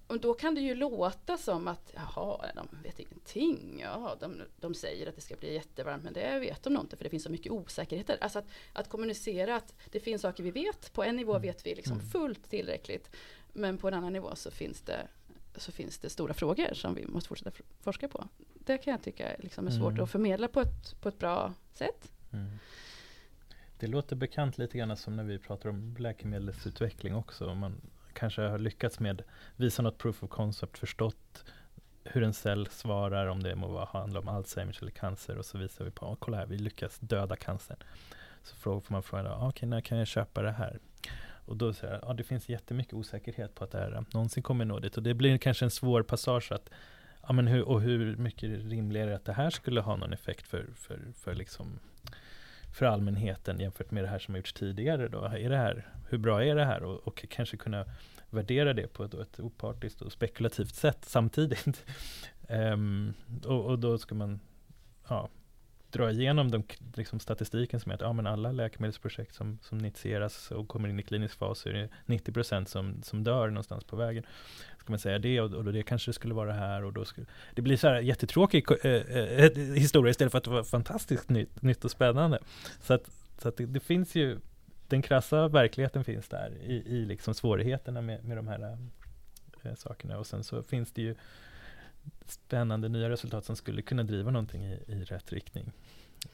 och 0.08 0.20
då 0.20 0.34
kan 0.34 0.56
det 0.56 0.62
ju 0.62 0.76
låta 0.76 1.38
som 1.38 1.68
att 1.68 1.92
jaha, 1.96 2.46
de 2.56 2.68
vet 2.84 3.00
ingenting. 3.00 3.80
Ja, 3.84 4.18
de, 4.20 4.42
de 4.60 4.74
säger 4.74 5.08
att 5.10 5.16
det 5.16 5.22
ska 5.22 5.36
bli 5.36 5.54
jättevarmt 5.54 6.04
men 6.04 6.14
det 6.14 6.40
vet 6.40 6.64
de 6.64 6.74
nog 6.74 6.84
inte 6.84 6.98
för 6.98 7.04
det 7.04 7.10
finns 7.10 7.24
så 7.24 7.30
mycket 7.30 7.52
osäkerheter. 7.52 8.18
Alltså 8.22 8.40
att, 8.40 8.46
att 8.74 8.90
kommunicera 8.90 9.56
att 9.56 9.74
det 9.92 10.00
finns 10.00 10.22
saker 10.22 10.44
vi 10.44 10.52
vet. 10.52 10.94
På 10.94 11.04
en 11.04 11.16
nivå 11.16 11.40
vet 11.40 11.66
vi 11.66 11.76
liksom 11.76 11.98
Mm. 11.98 12.10
fullt 12.10 12.50
tillräckligt. 12.50 13.16
Men 13.54 13.78
på 13.78 13.88
en 13.88 13.94
annan 13.94 14.14
nivå 14.14 14.36
så 14.36 14.52
finns 14.52 14.82
det, 14.82 15.08
så 15.56 15.72
finns 15.72 15.97
det 15.97 16.10
stora 16.10 16.34
frågor 16.34 16.74
som 16.74 16.95
vi 16.95 17.08
måste 17.08 17.28
fortsätta 17.30 17.52
for- 17.52 17.66
forska 17.82 18.08
på. 18.08 18.28
Det 18.54 18.78
kan 18.78 18.91
jag 18.91 19.04
tycka 19.04 19.36
liksom 19.39 19.68
är 19.68 19.72
svårt 19.72 19.91
Mm. 19.91 20.04
att 20.04 20.12
förmedla 20.12 20.47
på 20.47 20.62
ett, 20.62 21.02
på 21.02 21.10
ett 21.10 21.20
bra 21.20 21.54
sätt. 21.74 22.12
Mm. 22.34 22.49
Det 23.82 23.88
låter 23.88 24.16
bekant 24.16 24.58
lite 24.58 24.78
grann 24.78 24.98
som 24.98 25.16
när 25.16 25.24
vi 25.24 25.40
pratar 25.40 25.70
om 25.70 25.96
läkemedelsutveckling 26.00 27.16
också. 27.16 27.56
Man 27.56 27.82
kanske 28.14 28.42
har 28.42 28.60
lyckats 28.60 29.00
med 29.00 29.22
visa 29.56 29.82
något 29.82 29.98
proof 29.98 30.24
of 30.24 30.30
concept, 30.30 30.78
förstått 30.78 31.46
hur 32.04 32.24
en 32.24 32.34
cell 32.34 32.68
svarar, 32.68 33.28
om 33.28 33.44
det 33.44 33.56
må 33.56 33.86
handla 33.86 34.20
om 34.20 34.28
Alzheimers 34.28 34.82
eller 34.82 34.92
cancer 34.92 35.38
och 35.38 35.46
så 35.46 35.58
visar 35.58 35.86
vi 35.86 35.92
på, 35.92 36.06
oh, 36.06 36.16
kolla 36.20 36.38
här, 36.38 36.46
vi 36.46 36.58
lyckas 36.58 37.00
döda 37.00 37.36
cancern. 37.36 37.78
Så 38.44 38.56
får 38.56 38.84
man 38.88 39.04
fråga, 39.04 39.32
ah, 39.32 39.36
okej, 39.38 39.48
okay, 39.48 39.70
när 39.70 39.82
kan 39.82 39.98
jag 39.98 40.08
köpa 40.08 40.42
det 40.42 40.52
här? 40.52 40.80
Och 41.46 41.58
då 41.58 41.74
säger 41.74 41.94
jag, 41.94 42.04
ja 42.04 42.14
det 42.14 42.24
finns 42.24 42.50
jättemycket 42.50 42.94
osäkerhet 42.94 43.56
på 43.56 43.64
att 43.64 43.72
det 43.72 43.78
här 43.78 44.06
någonsin 44.14 44.44
kommer 44.44 44.66
nå 44.66 44.80
dit. 44.80 44.98
Och 44.98 45.04
det 45.04 45.14
blir 45.14 45.38
kanske 45.38 45.66
en 45.66 45.72
svår 45.72 46.04
passage 46.04 46.52
att, 46.52 46.70
ja 47.22 47.34
men 47.34 47.48
hur, 47.48 47.62
och 47.62 47.82
hur 47.82 48.16
mycket 48.16 48.50
rimligare 48.50 49.08
är 49.08 49.10
det 49.10 49.16
att 49.16 49.26
det 49.26 49.34
här 49.34 49.50
skulle 49.50 49.82
ha 49.82 49.96
någon 49.96 50.14
effekt 50.14 50.48
för, 50.48 50.68
för, 50.76 51.00
för 51.16 51.36
liksom 51.36 51.80
för 52.72 52.86
allmänheten 52.86 53.59
jämfört 53.59 53.91
med 53.91 54.03
det 54.03 54.07
här 54.07 54.19
som 54.19 54.34
har 54.34 54.39
gjorts 54.39 54.53
tidigare 54.53 55.07
då? 55.07 55.24
Är 55.24 55.49
det 55.49 55.57
här, 55.57 55.88
hur 56.09 56.17
bra 56.17 56.43
är 56.43 56.55
det 56.55 56.65
här? 56.65 56.84
Och, 56.84 57.07
och 57.07 57.26
kanske 57.30 57.57
kunna 57.57 57.86
värdera 58.30 58.74
det 58.74 58.88
på 58.93 59.03
ett, 59.03 59.13
ett 59.13 59.39
opartiskt 59.39 60.01
och 60.01 60.11
spekulativt 60.11 60.76
sätt 60.76 61.05
samtidigt. 61.05 61.86
um, 62.49 63.13
och, 63.45 63.65
och 63.65 63.80
då 63.80 63.97
ska 63.97 64.15
man, 64.15 64.39
ja, 65.07 65.30
dra 65.92 66.12
igenom 66.12 66.52
de, 66.52 66.64
liksom 66.94 67.20
statistiken 67.20 67.80
som 67.80 67.92
är 67.92 67.96
att 67.96 68.02
ja, 68.02 68.14
men 68.14 68.28
alla 68.28 68.52
läkemedelsprojekt 68.52 69.36
som, 69.36 69.58
som 69.62 69.80
initieras 69.80 70.52
och 70.52 70.68
kommer 70.68 70.89
in 70.89 71.00
i 71.00 71.04
klinisk 71.04 71.38
fas 71.38 71.60
så 71.60 71.70
är 71.70 71.74
det 71.74 71.89
90 72.06 72.32
procent 72.32 72.70
som, 72.70 73.04
som 73.04 73.24
dör 73.24 73.48
någonstans 73.48 73.84
på 73.84 73.96
vägen. 73.96 74.24
Ska 74.80 74.92
man 74.92 75.00
säga 75.00 75.20
det 75.20 75.42
och, 75.42 75.54
och 75.54 75.74
det 75.74 75.84
kanske 75.84 76.10
det 76.10 76.14
skulle 76.14 76.34
vara 76.34 76.54
här 76.54 76.84
och 76.84 76.94
då 76.94 77.06
skulle 77.06 77.28
det 77.56 77.62
blir 77.62 77.78
så 77.78 77.88
här 77.88 78.00
jättetråkig 78.00 78.66
äh, 78.84 78.92
äh, 78.92 79.52
historia 79.58 80.12
istället 80.12 80.32
för 80.32 80.38
att 80.38 80.44
det 80.44 80.50
var 80.50 80.64
fantastiskt 80.64 81.30
nytt, 81.30 81.62
nytt 81.62 81.86
och 81.86 81.92
spännande. 81.92 82.39
Så 82.82 82.94
att, 82.94 83.12
så 83.38 83.48
att 83.48 83.58
det, 83.58 83.66
det 83.66 83.80
finns 83.80 84.16
ju 84.16 84.39
den 84.88 85.02
krassa 85.02 85.48
verkligheten 85.48 86.04
finns 86.04 86.28
där 86.30 86.58
i, 86.62 86.74
i 86.74 87.06
liksom 87.06 87.34
svårigheterna 87.34 88.02
med, 88.02 88.24
med 88.24 88.38
de 88.38 88.48
här 88.48 88.78
äh, 89.64 89.76
sakerna 89.76 90.18
och 90.18 90.28
sen 90.28 90.44
så 90.44 90.64
finns 90.64 90.92
det 90.92 91.02
ju 91.02 91.16
spännande 92.26 92.89
nya 92.89 93.10
resultat 93.10 93.45
som 93.45 93.56
skulle 93.56 93.82
kunna 93.82 94.04
driva 94.04 94.32
någonting 94.32 94.66
i, 94.66 94.80
i 94.88 95.04
rätt 95.04 95.32
riktning. 95.32 95.72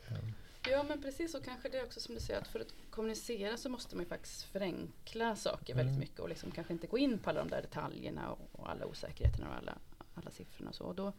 Ehm. 0.07 0.33
Ja 0.69 0.83
men 0.83 1.01
precis 1.01 1.35
och 1.35 1.43
kanske 1.45 1.69
det 1.69 1.77
är 1.77 1.85
också 1.85 1.99
som 1.99 2.15
du 2.15 2.21
säger 2.21 2.41
att 2.41 2.47
för 2.47 2.59
att 2.59 2.73
kommunicera 2.89 3.57
så 3.57 3.69
måste 3.69 3.95
man 3.95 4.05
ju 4.05 4.09
faktiskt 4.09 4.43
förenkla 4.43 5.35
saker 5.35 5.73
mm. 5.73 5.85
väldigt 5.85 5.99
mycket 5.99 6.19
och 6.19 6.29
liksom 6.29 6.51
kanske 6.51 6.73
inte 6.73 6.87
gå 6.87 6.97
in 6.97 7.19
på 7.19 7.29
alla 7.29 7.39
de 7.39 7.49
där 7.49 7.61
detaljerna 7.61 8.31
och, 8.31 8.49
och 8.51 8.69
alla 8.71 8.85
osäkerheterna 8.85 9.49
och 9.49 9.55
alla, 9.55 9.77
alla 10.13 10.31
siffrorna 10.31 10.69
och 10.69 10.75
så. 10.75 10.83
Och 10.83 10.95
då, 10.95 11.13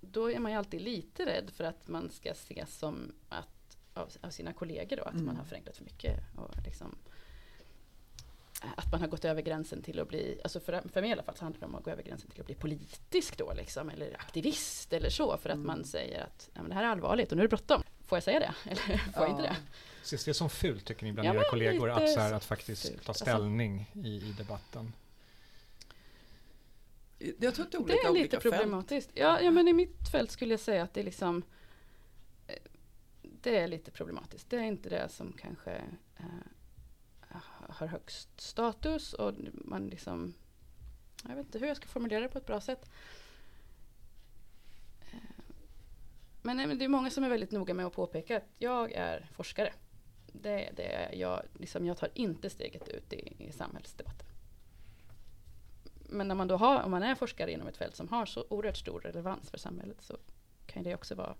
då 0.00 0.30
är 0.30 0.38
man 0.38 0.52
ju 0.52 0.58
alltid 0.58 0.80
lite 0.80 1.26
rädd 1.26 1.50
för 1.50 1.64
att 1.64 1.88
man 1.88 2.10
ska 2.10 2.30
ses 2.30 2.78
som 2.78 3.12
att 3.28 3.48
av, 3.94 4.10
av 4.20 4.30
sina 4.30 4.52
kollegor 4.52 4.96
då 4.96 5.02
att 5.02 5.14
mm. 5.14 5.26
man 5.26 5.36
har 5.36 5.44
förenklat 5.44 5.76
för 5.76 5.84
mycket. 5.84 6.20
Och 6.36 6.62
liksom, 6.64 6.98
att 8.76 8.92
man 8.92 9.00
har 9.00 9.08
gått 9.08 9.24
över 9.24 9.42
gränsen 9.42 9.82
till 9.82 10.00
att 10.00 10.08
bli, 10.08 10.40
alltså 10.42 10.60
för, 10.60 10.82
för 10.92 11.00
mig 11.00 11.10
i 11.10 11.12
alla 11.12 11.22
fall 11.22 11.36
så 11.36 11.44
handlar 11.44 11.60
det 11.60 11.66
om 11.66 11.74
att 11.74 11.84
gå 11.84 11.90
över 11.90 12.02
gränsen 12.02 12.30
till 12.30 12.40
att 12.40 12.46
bli 12.46 12.54
politisk 12.54 13.38
då 13.38 13.52
liksom, 13.52 13.90
eller 13.90 14.16
aktivist 14.20 14.92
eller 14.92 15.10
så, 15.10 15.36
för 15.36 15.50
att 15.50 15.54
mm. 15.54 15.66
man 15.66 15.84
säger 15.84 16.20
att 16.20 16.50
ja, 16.54 16.62
men 16.62 16.68
det 16.68 16.74
här 16.74 16.84
är 16.84 16.88
allvarligt 16.88 17.30
och 17.30 17.36
nu 17.36 17.42
är 17.42 17.44
det 17.44 17.56
bråttom. 17.56 17.82
Får 18.06 18.16
jag 18.16 18.22
säga 18.22 18.40
det? 18.40 18.54
Eller 18.70 18.98
får 18.98 19.12
ja. 19.14 19.20
jag 19.22 19.30
inte 19.30 19.42
det? 19.42 19.56
Ses 20.02 20.24
det 20.24 20.34
som 20.34 20.50
fult 20.50 20.84
tycker 20.84 21.04
ni 21.04 21.12
bland 21.12 21.28
ja, 21.28 21.34
era 21.34 21.50
kollegor 21.50 21.90
att, 21.90 22.10
så 22.10 22.20
här, 22.20 22.32
att 22.32 22.44
faktiskt 22.44 22.88
fult. 22.88 23.04
ta 23.04 23.10
alltså- 23.10 23.24
ställning 23.24 23.90
alltså, 23.94 24.08
i, 24.08 24.16
i 24.16 24.34
debatten? 24.38 24.92
Jag 27.38 27.54
tror 27.54 27.66
att 27.66 27.72
det 27.72 27.76
är, 27.76 27.82
olika, 27.82 28.12
det 28.12 28.18
är 28.18 28.22
lite 28.22 28.40
problematiskt. 28.40 29.10
Ja, 29.14 29.40
ja, 29.40 29.50
men 29.50 29.68
i 29.68 29.72
mitt 29.72 30.08
fält 30.12 30.30
skulle 30.30 30.52
jag 30.52 30.60
säga 30.60 30.82
att 30.82 30.94
det 30.94 31.00
är 31.00 31.04
liksom 31.04 31.42
eh, 32.46 32.54
det 33.22 33.56
är 33.56 33.68
lite 33.68 33.90
problematiskt. 33.90 34.50
Det 34.50 34.56
är 34.56 34.62
inte 34.62 34.88
det 34.88 35.08
som 35.08 35.32
kanske 35.32 35.72
eh, 36.16 36.24
har 37.72 37.86
högst 37.86 38.40
status 38.40 39.12
och 39.12 39.34
man 39.64 39.86
liksom 39.86 40.34
jag 41.28 41.36
vet 41.36 41.46
inte 41.46 41.58
hur 41.58 41.66
jag 41.66 41.76
ska 41.76 41.86
formulera 41.86 42.20
det 42.20 42.28
på 42.28 42.38
ett 42.38 42.46
bra 42.46 42.60
sätt. 42.60 42.90
Eh, 45.00 45.18
men 46.42 46.78
det 46.78 46.84
är 46.84 46.88
många 46.88 47.10
som 47.10 47.24
är 47.24 47.28
väldigt 47.28 47.50
noga 47.50 47.74
med 47.74 47.86
att 47.86 47.92
påpeka 47.92 48.36
att 48.36 48.48
jag 48.58 48.92
är 48.92 49.28
forskare. 49.32 49.72
Det, 50.32 50.70
det 50.76 51.10
jag, 51.12 51.42
liksom, 51.52 51.86
jag 51.86 51.96
tar 51.96 52.10
inte 52.14 52.50
steget 52.50 52.88
ut 52.88 53.12
i, 53.12 53.44
i 53.44 53.52
samhällsdebatten. 53.52 54.26
Men 55.94 56.28
när 56.28 56.34
man 56.34 56.48
då 56.48 56.56
har, 56.56 56.82
om 56.82 56.90
man 56.90 57.02
är 57.02 57.14
forskare 57.14 57.52
inom 57.52 57.68
ett 57.68 57.76
fält 57.76 57.96
som 57.96 58.08
har 58.08 58.26
så 58.26 58.46
oerhört 58.50 58.76
stor 58.76 59.00
relevans 59.00 59.50
för 59.50 59.58
samhället 59.58 60.02
så 60.02 60.16
kan 60.66 60.82
det 60.82 60.94
också 60.94 61.14
vara 61.14 61.34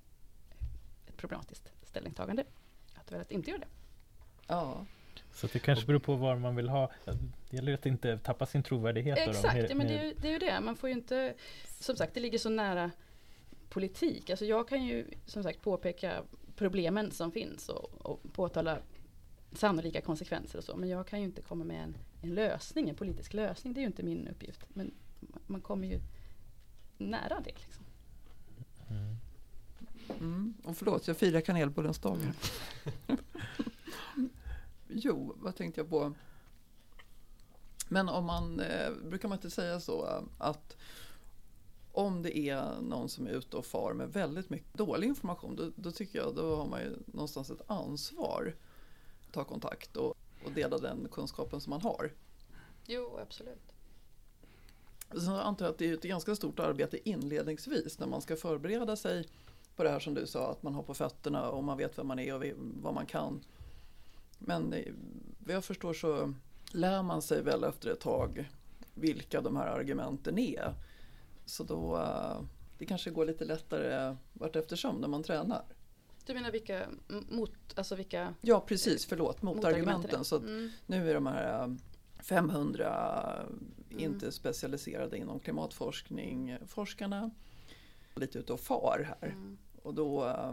ett 1.06 1.16
problematiskt 1.16 1.72
ställningstagande. 1.82 2.44
Att 2.94 3.12
välja 3.12 3.22
att 3.22 3.30
inte 3.30 3.50
göra 3.50 3.60
det. 3.60 3.68
Ja, 4.46 4.86
så 5.34 5.46
det 5.52 5.58
kanske 5.58 5.86
beror 5.86 5.98
på 5.98 6.16
vad 6.16 6.40
man 6.40 6.56
vill 6.56 6.68
ha. 6.68 6.92
Det 7.04 7.56
gäller 7.56 7.74
att 7.74 7.86
inte 7.86 8.18
tappa 8.18 8.46
sin 8.46 8.62
trovärdighet. 8.62 9.18
Exakt, 9.18 9.60
då, 9.60 9.66
ja, 9.68 9.74
men 9.74 9.86
det 9.86 9.98
är, 9.98 10.04
ju, 10.04 10.14
det 10.20 10.28
är 10.28 10.32
ju 10.32 10.38
det. 10.38 10.60
Man 10.60 10.76
får 10.76 10.88
ju 10.88 10.94
inte, 10.94 11.34
som 11.80 11.96
sagt, 11.96 12.14
det 12.14 12.20
ligger 12.20 12.38
så 12.38 12.48
nära 12.48 12.90
politik. 13.68 14.30
Alltså 14.30 14.44
jag 14.44 14.68
kan 14.68 14.84
ju 14.84 15.06
som 15.26 15.42
sagt 15.42 15.62
påpeka 15.62 16.22
problemen 16.56 17.10
som 17.10 17.32
finns 17.32 17.68
och, 17.68 18.06
och 18.06 18.32
påtala 18.32 18.78
sannolika 19.52 20.00
konsekvenser 20.00 20.58
och 20.58 20.64
så. 20.64 20.76
Men 20.76 20.88
jag 20.88 21.06
kan 21.06 21.18
ju 21.18 21.24
inte 21.24 21.42
komma 21.42 21.64
med 21.64 21.82
en, 21.82 21.96
en 22.22 22.34
lösning, 22.34 22.88
en 22.88 22.96
politisk 22.96 23.34
lösning. 23.34 23.74
Det 23.74 23.78
är 23.78 23.82
ju 23.82 23.86
inte 23.86 24.02
min 24.02 24.28
uppgift. 24.28 24.60
Men 24.68 24.94
man 25.46 25.60
kommer 25.60 25.88
ju 25.88 26.00
nära 26.98 27.40
det. 27.40 27.54
Liksom. 27.58 27.84
Mm. 28.90 29.16
Mm. 30.20 30.54
Och 30.64 30.76
förlåt, 30.76 31.08
jag 31.08 31.16
firar 31.16 31.40
kanelbullens 31.40 31.98
dag. 31.98 32.18
Jo, 34.94 35.34
vad 35.36 35.56
tänkte 35.56 35.80
jag 35.80 35.90
på? 35.90 36.14
Men 37.88 38.08
om 38.08 38.24
man, 38.24 38.60
eh, 38.60 38.90
brukar 39.04 39.28
man 39.28 39.38
inte 39.38 39.50
säga 39.50 39.80
så 39.80 40.24
att 40.38 40.76
om 41.92 42.22
det 42.22 42.38
är 42.38 42.80
någon 42.80 43.08
som 43.08 43.26
är 43.26 43.30
ute 43.30 43.56
och 43.56 43.66
far 43.66 43.92
med 43.94 44.12
väldigt 44.12 44.50
mycket 44.50 44.74
dålig 44.74 45.08
information, 45.08 45.56
då, 45.56 45.70
då 45.76 45.90
tycker 45.90 46.18
jag 46.18 46.34
då 46.34 46.56
har 46.56 46.66
man 46.66 46.80
ju 46.80 46.96
någonstans 47.06 47.50
ett 47.50 47.70
ansvar 47.70 48.54
att 49.26 49.32
ta 49.32 49.44
kontakt 49.44 49.96
och, 49.96 50.16
och 50.44 50.52
dela 50.54 50.78
den 50.78 51.08
kunskapen 51.12 51.60
som 51.60 51.70
man 51.70 51.80
har. 51.80 52.12
Jo, 52.86 53.18
absolut. 53.22 53.72
Sen 55.10 55.28
antar 55.28 55.64
jag 55.64 55.72
att 55.72 55.78
det 55.78 55.90
är 55.90 55.94
ett 55.94 56.02
ganska 56.02 56.36
stort 56.36 56.60
arbete 56.60 57.08
inledningsvis 57.08 57.98
när 57.98 58.06
man 58.06 58.22
ska 58.22 58.36
förbereda 58.36 58.96
sig 58.96 59.28
på 59.76 59.82
det 59.82 59.90
här 59.90 60.00
som 60.00 60.14
du 60.14 60.26
sa, 60.26 60.50
att 60.50 60.62
man 60.62 60.74
har 60.74 60.82
på 60.82 60.94
fötterna 60.94 61.50
och 61.50 61.64
man 61.64 61.78
vet 61.78 61.98
vem 61.98 62.06
man 62.06 62.18
är 62.18 62.34
och 62.34 62.44
vad 62.82 62.94
man 62.94 63.06
kan. 63.06 63.44
Men 64.46 64.74
vad 65.38 65.54
jag 65.54 65.64
förstår 65.64 65.92
så 65.92 66.34
lär 66.72 67.02
man 67.02 67.22
sig 67.22 67.42
väl 67.42 67.64
efter 67.64 67.90
ett 67.90 68.00
tag 68.00 68.50
vilka 68.94 69.40
de 69.40 69.56
här 69.56 69.66
argumenten 69.66 70.38
är. 70.38 70.74
Så 71.44 71.64
då 71.64 71.96
uh, 71.96 72.42
det 72.78 72.86
kanske 72.86 73.10
går 73.10 73.26
lite 73.26 73.44
lättare 73.44 74.16
vart 74.32 74.56
eftersom 74.56 74.96
när 74.96 75.08
man 75.08 75.22
tränar. 75.22 75.64
Du 76.26 76.34
menar 76.34 76.50
vilka 76.50 76.86
mot, 77.30 77.52
alltså 77.74 77.94
vilka? 77.94 78.34
Ja 78.40 78.60
precis, 78.60 79.06
förlåt, 79.06 79.42
motargumenten. 79.42 80.24
Så 80.24 80.36
mm. 80.38 80.70
nu 80.86 81.10
är 81.10 81.14
de 81.14 81.26
här 81.26 81.76
500 82.22 83.46
mm. 83.90 84.04
inte 84.04 84.32
specialiserade 84.32 85.18
inom 85.18 85.40
klimatforskning 85.40 86.58
forskarna 86.66 87.30
lite 88.14 88.38
ute 88.38 88.52
och 88.52 88.60
far 88.60 89.16
här. 89.20 89.28
Mm. 89.28 89.58
Och 89.82 89.94
då 89.94 90.24
uh, 90.24 90.52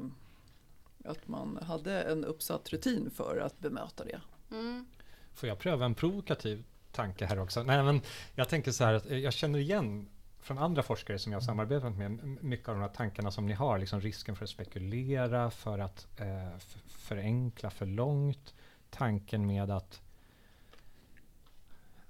att 1.05 1.27
man 1.27 1.59
hade 1.61 2.03
en 2.03 2.25
uppsatt 2.25 2.69
rutin 2.69 3.11
för 3.11 3.37
att 3.37 3.59
bemöta 3.59 4.03
det. 4.03 4.21
Mm. 4.51 4.85
Får 5.33 5.49
jag 5.49 5.59
pröva 5.59 5.85
en 5.85 5.95
provokativ 5.95 6.63
tanke 6.91 7.25
här 7.25 7.39
också? 7.39 7.63
Nej, 7.63 7.83
men 7.83 8.01
jag 8.35 8.49
tänker 8.49 8.71
så 8.71 8.83
här 8.83 8.93
att 8.93 9.09
jag 9.09 9.33
känner 9.33 9.59
igen 9.59 10.09
från 10.41 10.57
andra 10.57 10.83
forskare 10.83 11.19
som 11.19 11.31
jag 11.31 11.39
har 11.39 11.45
samarbetat 11.45 11.97
med, 11.97 12.23
mycket 12.43 12.69
av 12.69 12.75
de 12.75 12.81
här 12.81 12.89
tankarna 12.89 13.31
som 13.31 13.45
ni 13.45 13.53
har, 13.53 13.77
liksom 13.77 14.01
risken 14.01 14.35
för 14.35 14.43
att 14.43 14.49
spekulera, 14.49 15.51
för 15.51 15.79
att 15.79 16.07
eh, 16.19 16.57
förenkla 16.87 17.69
för 17.69 17.85
långt, 17.85 18.53
tanken 18.89 19.47
med 19.47 19.71
att 19.71 20.01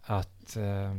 att, 0.02 0.56
eh, 0.56 0.94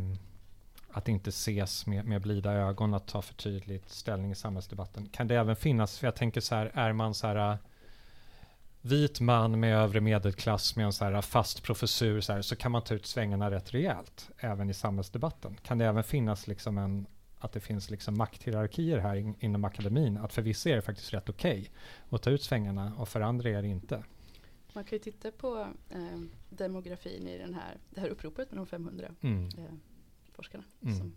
att 0.91 1.09
inte 1.09 1.31
ses 1.31 1.87
med, 1.87 2.05
med 2.05 2.23
blida 2.23 2.53
ögon, 2.53 2.95
att 2.95 3.07
ta 3.07 3.23
för 3.23 3.35
tydligt 3.35 3.91
ställning 3.91 4.31
i 4.31 4.35
samhällsdebatten. 4.35 5.09
Kan 5.09 5.29
det 5.29 5.35
även 5.35 5.57
finnas, 5.57 5.99
för 5.99 6.07
jag 6.07 6.15
tänker 6.15 6.41
så 6.41 6.55
här, 6.55 6.71
är 6.75 6.93
man 6.93 7.15
så 7.15 7.27
här 7.27 7.59
vit 8.83 9.21
man 9.21 9.61
med 9.61 9.77
övre 9.77 10.01
medelklass 10.01 10.77
med 10.77 10.87
en 10.87 10.93
så 10.93 11.05
här 11.05 11.21
fast 11.21 11.63
professur 11.63 12.21
så, 12.21 12.33
här, 12.33 12.43
så 12.43 12.57
kan 12.57 12.73
man 12.73 12.83
ta 12.83 12.95
ut 12.95 13.07
svängarna 13.07 13.51
rätt 13.51 13.75
rejält 13.75 14.31
även 14.39 14.71
i 14.71 14.75
samhällsdebatten. 14.75 15.57
Kan 15.63 15.79
det 15.79 15.87
även 15.87 16.05
finnas 16.05 16.47
liksom 16.47 16.79
en 16.79 17.07
att 17.41 17.53
det 17.53 17.61
finns 17.61 17.91
liksom 17.91 18.19
makthierarkier 18.19 18.99
här 18.99 19.17
in, 19.17 19.35
inom 19.41 19.65
akademin. 19.65 20.17
Att 20.17 20.33
för 20.33 20.43
vissa 20.43 20.71
är 20.71 20.77
det 20.77 20.83
faktiskt 20.83 21.13
rätt 21.13 21.29
okej 21.29 21.61
okay 21.61 21.69
att 22.11 22.23
ta 22.23 22.31
ut 22.31 22.43
svängarna 22.43 22.93
och 22.99 23.09
för 23.09 23.21
andra 23.21 23.51
är 23.51 23.63
det 23.63 23.69
inte. 23.69 24.05
Man 24.73 24.85
kan 24.85 24.97
ju 24.97 24.99
titta 24.99 25.31
på 25.31 25.69
eh, 25.91 26.21
demografin 26.49 27.29
i 27.29 27.39
den 27.39 27.55
här, 27.55 27.77
det 27.91 28.01
här 28.01 28.09
uppropet 28.09 28.51
med 28.51 28.59
de 28.59 28.67
500 28.67 29.09
mm. 29.21 29.45
eh, 29.45 29.65
forskarna. 30.33 30.65
Mm. 30.83 30.99
Som, 30.99 31.17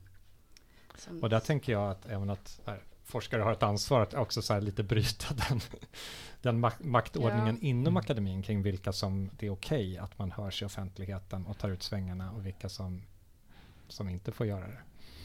som 0.98 1.24
och 1.24 1.30
där 1.30 1.40
tänker 1.40 1.72
jag 1.72 1.92
att 1.92 2.06
även 2.06 2.30
att 2.30 2.62
här, 2.66 2.84
forskare 3.04 3.42
har 3.42 3.52
ett 3.52 3.64
ansvar 3.64 4.02
att 4.02 4.14
också 4.14 4.42
så 4.42 4.60
lite 4.60 4.84
bryta 4.84 5.34
den, 5.50 5.60
den 6.42 6.60
mak 6.60 6.84
maktordningen 6.84 7.60
ja. 7.62 7.68
inom 7.68 7.88
mm. 7.88 7.98
akademin 7.98 8.44
kring 8.44 8.62
vilka 8.62 8.94
som 8.94 9.30
det 9.40 9.46
är 9.46 9.50
okej 9.50 9.92
okay 9.92 9.98
att 9.98 10.20
man 10.20 10.32
hörs 10.32 10.62
i 10.62 10.66
offentligheten 10.66 11.46
och 11.46 11.58
tar 11.58 11.70
ut 11.70 11.84
svängarna 11.84 12.32
och 12.32 12.46
vilka 12.46 12.70
som, 12.70 13.02
som 13.88 14.10
inte 14.10 14.32
får 14.32 14.46
göra 14.46 14.68
det. 14.68 14.82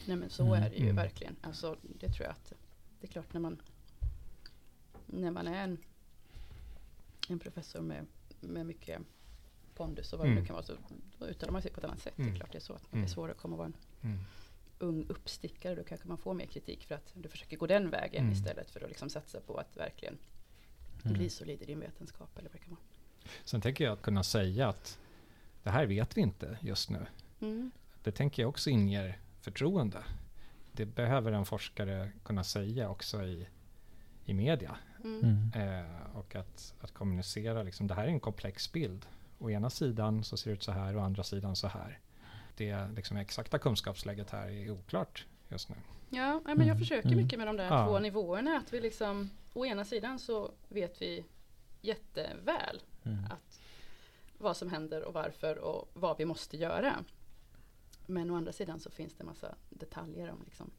Nej 0.07 0.17
men 0.17 0.29
så 0.29 0.43
mm. 0.43 0.63
är 0.63 0.69
det 0.69 0.75
ju 0.75 0.83
mm. 0.83 0.95
verkligen. 0.95 1.35
Alltså, 1.41 1.77
det 1.81 2.09
tror 2.09 2.25
jag 2.25 2.31
att 2.31 2.53
det 2.99 3.07
är 3.07 3.11
klart 3.11 3.33
när 3.33 3.41
man 3.41 3.61
när 5.05 5.31
man 5.31 5.47
är 5.47 5.63
en, 5.63 5.77
en 7.29 7.39
professor 7.39 7.81
med, 7.81 8.05
med 8.39 8.65
mycket 8.65 9.01
pondus 9.75 10.13
och 10.13 10.19
vad 10.19 10.27
det 10.27 10.31
nu 10.31 10.37
mm. 10.37 10.45
kan 10.45 10.53
vara 10.53 10.65
så 10.65 10.73
då 11.19 11.25
uttalar 11.25 11.53
man 11.53 11.61
sig 11.61 11.71
på 11.71 11.79
ett 11.79 11.85
annat 11.85 11.99
sätt. 11.99 12.13
Det 12.15 12.21
är 12.21 12.27
mm. 12.27 12.35
klart 12.35 12.51
det 12.51 12.57
är 12.57 12.61
så 12.61 12.73
att 12.73 12.83
det 12.91 12.99
är 12.99 13.07
svårare 13.07 13.31
att 13.31 13.37
komma 13.37 13.53
och 13.53 13.57
vara 13.57 13.71
en 14.01 14.25
ung 14.79 15.05
uppstickare, 15.09 15.75
då 15.75 15.83
kanske 15.83 16.07
man 16.07 16.17
får 16.17 16.33
mer 16.33 16.45
kritik 16.45 16.83
för 16.83 16.95
att 16.95 17.11
du 17.13 17.29
försöker 17.29 17.57
gå 17.57 17.67
den 17.67 17.89
vägen 17.89 18.21
mm. 18.21 18.33
istället 18.33 18.71
för 18.71 18.83
att 18.83 18.89
liksom 18.89 19.09
satsa 19.09 19.39
på 19.39 19.57
att 19.57 19.77
verkligen 19.77 20.17
mm. 21.03 21.17
bli 21.17 21.29
solid 21.29 21.61
i 21.61 21.65
din 21.65 21.79
vetenskap. 21.79 22.37
Eller 22.37 22.49
vad 22.49 22.61
det 22.61 22.65
kan 22.65 22.69
vara. 22.69 22.83
Sen 23.45 23.61
tänker 23.61 23.83
jag 23.83 23.93
att 23.93 24.01
kunna 24.01 24.23
säga 24.23 24.67
att 24.67 24.99
det 25.63 25.69
här 25.69 25.85
vet 25.85 26.17
vi 26.17 26.21
inte 26.21 26.57
just 26.61 26.89
nu. 26.89 27.05
Mm. 27.39 27.71
Det 28.03 28.11
tänker 28.11 28.43
jag 28.43 28.49
också 28.49 28.69
inger 28.69 29.19
förtroende. 29.41 30.03
Det 30.71 30.85
behöver 30.85 31.31
en 31.31 31.45
forskare 31.45 32.11
kunna 32.23 32.43
säga 32.43 32.89
också 32.89 33.23
i, 33.23 33.47
i 34.25 34.33
media. 34.33 34.77
Mm. 35.03 35.23
Mm. 35.23 35.85
Eh, 35.85 36.17
och 36.17 36.35
att, 36.35 36.73
att 36.81 36.91
kommunicera, 36.91 37.63
liksom, 37.63 37.87
det 37.87 37.93
här 37.93 38.03
är 38.03 38.07
en 38.07 38.19
komplex 38.19 38.71
bild. 38.71 39.05
Å 39.39 39.49
ena 39.49 39.69
sidan 39.69 40.23
så 40.23 40.37
ser 40.37 40.49
det 40.49 40.53
ut 40.53 40.63
så 40.63 40.71
här, 40.71 40.97
å 40.97 40.99
andra 40.99 41.23
sidan 41.23 41.55
så 41.55 41.67
här. 41.67 41.99
Det 42.59 42.87
liksom, 42.95 43.17
exakta 43.17 43.59
kunskapsläget 43.59 44.29
här 44.29 44.47
är 44.49 44.71
oklart 44.71 45.25
just 45.49 45.69
nu. 45.69 45.75
Ja, 46.09 46.41
men 46.45 46.55
Mm, 46.55 46.67
jag 46.67 46.77
försöker 46.79 47.07
mm. 47.09 47.23
mycket 47.23 47.39
med 47.39 47.47
de 47.47 47.57
där 47.57 47.65
Ja. 47.65 47.85
två 47.85 47.99
nivåerna. 47.99 48.57
Att 48.57 48.73
vi 48.73 48.81
liksom, 48.81 49.29
å 49.53 49.65
ena 49.65 49.85
sidan 49.85 50.19
så 50.19 50.51
vet 50.67 51.01
vi 51.01 51.25
jätteväl 51.81 52.81
Mm. 53.03 53.25
att 53.25 53.59
vad 54.37 54.57
som 54.57 54.69
händer 54.69 55.03
och 55.03 55.13
varför 55.13 55.57
och 55.57 55.89
vad 55.93 56.17
vi 56.17 56.25
måste 56.25 56.57
göra. 56.57 57.03
Men 58.05 58.31
å 58.31 58.35
andra 58.35 58.51
sidan 58.51 58.79
så 58.79 58.89
finns 58.89 59.13
det 59.15 59.23
massa 59.23 59.55
detaljer 59.69 60.29
om 60.31 60.41
liksom, 60.45 60.71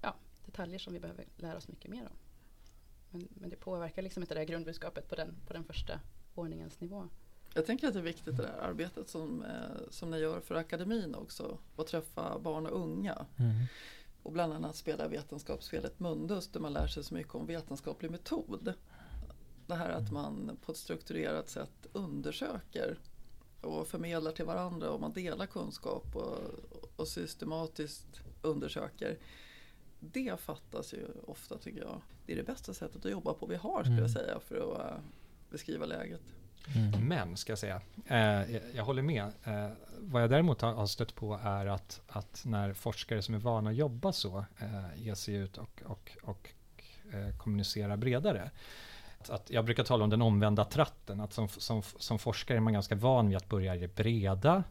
ja, 0.00 0.14
detaljer 0.46 0.78
som 0.78 0.92
vi 0.92 1.00
behöver 1.00 1.24
lära 1.36 1.56
oss 1.56 1.68
mycket 1.68 1.90
mer 1.90 2.02
om. 2.02 2.16
Men, 3.10 3.28
men 3.30 3.50
det 3.50 3.56
påverkar 3.56 4.02
liksom 4.02 4.22
inte 4.22 4.34
det 4.34 4.40
här 4.40 4.46
grundbudskapet 4.46 5.08
på 5.08 5.14
den, 5.14 5.34
på 5.46 5.52
den 5.52 5.64
första 5.64 6.00
ordningens 6.34 6.80
nivå. 6.80 7.08
Jag 7.54 7.66
tänker 7.66 7.86
att 7.88 7.92
det 7.94 7.98
är 8.00 8.04
viktigt 8.04 8.36
det 8.36 8.42
där 8.42 8.58
arbetet 8.60 9.08
som, 9.08 9.42
eh, 9.44 9.90
som 9.90 10.10
ni 10.10 10.18
gör 10.18 10.40
för 10.40 10.54
akademin 10.54 11.14
också. 11.14 11.58
Att 11.76 11.86
träffa 11.86 12.38
barn 12.38 12.66
och 12.66 12.80
unga. 12.80 13.26
Mm. 13.38 13.52
Och 14.22 14.32
bland 14.32 14.52
annat 14.52 14.76
spela 14.76 15.08
vetenskapsspelet 15.08 16.00
Mundus 16.00 16.48
där 16.48 16.60
man 16.60 16.72
lär 16.72 16.86
sig 16.86 17.04
så 17.04 17.14
mycket 17.14 17.34
om 17.34 17.46
vetenskaplig 17.46 18.10
metod. 18.10 18.74
Det 19.66 19.74
här 19.74 19.90
att 19.90 20.12
man 20.12 20.58
på 20.64 20.72
ett 20.72 20.78
strukturerat 20.78 21.48
sätt 21.48 21.86
undersöker 21.92 22.98
och 23.60 23.86
förmedlar 23.88 24.32
till 24.32 24.44
varandra 24.44 24.90
och 24.90 25.00
man 25.00 25.12
delar 25.12 25.46
kunskap 25.46 26.16
och, 26.16 26.38
och 26.96 27.08
systematiskt 27.08 28.20
undersöker. 28.42 29.18
Det 30.00 30.40
fattas 30.40 30.94
ju 30.94 31.06
ofta 31.26 31.58
tycker 31.58 31.80
jag. 31.80 32.02
Det 32.26 32.32
är 32.32 32.36
det 32.36 32.42
bästa 32.42 32.74
sättet 32.74 33.04
att 33.04 33.10
jobba 33.10 33.34
på 33.34 33.46
vi 33.46 33.56
har 33.56 33.82
skulle 33.82 33.96
jag 34.00 34.10
Mm. 34.10 34.12
säga 34.12 34.40
för 34.40 34.56
att 34.56 34.90
eh, 34.92 34.98
beskriva 35.50 35.86
läget. 35.86 36.22
Mm. 36.74 37.08
Men, 37.08 37.36
ska 37.36 37.52
jag 37.52 37.58
säga, 37.58 37.80
eh, 38.06 38.56
jag, 38.74 38.84
håller 38.84 39.02
med. 39.02 39.24
Eh, 39.44 39.68
vad 39.98 40.22
jag 40.22 40.30
däremot 40.30 40.60
har, 40.60 40.72
har 40.72 40.86
stött 40.86 41.14
på 41.14 41.40
är 41.42 41.66
att, 41.66 42.00
att 42.08 42.42
när 42.46 42.72
forskare 42.72 43.22
som 43.22 43.34
är 43.34 43.38
vana 43.38 43.70
att 43.70 43.76
jobba 43.76 44.12
så 44.12 44.44
eh, 44.58 45.02
ger 45.02 45.14
sig 45.14 45.34
ut 45.34 45.58
och, 45.58 45.82
och, 45.84 46.10
och 46.22 46.50
eh, 47.12 47.36
kommunicerar 47.36 47.96
bredare. 47.96 48.50
Att, 49.20 49.30
att 49.30 49.50
jag 49.50 49.64
brukar 49.64 49.84
tala 49.84 50.04
om 50.04 50.10
den 50.10 50.22
omvända 50.22 50.64
tratten, 50.64 51.20
att 51.20 51.32
som, 51.32 51.48
som, 51.48 51.82
som 51.82 52.18
forskare 52.18 52.58
är 52.58 52.60
man 52.60 52.72
ganska 52.72 52.94
van 52.94 53.28
vid 53.28 53.36
att 53.36 53.48
börja 53.48 53.74
i 53.74 53.78
det 53.78 53.94
breda. 53.94 54.64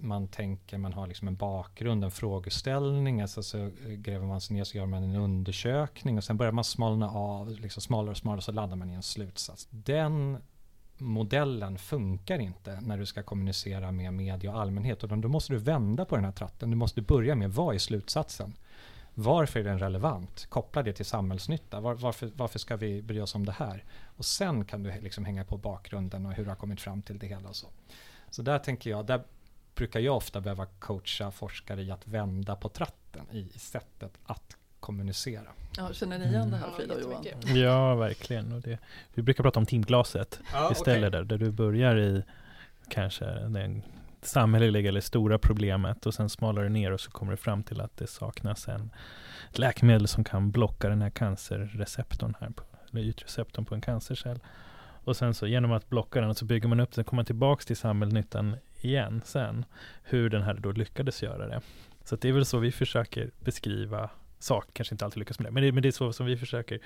Man 0.00 0.28
tänker, 0.28 0.78
man 0.78 0.92
har 0.92 1.06
liksom 1.06 1.28
en 1.28 1.36
bakgrund, 1.36 2.04
en 2.04 2.10
frågeställning, 2.10 3.20
alltså 3.20 3.42
så 3.42 3.58
eh, 3.58 3.70
gräver 3.86 4.26
man 4.26 4.40
sig 4.40 4.56
ner 4.56 4.64
så 4.64 4.76
gör 4.78 4.86
man 4.86 5.02
en 5.02 5.16
undersökning 5.16 6.16
och 6.16 6.24
sen 6.24 6.36
börjar 6.36 6.52
man 6.52 6.64
smalna 6.64 7.10
av, 7.10 7.50
liksom 7.50 7.82
smalare 7.82 8.10
och 8.10 8.16
smalare 8.16 8.42
så 8.42 8.52
landar 8.52 8.76
man 8.76 8.90
i 8.90 8.94
en 8.94 9.02
slutsats. 9.02 9.68
Den 9.70 10.38
modellen 11.00 11.78
funkar 11.78 12.38
inte 12.38 12.80
när 12.80 12.98
du 12.98 13.06
ska 13.06 13.22
kommunicera 13.22 13.92
med 13.92 14.12
media 14.12 14.52
och 14.52 14.60
allmänhet. 14.60 15.04
Utan 15.04 15.20
då 15.20 15.28
måste 15.28 15.52
du 15.52 15.58
vända 15.58 16.04
på 16.04 16.16
den 16.16 16.24
här 16.24 16.32
tratten. 16.32 16.70
Du 16.70 16.76
måste 16.76 17.02
börja 17.02 17.34
med 17.34 17.52
vad 17.52 17.74
är 17.74 17.78
slutsatsen? 17.78 18.54
Varför 19.14 19.60
är 19.60 19.64
den 19.64 19.78
relevant? 19.78 20.46
Koppla 20.48 20.82
det 20.82 20.92
till 20.92 21.04
samhällsnytta. 21.04 21.80
Var, 21.80 21.94
varför, 21.94 22.30
varför 22.36 22.58
ska 22.58 22.76
vi 22.76 23.02
bry 23.02 23.20
oss 23.20 23.34
om 23.34 23.46
det 23.46 23.52
här? 23.52 23.84
Och 24.16 24.24
sen 24.24 24.64
kan 24.64 24.82
du 24.82 25.00
liksom 25.00 25.24
hänga 25.24 25.44
på 25.44 25.56
bakgrunden 25.56 26.26
och 26.26 26.32
hur 26.32 26.44
du 26.44 26.50
har 26.50 26.56
kommit 26.56 26.80
fram 26.80 27.02
till 27.02 27.18
det 27.18 27.26
hela 27.26 27.48
och 27.48 27.56
så. 27.56 27.66
Så 28.30 28.42
där 28.42 28.58
tänker 28.58 28.90
jag, 28.90 29.06
där 29.06 29.22
brukar 29.74 30.00
jag 30.00 30.16
ofta 30.16 30.40
behöva 30.40 30.66
coacha 30.66 31.30
forskare 31.30 31.82
i 31.82 31.90
att 31.90 32.06
vända 32.06 32.56
på 32.56 32.68
tratten 32.68 33.26
i, 33.30 33.38
i 33.54 33.58
sättet 33.58 34.18
att 34.24 34.56
kommunicera. 34.90 35.46
Ja, 35.76 35.92
känner 35.92 36.18
ni 36.18 36.24
igen 36.24 36.50
det 36.50 36.56
här 36.56 36.66
Ja, 36.66 36.72
Frida 36.76 36.94
och 36.94 37.00
Johan? 37.00 37.24
Ja, 37.56 37.94
verkligen. 37.94 38.52
Och 38.52 38.60
det, 38.60 38.78
vi 39.14 39.22
brukar 39.22 39.44
prata 39.44 39.58
om 39.58 39.66
timglaset 39.66 40.40
istället 40.72 41.12
där, 41.12 41.24
där 41.24 41.38
du 41.38 41.50
börjar 41.50 41.96
i 41.96 42.22
kanske 42.88 43.24
den 43.24 43.82
samhälleliga 44.22 44.88
eller 44.88 45.00
stora 45.00 45.38
problemet 45.38 46.06
och 46.06 46.14
sen 46.14 46.28
smalar 46.28 46.62
du 46.62 46.68
ner 46.68 46.92
och 46.92 47.00
så 47.00 47.10
kommer 47.10 47.32
du 47.32 47.36
fram 47.36 47.62
till 47.62 47.80
att 47.80 47.96
det 47.96 48.06
saknas 48.06 48.68
en 48.68 48.90
läkemedel 49.50 50.08
som 50.08 50.24
kan 50.24 50.50
blocka 50.50 50.88
den 50.88 51.02
här 51.02 51.10
cancerreceptorn 51.10 52.34
här, 52.40 52.50
på, 52.50 52.64
eller 52.90 53.02
ytreceptorn 53.02 53.64
på 53.64 53.74
en 53.74 53.80
cancercell. 53.80 54.38
Och 55.04 55.16
sen 55.16 55.34
så 55.34 55.46
genom 55.46 55.72
att 55.72 55.88
blocka 55.88 56.20
den 56.20 56.34
så 56.34 56.44
bygger 56.44 56.68
man 56.68 56.80
upp 56.80 56.92
den, 56.92 57.04
kommer 57.04 57.18
man 57.18 57.26
tillbaks 57.26 57.66
till 57.66 57.76
samhällsnyttan 57.76 58.56
igen 58.80 59.22
sen, 59.24 59.64
hur 60.02 60.30
den 60.30 60.42
här 60.42 60.54
då 60.54 60.72
lyckades 60.72 61.22
göra 61.22 61.46
det. 61.46 61.60
Så 62.04 62.16
det 62.16 62.28
är 62.28 62.32
väl 62.32 62.44
så 62.44 62.58
vi 62.58 62.72
försöker 62.72 63.30
beskriva 63.44 64.10
saker, 64.42 64.72
kanske 64.72 64.94
inte 64.94 65.04
alltid 65.04 65.18
lyckas 65.18 65.38
med 65.38 65.46
det, 65.46 65.50
men 65.52 65.62
det, 65.62 65.72
men 65.72 65.82
det 65.82 65.88
är 65.88 65.92
så 65.92 66.12
som 66.12 66.26
vi 66.26 66.36
försöker 66.36 66.80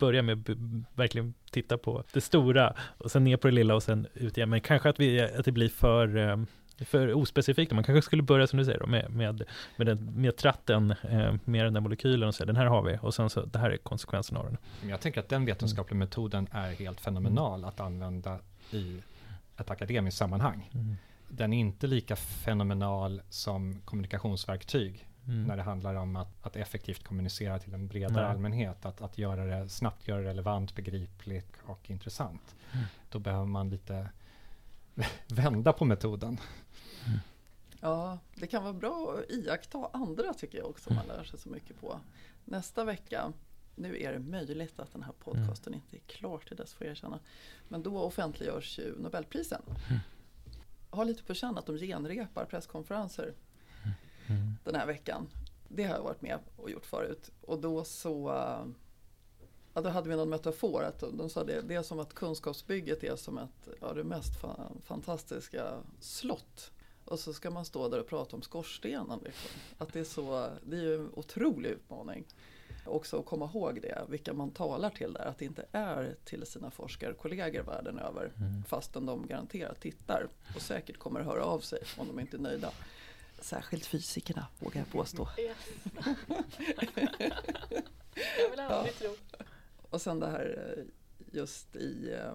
börja 0.00 0.22
med 0.22 0.50
att 0.50 0.56
verkligen 0.94 1.34
titta 1.50 1.78
på 1.78 2.04
det 2.12 2.20
stora 2.20 2.74
och 2.98 3.10
sen 3.10 3.24
ner 3.24 3.36
på 3.36 3.48
det 3.48 3.54
lilla 3.54 3.74
och 3.74 3.82
sen 3.82 4.06
ut 4.14 4.36
igen. 4.36 4.50
Men 4.50 4.60
kanske 4.60 4.88
att, 4.88 5.00
vi, 5.00 5.20
att 5.20 5.44
det 5.44 5.52
blir 5.52 5.68
för, 5.68 6.16
eh, 6.16 6.36
för 6.84 7.14
ospecifikt. 7.14 7.72
Man 7.72 7.84
kanske 7.84 8.02
skulle 8.02 8.22
börja 8.22 8.46
som 8.46 8.58
du 8.58 8.64
säger 8.64 8.78
då, 8.78 8.86
med, 8.86 9.10
med, 9.10 9.42
med, 9.76 9.86
den, 9.86 10.20
med 10.20 10.36
tratten, 10.36 10.90
eh, 10.90 11.34
med 11.44 11.64
den 11.64 11.74
där 11.74 11.80
molekylen 11.80 12.28
och 12.28 12.34
säga 12.34 12.46
den 12.46 12.56
här 12.56 12.66
har 12.66 12.82
vi 12.82 12.98
och 13.02 13.14
sen 13.14 13.30
så 13.30 13.40
det 13.40 13.58
här 13.58 13.70
är 13.70 13.76
konsekvensen 13.76 14.36
av 14.36 14.44
den. 14.44 14.56
Jag 14.90 15.00
tänker 15.00 15.20
att 15.20 15.28
den 15.28 15.44
vetenskapliga 15.44 15.98
metoden 15.98 16.48
är 16.52 16.72
helt 16.72 17.00
fenomenal 17.00 17.64
att 17.64 17.80
använda 17.80 18.38
i 18.70 19.02
ett 19.56 19.70
akademiskt 19.70 20.18
sammanhang. 20.18 20.70
Mm. 20.74 20.96
Den 21.28 21.52
är 21.52 21.58
inte 21.58 21.86
lika 21.86 22.16
fenomenal 22.16 23.22
som 23.28 23.80
kommunikationsverktyg 23.84 25.06
Mm. 25.30 25.44
när 25.44 25.56
det 25.56 25.62
handlar 25.62 25.94
om 25.94 26.16
att, 26.16 26.46
att 26.46 26.56
effektivt 26.56 27.04
kommunicera 27.04 27.58
till 27.58 27.74
en 27.74 27.88
bredare 27.88 28.22
Nej. 28.22 28.30
allmänhet. 28.30 28.84
Att, 28.84 29.00
att 29.00 29.18
göra 29.18 29.44
det 29.44 29.68
snabbt, 29.68 30.08
göra 30.08 30.20
det 30.20 30.28
relevant, 30.28 30.74
begripligt 30.74 31.56
och 31.66 31.90
intressant. 31.90 32.56
Mm. 32.72 32.84
Då 33.08 33.18
behöver 33.18 33.46
man 33.46 33.68
lite 33.70 34.08
vända 35.28 35.72
på 35.72 35.84
metoden. 35.84 36.38
Ja, 37.80 38.18
det 38.34 38.46
kan 38.46 38.62
vara 38.62 38.72
bra 38.72 39.16
att 39.18 39.30
iaktta 39.30 39.90
andra 39.92 40.34
tycker 40.34 40.58
jag 40.58 40.70
också 40.70 40.92
man 40.92 41.06
lär 41.06 41.24
sig 41.24 41.38
så 41.38 41.48
mycket 41.48 41.80
på. 41.80 42.00
Nästa 42.44 42.84
vecka, 42.84 43.32
nu 43.74 44.02
är 44.02 44.12
det 44.12 44.18
möjligt 44.18 44.80
att 44.80 44.92
den 44.92 45.02
här 45.02 45.12
podcasten 45.12 45.74
inte 45.74 45.96
är 45.96 46.00
klar 46.00 46.38
till 46.38 46.56
dess 46.56 46.74
får 46.74 46.86
jag 46.86 46.92
erkänna. 46.92 47.18
Men 47.68 47.82
då 47.82 47.98
offentliggörs 47.98 48.78
ju 48.78 48.94
Nobelprisen. 48.98 49.62
Har 50.90 51.04
lite 51.04 51.22
på 51.22 51.34
känn 51.34 51.58
att 51.58 51.66
de 51.66 51.78
genrepar 51.78 52.44
presskonferenser 52.44 53.34
Mm. 54.26 54.56
den 54.64 54.74
här 54.74 54.86
veckan. 54.86 55.28
Det 55.68 55.84
har 55.84 55.94
jag 55.94 56.02
varit 56.02 56.22
med 56.22 56.38
och 56.56 56.70
gjort 56.70 56.86
förut. 56.86 57.30
Och 57.40 57.58
då 57.58 57.84
så 57.84 58.32
ja, 59.74 59.80
då 59.80 59.88
hade 59.88 60.08
vi 60.08 60.16
någon 60.16 60.30
metafor. 60.30 60.84
Att 60.84 61.04
de 61.12 61.30
sa 61.30 61.44
det, 61.44 61.62
det 61.62 61.74
är 61.74 61.82
som 61.82 62.00
att 62.00 62.14
kunskapsbygget 62.14 63.04
är 63.04 63.16
som 63.16 63.38
ett 63.38 63.68
ja, 63.80 63.92
det 63.92 64.04
mest 64.04 64.40
fa 64.40 64.70
fantastiska 64.84 65.72
slott. 66.00 66.70
Och 67.04 67.18
så 67.18 67.32
ska 67.32 67.50
man 67.50 67.64
stå 67.64 67.88
där 67.88 68.00
och 68.00 68.06
prata 68.06 68.36
om 68.36 68.42
skorstenen. 68.42 69.20
Liksom. 69.24 69.50
Att 69.78 69.92
det, 69.92 70.00
är 70.00 70.04
så, 70.04 70.48
det 70.62 70.76
är 70.76 70.82
ju 70.82 70.94
en 70.94 71.10
otrolig 71.14 71.70
utmaning. 71.70 72.24
Också 72.86 73.18
att 73.18 73.26
komma 73.26 73.50
ihåg 73.54 73.78
det, 73.82 74.04
vilka 74.08 74.32
man 74.32 74.50
talar 74.50 74.90
till 74.90 75.12
där. 75.12 75.24
Att 75.24 75.38
det 75.38 75.44
inte 75.44 75.66
är 75.72 76.16
till 76.24 76.46
sina 76.46 76.70
forskarkollegor 76.70 77.62
världen 77.62 77.98
över. 77.98 78.32
Mm. 78.36 78.64
Fastän 78.64 79.06
de 79.06 79.26
garanterat 79.26 79.80
tittar 79.80 80.28
och 80.54 80.62
säkert 80.62 80.98
kommer 80.98 81.20
höra 81.20 81.44
av 81.44 81.60
sig 81.60 81.78
om 81.96 82.06
de 82.06 82.20
inte 82.20 82.36
är 82.36 82.40
nöjda. 82.40 82.72
Särskilt 83.40 83.86
fysikerna 83.86 84.46
vågar 84.58 84.80
jag 84.80 84.90
påstå. 84.90 85.28
Yes. 85.38 85.56
jag 88.38 88.50
vill 88.50 88.60
aldrig 88.60 88.98
tro. 88.98 89.16
Och 89.90 90.02
sen 90.02 90.20
det 90.20 90.26
här 90.26 90.74
eh, 90.76 90.84
just 91.32 91.76
i 91.76 92.12
eh, 92.12 92.34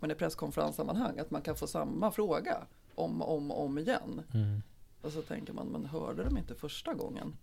men 0.00 0.10
i 0.10 0.14
presskonferenssammanhang 0.14 1.18
att 1.18 1.30
man 1.30 1.42
kan 1.42 1.56
få 1.56 1.66
samma 1.66 2.10
fråga 2.10 2.66
om 2.94 3.22
och 3.22 3.36
om, 3.36 3.50
om 3.50 3.78
igen. 3.78 4.22
Mm. 4.34 4.62
Och 5.02 5.12
så 5.12 5.22
tänker 5.22 5.52
man, 5.52 5.66
men 5.66 5.86
hörde 5.86 6.24
de 6.24 6.38
inte 6.38 6.54
första 6.54 6.94
gången? 6.94 7.36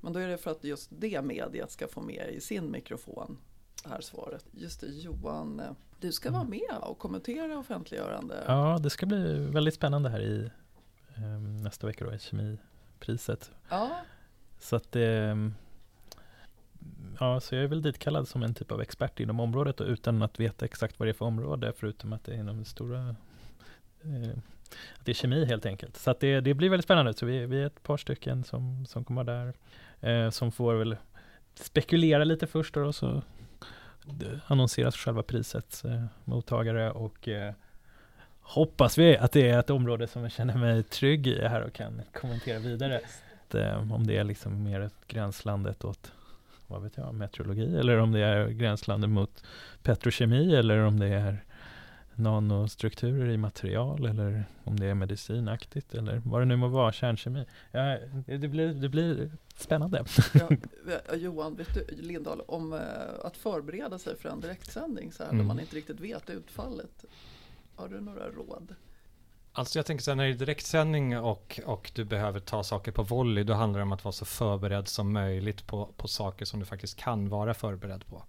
Men 0.00 0.12
då 0.12 0.20
är 0.20 0.28
det 0.28 0.38
för 0.38 0.50
att 0.50 0.64
just 0.64 0.90
det 0.98 1.22
mediet 1.22 1.70
ska 1.70 1.88
få 1.88 2.00
med 2.00 2.30
i 2.34 2.40
sin 2.40 2.70
mikrofon 2.70 3.38
det 3.82 3.88
här 3.88 4.00
svaret. 4.00 4.46
Just 4.50 4.80
det, 4.80 4.86
Johan, 4.86 5.60
eh, 5.60 5.70
du 6.00 6.12
ska 6.12 6.30
vara 6.30 6.44
med 6.44 6.78
och 6.80 6.98
kommentera 6.98 7.58
offentliggörande. 7.58 8.44
Ja, 8.46 8.78
det 8.82 8.90
ska 8.90 9.06
bli 9.06 9.46
väldigt 9.46 9.74
spännande 9.74 10.08
här 10.08 10.20
i 10.20 10.44
eh, 10.44 10.50
nästa 11.62 11.86
vecka 11.86 12.04
då, 12.04 12.12
i 12.12 12.18
kemipriset. 12.18 13.50
Ja, 13.68 14.00
Så 14.58 14.76
att 14.76 14.92
det 14.92 15.36
Ja, 17.20 17.40
så 17.40 17.54
jag 17.54 17.64
är 17.64 17.68
väl 17.68 17.82
ditkallad 17.82 18.28
som 18.28 18.42
en 18.42 18.54
typ 18.54 18.72
av 18.72 18.80
expert 18.80 19.20
inom 19.20 19.40
området 19.40 19.80
och 19.80 19.86
utan 19.86 20.22
att 20.22 20.40
veta 20.40 20.64
exakt 20.64 20.98
vad 20.98 21.06
det 21.06 21.10
är 21.10 21.14
för 21.14 21.24
område 21.24 21.72
förutom 21.76 22.12
att 22.12 22.24
det 22.24 22.32
är 22.32 22.36
inom 22.36 22.58
det 22.58 22.64
stora 22.64 23.16
eh, 24.02 24.38
att 24.98 25.04
det 25.04 25.12
är 25.12 25.14
kemi 25.14 25.44
helt 25.44 25.66
enkelt. 25.66 25.96
Så 25.96 26.14
det, 26.20 26.40
det 26.40 26.54
blir 26.54 26.70
väldigt 26.70 26.84
spännande. 26.84 27.14
Så 27.14 27.26
vi, 27.26 27.46
vi 27.46 27.62
är 27.62 27.66
ett 27.66 27.82
par 27.82 27.96
stycken 27.96 28.44
som, 28.44 28.86
som 28.86 29.04
kommer 29.04 29.24
där. 29.24 29.54
Eh, 30.00 30.30
som 30.30 30.52
får 30.52 30.74
väl 30.74 30.96
spekulera 31.54 32.24
lite 32.24 32.46
först 32.46 32.76
och 32.76 32.94
så 32.94 33.22
annonseras 34.46 34.96
själva 34.96 35.22
prisets 35.22 35.84
eh, 35.84 36.04
mottagare 36.24 36.90
och 36.90 37.28
eh, 37.28 37.54
hoppas 38.42 38.98
vi 38.98 39.16
att 39.16 39.32
det 39.32 39.48
är 39.48 39.58
ett 39.58 39.70
område 39.70 40.06
som 40.06 40.22
jag 40.22 40.32
känner 40.32 40.58
mig 40.58 40.82
trygg 40.82 41.26
i 41.26 41.40
här 41.40 41.62
och 41.62 41.72
kan 41.72 42.02
kommentera 42.12 42.58
vidare. 42.58 43.00
Att, 43.48 43.54
eh, 43.54 43.92
om 43.92 44.06
det 44.06 44.16
är 44.16 44.24
liksom 44.24 44.62
mer 44.62 44.90
gränslandet 45.06 45.84
åt 45.84 46.12
vad 46.66 46.82
vet 46.82 46.96
jag, 46.96 47.14
meteorologi 47.14 47.76
eller 47.76 47.96
om 47.96 48.12
det 48.12 48.20
är 48.20 48.48
gränslandet 48.48 49.10
mot 49.10 49.44
petrokemi 49.82 50.54
eller 50.54 50.78
om 50.78 51.00
det 51.00 51.08
är 51.08 51.44
nanostrukturer 52.14 53.30
i 53.30 53.36
material 53.36 54.06
eller 54.06 54.44
om 54.64 54.80
det 54.80 54.86
är 54.86 54.94
medicinaktigt 54.94 55.94
eller 55.94 56.22
vad 56.24 56.40
det 56.40 56.44
nu 56.44 56.56
må 56.56 56.68
vara, 56.68 56.92
kärnkemi. 56.92 57.44
Ja, 57.70 57.98
det, 58.26 58.48
blir, 58.48 58.74
det 58.74 58.88
blir 58.88 59.30
spännande. 59.56 60.04
Ja, 60.34 60.48
Johan 61.16 61.54
vet 61.54 61.74
du, 61.74 61.96
Lindahl, 61.96 62.40
om 62.40 62.72
uh, 62.72 62.80
att 63.24 63.36
förbereda 63.36 63.98
sig 63.98 64.16
för 64.16 64.28
en 64.28 64.40
direktsändning 64.40 65.12
så 65.12 65.22
här 65.22 65.30
mm. 65.30 65.38
när 65.38 65.54
man 65.54 65.60
inte 65.60 65.76
riktigt 65.76 66.00
vet 66.00 66.30
utfallet. 66.30 67.04
Har 67.76 67.88
du 67.88 68.00
några 68.00 68.30
råd? 68.30 68.74
Alltså 69.54 69.78
jag 69.78 69.86
tänker 69.86 70.04
så 70.04 70.10
här, 70.10 70.16
när 70.16 70.24
det 70.24 70.30
är 70.30 70.34
direktsändning 70.34 71.18
och, 71.18 71.60
och 71.66 71.92
du 71.94 72.04
behöver 72.04 72.40
ta 72.40 72.64
saker 72.64 72.92
på 72.92 73.02
volley, 73.02 73.44
då 73.44 73.52
handlar 73.54 73.78
det 73.78 73.82
om 73.82 73.92
att 73.92 74.04
vara 74.04 74.12
så 74.12 74.24
förberedd 74.24 74.88
som 74.88 75.12
möjligt 75.12 75.66
på, 75.66 75.88
på 75.96 76.08
saker 76.08 76.44
som 76.44 76.60
du 76.60 76.66
faktiskt 76.66 76.96
kan 76.96 77.28
vara 77.28 77.54
förberedd 77.54 78.06
på. 78.06 78.22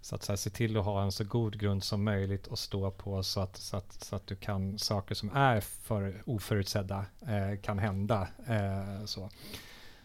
Så 0.00 0.14
att 0.14 0.22
så 0.22 0.32
här, 0.32 0.36
se 0.36 0.50
till 0.50 0.76
att 0.76 0.84
ha 0.84 1.02
en 1.02 1.12
så 1.12 1.24
god 1.24 1.60
grund 1.60 1.84
som 1.84 2.04
möjligt 2.04 2.48
att 2.48 2.58
stå 2.58 2.90
på 2.90 3.22
så 3.22 3.40
att, 3.40 3.56
så 3.56 3.76
att, 3.76 3.92
så 3.92 4.16
att 4.16 4.26
du 4.26 4.36
kan 4.36 4.78
saker 4.78 5.14
som 5.14 5.30
är 5.34 5.60
för 5.60 6.22
oförutsedda 6.26 7.06
eh, 7.20 7.60
kan 7.60 7.78
hända. 7.78 8.28
Eh, 8.46 9.04
så. 9.04 9.30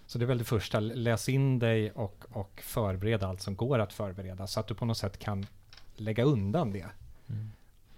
så 0.06 0.18
det 0.18 0.26
är 0.26 0.28
väl 0.28 0.38
det 0.38 0.44
första, 0.44 0.80
läs 0.80 1.30
in 1.30 1.60
dig 1.60 1.92
och, 1.92 2.26
och 2.30 2.62
förbereda 2.64 3.28
allt 3.28 3.42
som 3.42 3.56
går 3.56 3.80
att 3.80 3.94
förbereda 3.94 4.48
så 4.48 4.60
att 4.60 4.68
du 4.68 4.76
på 4.76 4.86
något 4.86 4.98
sätt 4.98 5.20
kan 5.20 5.46
lägga 5.96 6.24
undan 6.24 6.72
det. 6.72 6.88
Mm. 7.30 7.52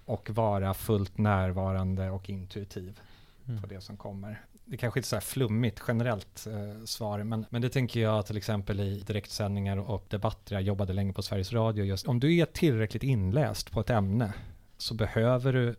Och 0.06 0.30
vara 0.30 0.74
fullt 0.74 1.18
närvarande 1.18 2.10
och 2.10 2.30
intuitiv 2.30 2.99
mm. 3.47 3.62
på 3.62 3.68
det 3.68 3.82
som 3.82 3.97
kommer 3.97 4.45
det 4.66 4.78
kanske 4.78 4.99
inte 4.99 5.08
är 5.08 5.10
så 5.10 5.16
här 5.16 5.22
flummigt 5.22 5.82
generellt 5.88 6.47
eh, 6.47 6.86
svar, 6.86 7.24
men, 7.24 7.45
men 7.49 7.62
det 7.62 7.70
tänker 7.70 7.99
jag 7.99 8.26
till 8.26 8.38
exempel 8.38 8.80
i 8.80 8.99
direktsändningar 8.99 9.78
och 9.78 10.06
debatter. 10.10 10.56
Jag 10.56 10.62
jobbade 10.62 10.93
länge 10.93 11.14
på 11.14 11.22
Sveriges 11.22 11.53
Radio. 11.53 11.86
Just, 11.86 12.08
om 12.08 12.20
du 12.20 12.36
är 12.36 12.45
tillräckligt 12.45 13.03
inläst 13.03 13.72
på 13.72 13.80
ett 13.80 13.89
ämne 13.89 14.34
så 14.78 14.93
behöver 14.93 15.53
du 15.53 15.76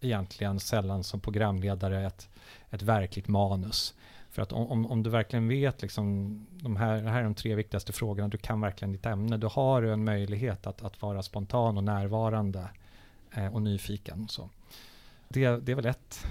egentligen 0.00 0.60
sällan 0.60 1.04
som 1.04 1.20
programledare 1.20 2.06
ett, 2.06 2.28
ett 2.70 2.82
verkligt 2.82 3.28
manus. 3.28 3.94
För 4.30 4.42
att 4.42 4.52
om, 4.52 4.86
om, 4.86 5.02
du 5.02 5.10
verkligen 5.10 5.48
vet 5.48 5.82
liksom, 5.82 6.46
de 6.50 6.76
här, 6.76 7.02
det 7.02 7.10
här 7.10 7.20
är 7.20 7.24
de 7.24 7.34
tre 7.34 7.54
viktigaste 7.54 7.92
frågorna, 7.92 8.28
du 8.28 8.38
kan 8.38 8.60
verkligen 8.60 8.92
ditt 8.92 9.06
ämne, 9.06 9.36
då 9.36 9.48
har 9.48 9.82
du 9.82 9.92
en 9.92 10.04
möjlighet 10.04 10.66
att, 10.66 10.82
att 10.82 11.02
vara 11.02 11.22
spontan 11.22 11.76
och 11.76 11.84
närvarande 11.84 12.68
och 13.52 13.62
nyfiken. 13.62 14.28
Så. 14.28 14.50
Det, 15.28 15.56
det 15.56 15.72
är 15.72 15.76
väl 15.76 15.86
ett 15.86 16.26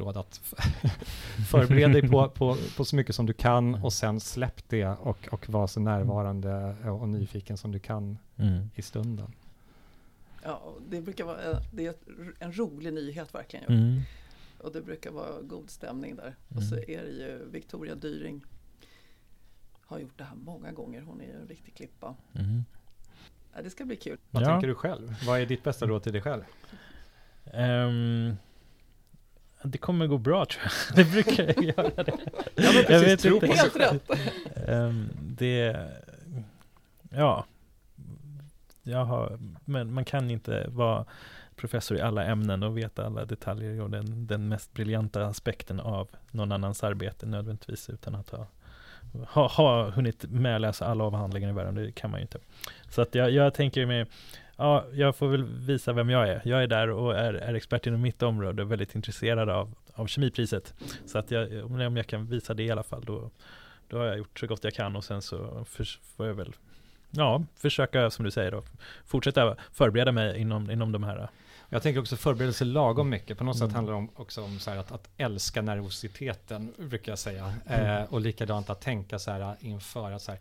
råd 0.00 0.16
att 0.16 0.36
förbereda 1.50 1.88
dig 1.88 2.08
på, 2.10 2.28
på, 2.28 2.56
på 2.76 2.84
så 2.84 2.96
mycket 2.96 3.14
som 3.14 3.26
du 3.26 3.32
kan 3.32 3.74
och 3.74 3.92
sen 3.92 4.20
släpp 4.20 4.68
det 4.68 4.86
och, 4.86 5.28
och 5.30 5.48
var 5.48 5.66
så 5.66 5.80
närvarande 5.80 6.76
och 6.88 7.08
nyfiken 7.08 7.56
som 7.56 7.72
du 7.72 7.78
kan 7.78 8.18
mm. 8.36 8.70
i 8.74 8.82
stunden. 8.82 9.32
Ja, 10.42 10.74
det 10.88 11.00
brukar 11.00 11.24
vara 11.24 11.38
det 11.72 11.86
är 11.86 11.94
en 12.38 12.58
rolig 12.58 12.92
nyhet 12.92 13.34
verkligen. 13.34 13.64
Mm. 13.64 14.00
Och 14.58 14.72
det 14.72 14.82
brukar 14.82 15.10
vara 15.10 15.42
god 15.42 15.70
stämning 15.70 16.16
där. 16.16 16.22
Mm. 16.22 16.56
Och 16.56 16.62
så 16.62 16.74
mm. 16.74 16.90
är 16.90 17.02
det 17.02 17.10
ju 17.10 17.48
Victoria 17.50 17.94
Dyring 17.94 18.44
har 19.86 19.98
gjort 19.98 20.18
det 20.18 20.24
här 20.24 20.36
många 20.36 20.72
gånger. 20.72 21.02
Hon 21.02 21.20
är 21.20 21.24
ju 21.24 21.32
en 21.32 21.48
riktig 21.48 21.74
klippa. 21.74 22.14
Mm. 22.34 22.64
Ja, 23.54 23.62
det 23.62 23.70
ska 23.70 23.84
bli 23.84 23.96
kul. 23.96 24.18
Vad 24.30 24.42
ja. 24.42 24.46
tänker 24.46 24.68
du 24.68 24.74
själv? 24.74 25.14
Vad 25.26 25.40
är 25.40 25.46
ditt 25.46 25.62
bästa 25.64 25.86
råd 25.86 26.02
till 26.02 26.12
dig 26.12 26.22
själv? 26.22 26.42
Um, 27.44 28.36
det 29.62 29.78
kommer 29.78 30.06
gå 30.06 30.18
bra 30.18 30.46
tror 30.46 30.62
jag. 30.64 30.96
Det 30.96 31.12
brukar 31.12 31.44
jag 31.44 31.64
göra 31.64 32.04
det. 32.04 32.18
Ja, 32.54 32.72
men 32.74 32.84
precis, 32.84 32.90
jag 32.90 33.00
vet 33.00 33.20
tro 33.20 33.34
inte. 33.34 33.46
på 33.46 33.52
Helt 33.52 33.76
rätt. 33.76 34.10
Um, 34.68 35.10
det, 35.16 35.90
ja. 37.10 37.44
Jag 38.82 39.04
har, 39.04 39.38
men 39.64 39.94
man 39.94 40.04
kan 40.04 40.30
inte 40.30 40.66
vara 40.68 41.04
professor 41.56 41.96
i 41.96 42.00
alla 42.00 42.24
ämnen 42.24 42.62
och 42.62 42.78
veta 42.78 43.06
alla 43.06 43.24
detaljer 43.24 43.80
och 43.80 43.90
den, 43.90 44.26
den 44.26 44.48
mest 44.48 44.72
briljanta 44.72 45.26
aspekten 45.26 45.80
av 45.80 46.08
någon 46.30 46.52
annans 46.52 46.84
arbete 46.84 47.26
nödvändigtvis 47.26 47.90
utan 47.90 48.14
att 48.14 48.30
ha 48.30 48.46
ha, 49.28 49.48
ha 49.48 49.90
hunnit 49.90 50.24
med 50.24 50.60
läsa 50.60 50.86
alla 50.86 51.04
avhandlingar 51.04 51.48
i 51.48 51.52
världen, 51.52 51.74
det 51.74 51.92
kan 51.92 52.10
man 52.10 52.20
ju 52.20 52.22
inte. 52.22 52.38
Så 52.88 53.02
att 53.02 53.14
jag, 53.14 53.30
jag 53.30 53.54
tänker 53.54 53.86
mig 53.86 54.06
ja, 54.56 54.84
jag 54.92 55.16
får 55.16 55.28
väl 55.28 55.44
visa 55.44 55.92
vem 55.92 56.10
jag 56.10 56.28
är. 56.28 56.42
Jag 56.44 56.62
är 56.62 56.66
där 56.66 56.90
och 56.90 57.18
är, 57.18 57.34
är 57.34 57.54
expert 57.54 57.86
inom 57.86 58.00
mitt 58.00 58.22
område 58.22 58.62
och 58.62 58.72
väldigt 58.72 58.94
intresserad 58.94 59.50
av, 59.50 59.74
av 59.94 60.06
kemipriset. 60.06 60.74
Så 61.06 61.18
att 61.18 61.30
jag, 61.30 61.64
om 61.64 61.96
jag 61.96 62.06
kan 62.06 62.26
visa 62.26 62.54
det 62.54 62.62
i 62.62 62.70
alla 62.70 62.82
fall, 62.82 63.04
då, 63.04 63.30
då 63.88 63.98
har 63.98 64.04
jag 64.04 64.18
gjort 64.18 64.38
så 64.38 64.46
gott 64.46 64.64
jag 64.64 64.74
kan 64.74 64.96
och 64.96 65.04
sen 65.04 65.22
så 65.22 65.64
för, 65.64 65.84
får 66.16 66.26
jag 66.26 66.34
väl 66.34 66.52
ja, 67.10 67.44
försöka, 67.56 68.10
som 68.10 68.24
du 68.24 68.30
säger, 68.30 68.50
då, 68.50 68.62
fortsätta 69.04 69.56
förbereda 69.72 70.12
mig 70.12 70.38
inom, 70.38 70.70
inom 70.70 70.92
de 70.92 71.02
här 71.02 71.28
jag 71.72 71.82
tänker 71.82 72.00
också 72.00 72.16
förberedelse 72.16 72.64
lagom 72.64 73.08
mycket. 73.08 73.38
På 73.38 73.44
något 73.44 73.56
mm. 73.56 73.68
sätt 73.68 73.74
handlar 73.74 74.00
det 74.00 74.08
också 74.16 74.42
om 74.42 74.58
så 74.58 74.70
att, 74.70 74.92
att 74.92 75.08
älska 75.16 75.62
nervositeten, 75.62 76.72
brukar 76.78 77.12
jag 77.12 77.18
säga. 77.18 77.54
Mm. 77.66 78.02
Eh, 78.02 78.12
och 78.12 78.20
likadant 78.20 78.70
att 78.70 78.80
tänka 78.80 79.18
så 79.18 79.30
här 79.30 79.56
inför 79.60 80.12
att 80.12 80.22
så 80.22 80.32
här, 80.32 80.40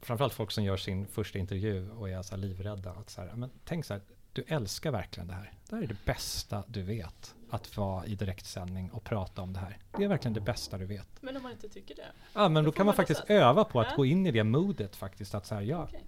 framförallt 0.00 0.34
folk 0.34 0.50
som 0.50 0.64
gör 0.64 0.76
sin 0.76 1.06
första 1.06 1.38
intervju 1.38 1.90
och 1.90 2.10
är 2.10 2.22
så 2.22 2.36
livrädda. 2.36 2.90
Att 2.90 3.10
så 3.10 3.20
här, 3.20 3.32
men 3.34 3.50
tänk 3.64 3.84
så 3.84 3.94
här, 3.94 4.02
du 4.32 4.44
älskar 4.46 4.90
verkligen 4.90 5.26
det 5.26 5.34
här. 5.34 5.52
Det 5.68 5.76
här 5.76 5.82
är 5.82 5.86
det 5.86 6.04
bästa 6.04 6.64
du 6.66 6.82
vet. 6.82 7.34
Att 7.50 7.76
vara 7.76 8.06
i 8.06 8.14
direktsändning 8.14 8.90
och 8.90 9.04
prata 9.04 9.42
om 9.42 9.52
det 9.52 9.60
här. 9.60 9.78
Det 9.96 10.04
är 10.04 10.08
verkligen 10.08 10.34
det 10.34 10.40
bästa 10.40 10.78
du 10.78 10.86
vet. 10.86 11.08
Men 11.20 11.36
om 11.36 11.42
man 11.42 11.52
inte 11.52 11.68
tycker 11.68 11.94
det? 11.94 12.12
Ja, 12.32 12.48
men 12.48 12.64
då, 12.64 12.70
då 12.70 12.76
kan 12.76 12.80
man, 12.80 12.86
man 12.86 12.96
faktiskt 12.96 13.22
öva 13.26 13.64
på 13.64 13.80
att 13.80 13.86
ja. 13.90 13.96
gå 13.96 14.04
in 14.04 14.26
i 14.26 14.30
det 14.30 14.44
modet 14.44 14.96
faktiskt. 14.96 15.34
Att 15.34 15.46
så 15.46 15.54
här, 15.54 15.62
ja, 15.62 15.84
okay. 15.84 16.00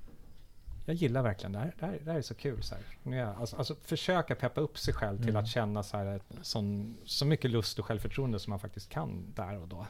Jag 0.84 0.96
gillar 0.96 1.22
verkligen 1.22 1.52
det 1.52 1.58
här. 1.58 1.74
Det 1.78 1.86
här, 1.86 2.00
det 2.04 2.10
här 2.10 2.18
är 2.18 2.22
så 2.22 2.34
kul. 2.34 2.62
Så, 2.62 2.74
här. 2.74 3.24
Alltså, 3.24 3.56
alltså 3.56 3.74
försöka 3.74 4.34
peppa 4.34 4.60
upp 4.60 4.78
sig 4.78 4.94
själv 4.94 5.18
till 5.18 5.28
mm. 5.28 5.42
att 5.42 5.48
känna 5.48 5.82
så, 5.82 5.96
här, 5.96 6.20
sån, 6.42 6.96
så 7.04 7.26
mycket 7.26 7.50
lust 7.50 7.78
och 7.78 7.84
självförtroende 7.84 8.38
som 8.38 8.50
man 8.50 8.60
faktiskt 8.60 8.88
kan 8.88 9.32
där 9.34 9.58
och 9.58 9.68
då. 9.68 9.86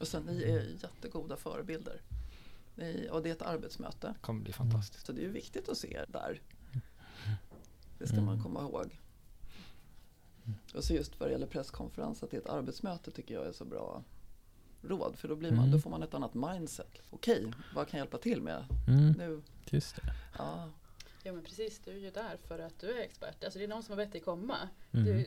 Och 0.00 0.08
sen, 0.08 0.22
ni 0.22 0.42
är 0.42 0.62
jättegoda 0.82 1.36
förebilder 1.36 2.00
och 3.10 3.22
det 3.22 3.28
är 3.28 3.32
ett 3.32 3.42
arbetsmöte. 3.42 4.06
Det 4.06 4.20
kommer 4.20 4.42
bli 4.42 4.52
fantastiskt. 4.52 5.06
Så 5.06 5.12
det 5.12 5.24
är 5.24 5.28
viktigt 5.28 5.68
att 5.68 5.78
se 5.78 5.94
er 5.94 6.06
där. 6.08 6.40
Det 7.98 8.06
ska 8.06 8.16
man 8.16 8.28
mm. 8.28 8.42
komma 8.42 8.60
ihåg. 8.60 9.00
Och 10.74 10.84
så 10.84 10.94
just 10.94 11.20
vad 11.20 11.28
det 11.28 11.32
gäller 11.32 11.46
presskonferens, 11.46 12.22
att 12.22 12.30
det 12.30 12.36
är 12.36 12.40
ett 12.40 12.48
arbetsmöte 12.48 13.10
tycker 13.10 13.34
jag 13.34 13.46
är 13.46 13.52
så 13.52 13.64
bra 13.64 14.04
råd. 14.88 15.18
För 15.18 15.28
då, 15.28 15.36
blir 15.36 15.50
man, 15.50 15.58
mm. 15.58 15.70
då 15.70 15.78
får 15.78 15.90
man 15.90 16.02
ett 16.02 16.14
annat 16.14 16.34
mindset. 16.34 17.02
Okej, 17.10 17.52
vad 17.74 17.88
kan 17.88 17.98
jag 17.98 18.04
hjälpa 18.04 18.18
till 18.18 18.42
med 18.42 18.64
mm. 18.88 19.12
nu? 19.12 19.42
Just 19.70 19.96
det. 19.96 20.02
Ja. 20.38 20.70
ja 21.22 21.32
men 21.32 21.42
precis, 21.42 21.80
du 21.84 21.90
är 21.90 21.98
ju 21.98 22.10
där 22.10 22.36
för 22.48 22.58
att 22.58 22.80
du 22.80 22.98
är 22.98 23.02
expert. 23.02 23.44
Alltså 23.44 23.58
det 23.58 23.64
är 23.64 23.68
någon 23.68 23.82
som 23.82 23.92
har 23.92 24.04
bett 24.04 24.12
dig 24.12 24.20
komma. 24.20 24.56
Mm. 24.92 25.06
Du, 25.06 25.26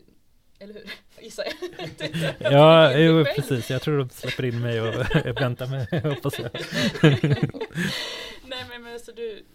eller 0.59 0.73
hur? 0.73 0.91
Gissar 1.23 1.45
jag. 2.39 2.51
ja, 2.51 2.97
jo, 2.97 3.25
precis. 3.35 3.69
Jag 3.69 3.81
tror 3.81 3.97
de 3.97 4.09
släpper 4.09 4.45
in 4.45 4.61
mig 4.61 4.81
och 4.81 4.95
väntar 5.41 5.67
mig, 5.67 6.01
hoppas 6.15 6.39
jag. 6.39 6.49
Nej, 8.43 8.65
men, 8.69 8.83
men 8.83 8.99
så 8.99 9.11
du, 9.11 9.45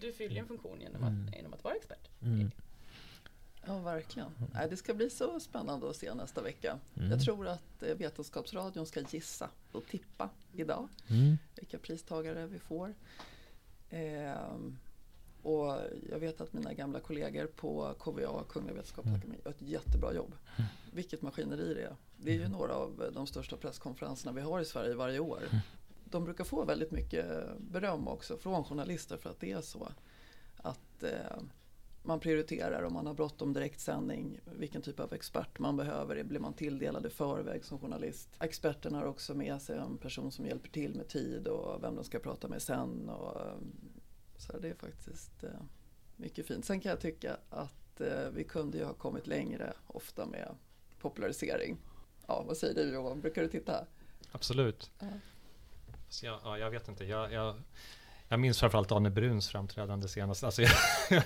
du 0.00 0.12
fyller 0.12 0.40
en 0.40 0.46
funktion 0.46 0.80
genom 0.80 1.02
att, 1.02 1.10
mm. 1.10 1.32
genom 1.36 1.52
att 1.52 1.64
vara 1.64 1.74
expert. 1.74 2.08
Mm. 2.22 2.50
Ja, 3.66 3.78
verkligen. 3.78 4.28
Det 4.70 4.76
ska 4.76 4.94
bli 4.94 5.10
så 5.10 5.40
spännande 5.40 5.90
att 5.90 5.96
se 5.96 6.14
nästa 6.14 6.42
vecka. 6.42 6.78
Mm. 6.96 7.10
Jag 7.10 7.20
tror 7.20 7.48
att 7.48 7.82
eh, 7.82 7.94
Vetenskapsradion 7.94 8.86
ska 8.86 9.00
gissa 9.00 9.50
och 9.72 9.86
tippa 9.86 10.30
idag 10.52 10.88
mm. 11.08 11.38
vilka 11.54 11.78
pristagare 11.78 12.46
vi 12.46 12.58
får. 12.58 12.94
Eh, 13.90 14.56
och 15.42 15.76
jag 16.10 16.18
vet 16.18 16.40
att 16.40 16.52
mina 16.52 16.72
gamla 16.72 17.00
kollegor 17.00 17.46
på 17.46 17.94
KVA, 17.98 18.44
Kungliga 18.48 18.74
Vetenskapsakademien, 18.74 19.40
gör 19.44 19.50
ett 19.50 19.62
jättebra 19.62 20.14
jobb. 20.14 20.34
Mm. 20.56 20.70
Vilket 20.92 21.22
maskineri 21.22 21.74
det 21.74 21.82
är. 21.82 21.96
Det 22.16 22.30
är 22.30 22.34
ju 22.34 22.40
mm. 22.40 22.52
några 22.52 22.74
av 22.74 23.10
de 23.14 23.26
största 23.26 23.56
presskonferenserna 23.56 24.32
vi 24.32 24.40
har 24.40 24.60
i 24.60 24.64
Sverige 24.64 24.94
varje 24.94 25.18
år. 25.18 25.42
Mm. 25.50 25.62
De 26.04 26.24
brukar 26.24 26.44
få 26.44 26.64
väldigt 26.64 26.90
mycket 26.90 27.26
beröm 27.58 28.08
också 28.08 28.36
från 28.36 28.64
journalister 28.64 29.16
för 29.16 29.30
att 29.30 29.40
det 29.40 29.52
är 29.52 29.60
så. 29.60 29.88
Att 30.56 31.02
eh, 31.02 31.42
man 32.02 32.20
prioriterar 32.20 32.82
om 32.82 32.92
man 32.92 33.06
har 33.06 33.14
bråttom 33.14 33.52
direktsändning, 33.52 34.40
vilken 34.44 34.82
typ 34.82 35.00
av 35.00 35.12
expert 35.12 35.58
man 35.58 35.76
behöver, 35.76 36.22
blir 36.22 36.40
man 36.40 36.54
tilldelad 36.54 37.06
i 37.06 37.10
förväg 37.10 37.64
som 37.64 37.78
journalist. 37.78 38.28
Experten 38.40 38.94
har 38.94 39.04
också 39.04 39.34
med 39.34 39.62
sig 39.62 39.78
en 39.78 39.98
person 39.98 40.32
som 40.32 40.46
hjälper 40.46 40.68
till 40.68 40.94
med 40.94 41.08
tid 41.08 41.46
och 41.46 41.82
vem 41.82 41.94
de 41.94 42.04
ska 42.04 42.18
prata 42.18 42.48
med 42.48 42.62
sen. 42.62 43.08
Och, 43.08 43.36
så 44.36 44.58
det 44.58 44.68
är 44.68 44.74
faktiskt 44.74 45.44
eh, 45.44 45.50
mycket 46.16 46.46
fint. 46.46 46.64
Sen 46.64 46.80
kan 46.80 46.90
jag 46.90 47.00
tycka 47.00 47.36
att 47.50 48.00
eh, 48.00 48.28
vi 48.32 48.44
kunde 48.44 48.78
ju 48.78 48.84
ha 48.84 48.94
kommit 48.94 49.26
längre 49.26 49.72
ofta 49.86 50.26
med 50.26 50.54
popularisering. 50.98 51.78
Ja, 52.26 52.44
vad 52.46 52.56
säger 52.56 52.74
du 52.74 52.94
Johan? 52.94 53.20
Brukar 53.20 53.42
du 53.42 53.48
titta? 53.48 53.86
Absolut. 54.32 54.90
Ja. 54.98 55.06
Jag, 56.22 56.40
ja, 56.44 56.58
jag 56.58 56.70
vet 56.70 56.88
inte. 56.88 57.04
Jag, 57.04 57.32
jag, 57.32 57.54
jag 58.32 58.40
minns 58.40 58.60
framförallt 58.60 58.92
Arne 58.92 59.10
Bruns 59.10 59.48
framträdande 59.48 60.08
senast. 60.08 60.44
Alltså, 60.44 60.62
jag, 61.10 61.22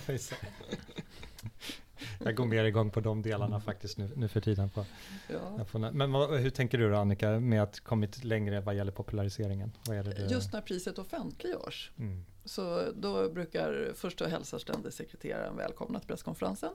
jag 2.19 2.35
går 2.35 2.45
mer 2.45 2.65
igång 2.65 2.91
på 2.91 3.01
de 3.01 3.23
delarna 3.23 3.61
faktiskt 3.61 3.99
nu, 3.99 4.11
nu 4.17 4.29
för 4.29 4.41
tiden. 4.41 4.71
På, 4.71 4.85
Ja. 5.29 5.65
får, 5.65 5.79
men 5.79 6.13
vad, 6.13 6.39
hur 6.41 6.51
tänker 6.51 6.79
du 6.79 6.91
då 6.91 6.97
Annika, 6.97 7.41
med 7.41 7.63
att 7.63 7.81
kommit 7.81 8.25
längre 8.25 8.61
vad 8.61 8.75
gäller 8.75 8.93
populariseringen? 8.93 9.73
Vad 9.87 9.97
är 9.97 10.03
det 10.03 10.31
Just 10.31 10.53
när 10.53 10.61
priset 10.61 10.99
offentliggörs 10.99 11.91
mm. 11.99 12.25
så 12.45 12.93
då 12.95 13.31
brukar 13.31 13.93
först 13.95 14.19
då 14.19 14.27
hälsar 14.27 14.59
ständig 14.59 14.93
sekreteraren 14.93 15.57
välkomna 15.57 15.99
till 15.99 16.09
presskonferensen. 16.09 16.73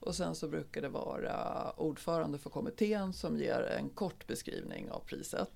Och 0.00 0.14
sen 0.14 0.34
så 0.34 0.48
brukar 0.48 0.82
det 0.82 0.88
vara 0.88 1.70
ordförande 1.76 2.38
för 2.38 2.50
kommittén 2.50 3.12
som 3.12 3.36
ger 3.36 3.60
en 3.78 3.88
kort 3.88 4.26
beskrivning 4.26 4.90
av 4.90 5.00
priset. 5.00 5.50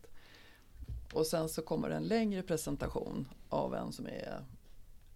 Och 1.13 1.27
sen 1.27 1.49
så 1.49 1.63
kommer 1.63 1.91
en 1.91 2.05
längre 2.05 2.43
presentation 2.43 3.29
av 3.49 3.75
en 3.75 3.93
som 3.93 4.07
är 4.07 4.45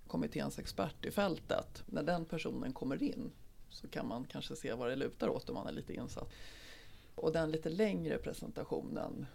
kommitténs 0.07 0.59
expert 0.59 1.05
i 1.05 1.11
fältet. 1.11 1.83
När 1.87 2.03
den 2.03 2.25
personen 2.25 2.73
kommer 2.73 3.03
in 3.03 3.31
så 3.69 3.89
kan 3.89 4.09
man 4.09 4.25
kanske 4.25 4.57
se 4.57 4.73
vad 4.73 4.89
det 4.89 4.97
lutar 4.97 5.29
åt 5.29 5.49
om 5.49 5.55
man 5.55 5.67
är 5.67 5.73
lite 5.73 5.95
insatt. 5.95 6.33
Och 7.15 7.33
den 7.33 7.51
lite 7.51 7.69
längre 7.69 8.19
presentationen 8.19 9.27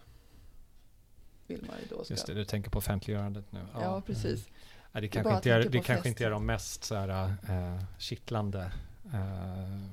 vill 1.46 1.64
man 1.66 1.76
ju 1.80 1.96
då 1.96 2.04
ska... 2.04 2.14
Just 2.14 2.26
det, 2.26 2.34
du 2.34 2.44
tänker 2.44 2.70
på 2.70 2.78
offentliggörandet 2.78 3.52
nu. 3.52 3.60
Ja, 3.74 4.02
precis. 4.06 4.48
Ja, 4.92 5.00
det 5.00 5.08
kanske, 5.08 5.34
inte 5.34 5.50
är, 5.50 5.68
det 5.68 5.80
kanske 5.80 6.08
inte 6.08 6.24
är 6.24 6.30
de 6.30 6.46
mest 6.46 6.84
så 6.84 6.94
här, 6.94 7.34
äh, 7.48 7.84
kittlande 7.98 8.72
äh, 9.04 9.88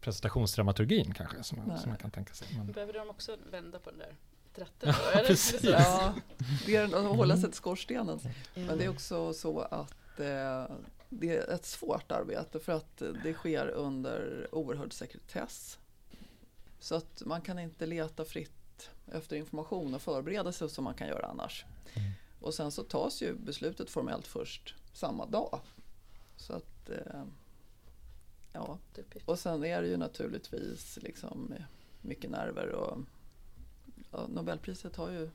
presentationsdramaturgin 0.00 1.14
kanske 1.14 1.42
som, 1.42 1.78
som 1.78 1.88
man 1.90 1.98
kan 1.98 2.10
tänka 2.10 2.34
sig. 2.34 2.48
Men, 2.56 2.72
Behöver 2.72 2.92
de 2.92 3.10
också 3.10 3.36
vända 3.50 3.78
på 3.78 3.90
den 3.90 3.98
där 3.98 4.16
då? 4.56 4.64
Eller? 4.88 5.24
precis. 5.26 5.64
Ja, 5.64 6.14
det 6.66 6.76
är 6.76 6.84
att 6.84 6.92
hålla 7.16 7.34
Mm. 7.34 7.36
sig 7.40 7.50
till 7.50 7.56
skorstenen. 7.58 8.20
Men 8.54 8.78
det 8.78 8.84
är 8.84 8.88
också 8.88 9.32
så 9.32 9.60
att 9.60 10.20
eh, 10.20 10.64
det 11.08 11.36
är 11.36 11.50
ett 11.50 11.64
svårt 11.64 12.12
arbete 12.12 12.60
för 12.60 12.72
att 12.72 13.02
det 13.22 13.32
sker 13.34 13.68
under 13.68 14.48
oerhörd 14.52 14.92
sekretess. 14.92 15.78
Så 16.80 16.94
att 16.94 17.22
man 17.26 17.40
kan 17.40 17.58
inte 17.58 17.86
leta 17.86 18.24
fritt 18.24 18.90
efter 19.12 19.36
information 19.36 19.94
och 19.94 20.02
förbereda 20.02 20.52
sig 20.52 20.70
som 20.70 20.84
man 20.84 20.94
kan 20.94 21.08
göra 21.08 21.26
annars. 21.26 21.64
Mm. 21.94 22.10
Och 22.40 22.54
sen 22.54 22.70
så 22.70 22.82
tas 22.82 23.22
ju 23.22 23.34
beslutet 23.34 23.90
formellt 23.90 24.26
först 24.26 24.74
samma 24.92 25.26
dag. 25.26 25.60
Så 26.36 26.52
att, 26.52 26.90
eh, 26.90 27.22
ja. 28.52 28.78
Och 29.24 29.38
sen 29.38 29.64
är 29.64 29.82
det 29.82 29.88
ju 29.88 29.96
naturligtvis 29.96 30.98
liksom 31.02 31.54
mycket 32.00 32.30
nerver 32.30 32.68
och 32.68 32.98
ja, 34.10 34.26
Nobelpriset 34.26 34.96
har 34.96 35.10
ju 35.10 35.30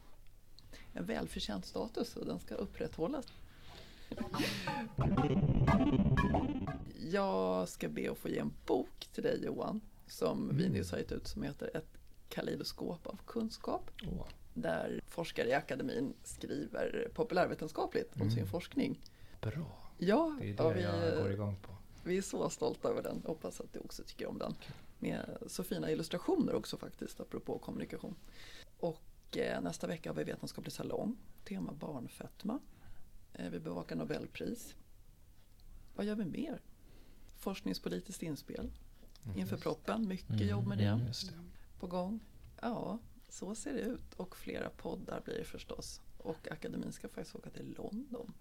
en 0.94 1.06
välförtjänt 1.06 1.66
status 1.66 2.16
och 2.16 2.26
den 2.26 2.40
ska 2.40 2.56
upprätthållas. 2.56 3.26
Jag 7.12 7.70
ska 7.70 7.90
be 7.90 8.12
att 8.12 8.18
få 8.18 8.30
ge 8.30 8.38
en 8.40 8.54
bok 8.66 9.08
till 9.14 9.24
dig 9.24 9.44
Johan 9.46 9.82
som 10.08 10.58
vi 10.58 10.70
nyss 10.70 10.92
har 10.92 10.98
gett 10.98 11.12
ut 11.12 11.28
som 11.28 11.44
heter 11.44 11.72
Ett 11.78 11.88
kaleidoskop 12.30 13.08
av 13.08 13.20
kunskap. 13.26 13.92
Åh, 14.04 14.26
Där 14.54 15.02
forskare 15.08 15.48
i 15.50 15.54
akademin 15.54 16.14
skriver 16.24 17.12
populärvetenskapligt 17.14 18.14
om 18.22 18.30
sin 18.30 18.40
Mm. 18.40 18.48
forskning. 18.50 19.00
bra, 19.42 19.90
Ja, 19.98 20.38
det 20.42 20.50
är 20.50 20.54
det 20.54 20.74
vi, 20.74 20.82
jag 20.84 21.18
går 21.24 21.32
igång 21.32 21.56
på. 21.62 21.72
vi 22.04 22.18
är 22.18 22.22
så 22.22 22.50
stolta 22.50 22.90
över 22.90 23.04
den. 23.04 23.22
Hoppas 23.26 23.62
att 23.62 23.74
du 23.74 23.80
också 23.80 24.04
tycker 24.04 24.28
om 24.28 24.38
den. 24.38 24.54
Med 25.00 25.38
så 25.48 25.64
fina 25.64 25.92
illustrationer 25.92 26.56
också 26.56 26.78
faktiskt, 26.78 27.20
apropå 27.20 27.60
kommunikation. 27.60 28.16
Och 28.80 29.38
eh, 29.38 29.62
nästa 29.62 29.88
vecka 29.88 30.10
har 30.10 30.16
vi 30.16 30.24
vetenskaplig 30.24 30.74
salong. 30.74 31.18
Tema 31.46 31.74
barnfetma. 31.74 32.60
Eh, 33.34 33.50
vi 33.50 33.60
bevakar 33.60 33.96
Nobelpris. 33.96 34.76
Vad 35.96 36.06
gör 36.06 36.16
vi 36.16 36.26
mer? 36.26 36.62
Forskningspolitiskt 37.38 38.24
inspel 38.24 38.72
inför 39.36 39.58
proppen. 39.58 40.08
Mycket 40.08 40.30
Mm, 40.30 40.48
jobb 40.48 40.68
med 40.68 40.78
det 40.78 40.86
mm. 40.86 41.06
Det. 41.06 41.34
på 41.80 41.88
gång. 41.88 42.20
Ja, 42.62 43.00
så 43.30 43.56
ser 43.56 43.74
det 43.74 43.80
ut. 43.82 44.14
Och 44.14 44.36
flera 44.38 44.70
poddar 44.70 45.22
blir 45.26 45.38
det 45.38 45.44
förstås. 45.44 46.02
Och 46.18 46.52
akademin 46.52 46.92
ska 46.92 47.08
faktiskt 47.10 47.36
åka 47.36 47.50
till 47.50 47.76
London 47.78 48.34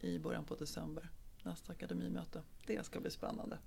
i 0.00 0.18
början 0.18 0.44
på 0.44 0.54
december. 0.54 1.10
Nästa 1.42 1.72
akademimöte. 1.72 2.42
Det 2.66 2.86
ska 2.86 3.00
bli 3.00 3.10
spännande. 3.10 3.58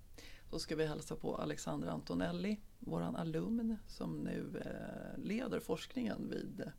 Då 0.52 0.60
ska 0.60 0.76
vi 0.76 0.86
hälsa 0.86 1.16
på 1.16 1.36
Alexandra 1.36 1.91
Antonelli, 1.91 2.60
våran 2.80 3.16
alumn 3.16 3.78
som 3.88 4.18
nu 4.18 4.62
eh, 4.66 5.24
leder 5.24 5.60
forskningen 5.60 6.30
vid 6.30 6.72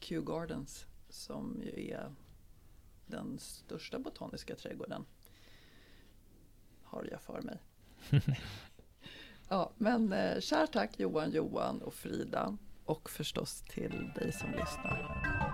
Kew 0.00 0.32
Gardens 0.32 0.86
som 1.08 1.62
ju 1.62 1.90
är 1.90 2.14
den 3.06 3.38
största 3.38 3.98
botaniska 3.98 4.56
trädgården. 4.56 5.04
Har 6.82 7.08
jag 7.10 7.20
för 7.20 7.42
mig. 7.42 7.58
Ja, 9.48 9.72
men 9.76 10.12
eh, 10.12 10.40
kärt 10.40 10.72
tack 10.72 11.00
Johan, 11.00 11.30
Johan 11.30 11.82
och 11.82 11.94
Frida 11.94 12.56
och 12.84 13.10
förstås 13.10 13.62
till 13.62 14.12
dig 14.14 14.32
som 14.32 14.50
lyssnar. 14.50 15.53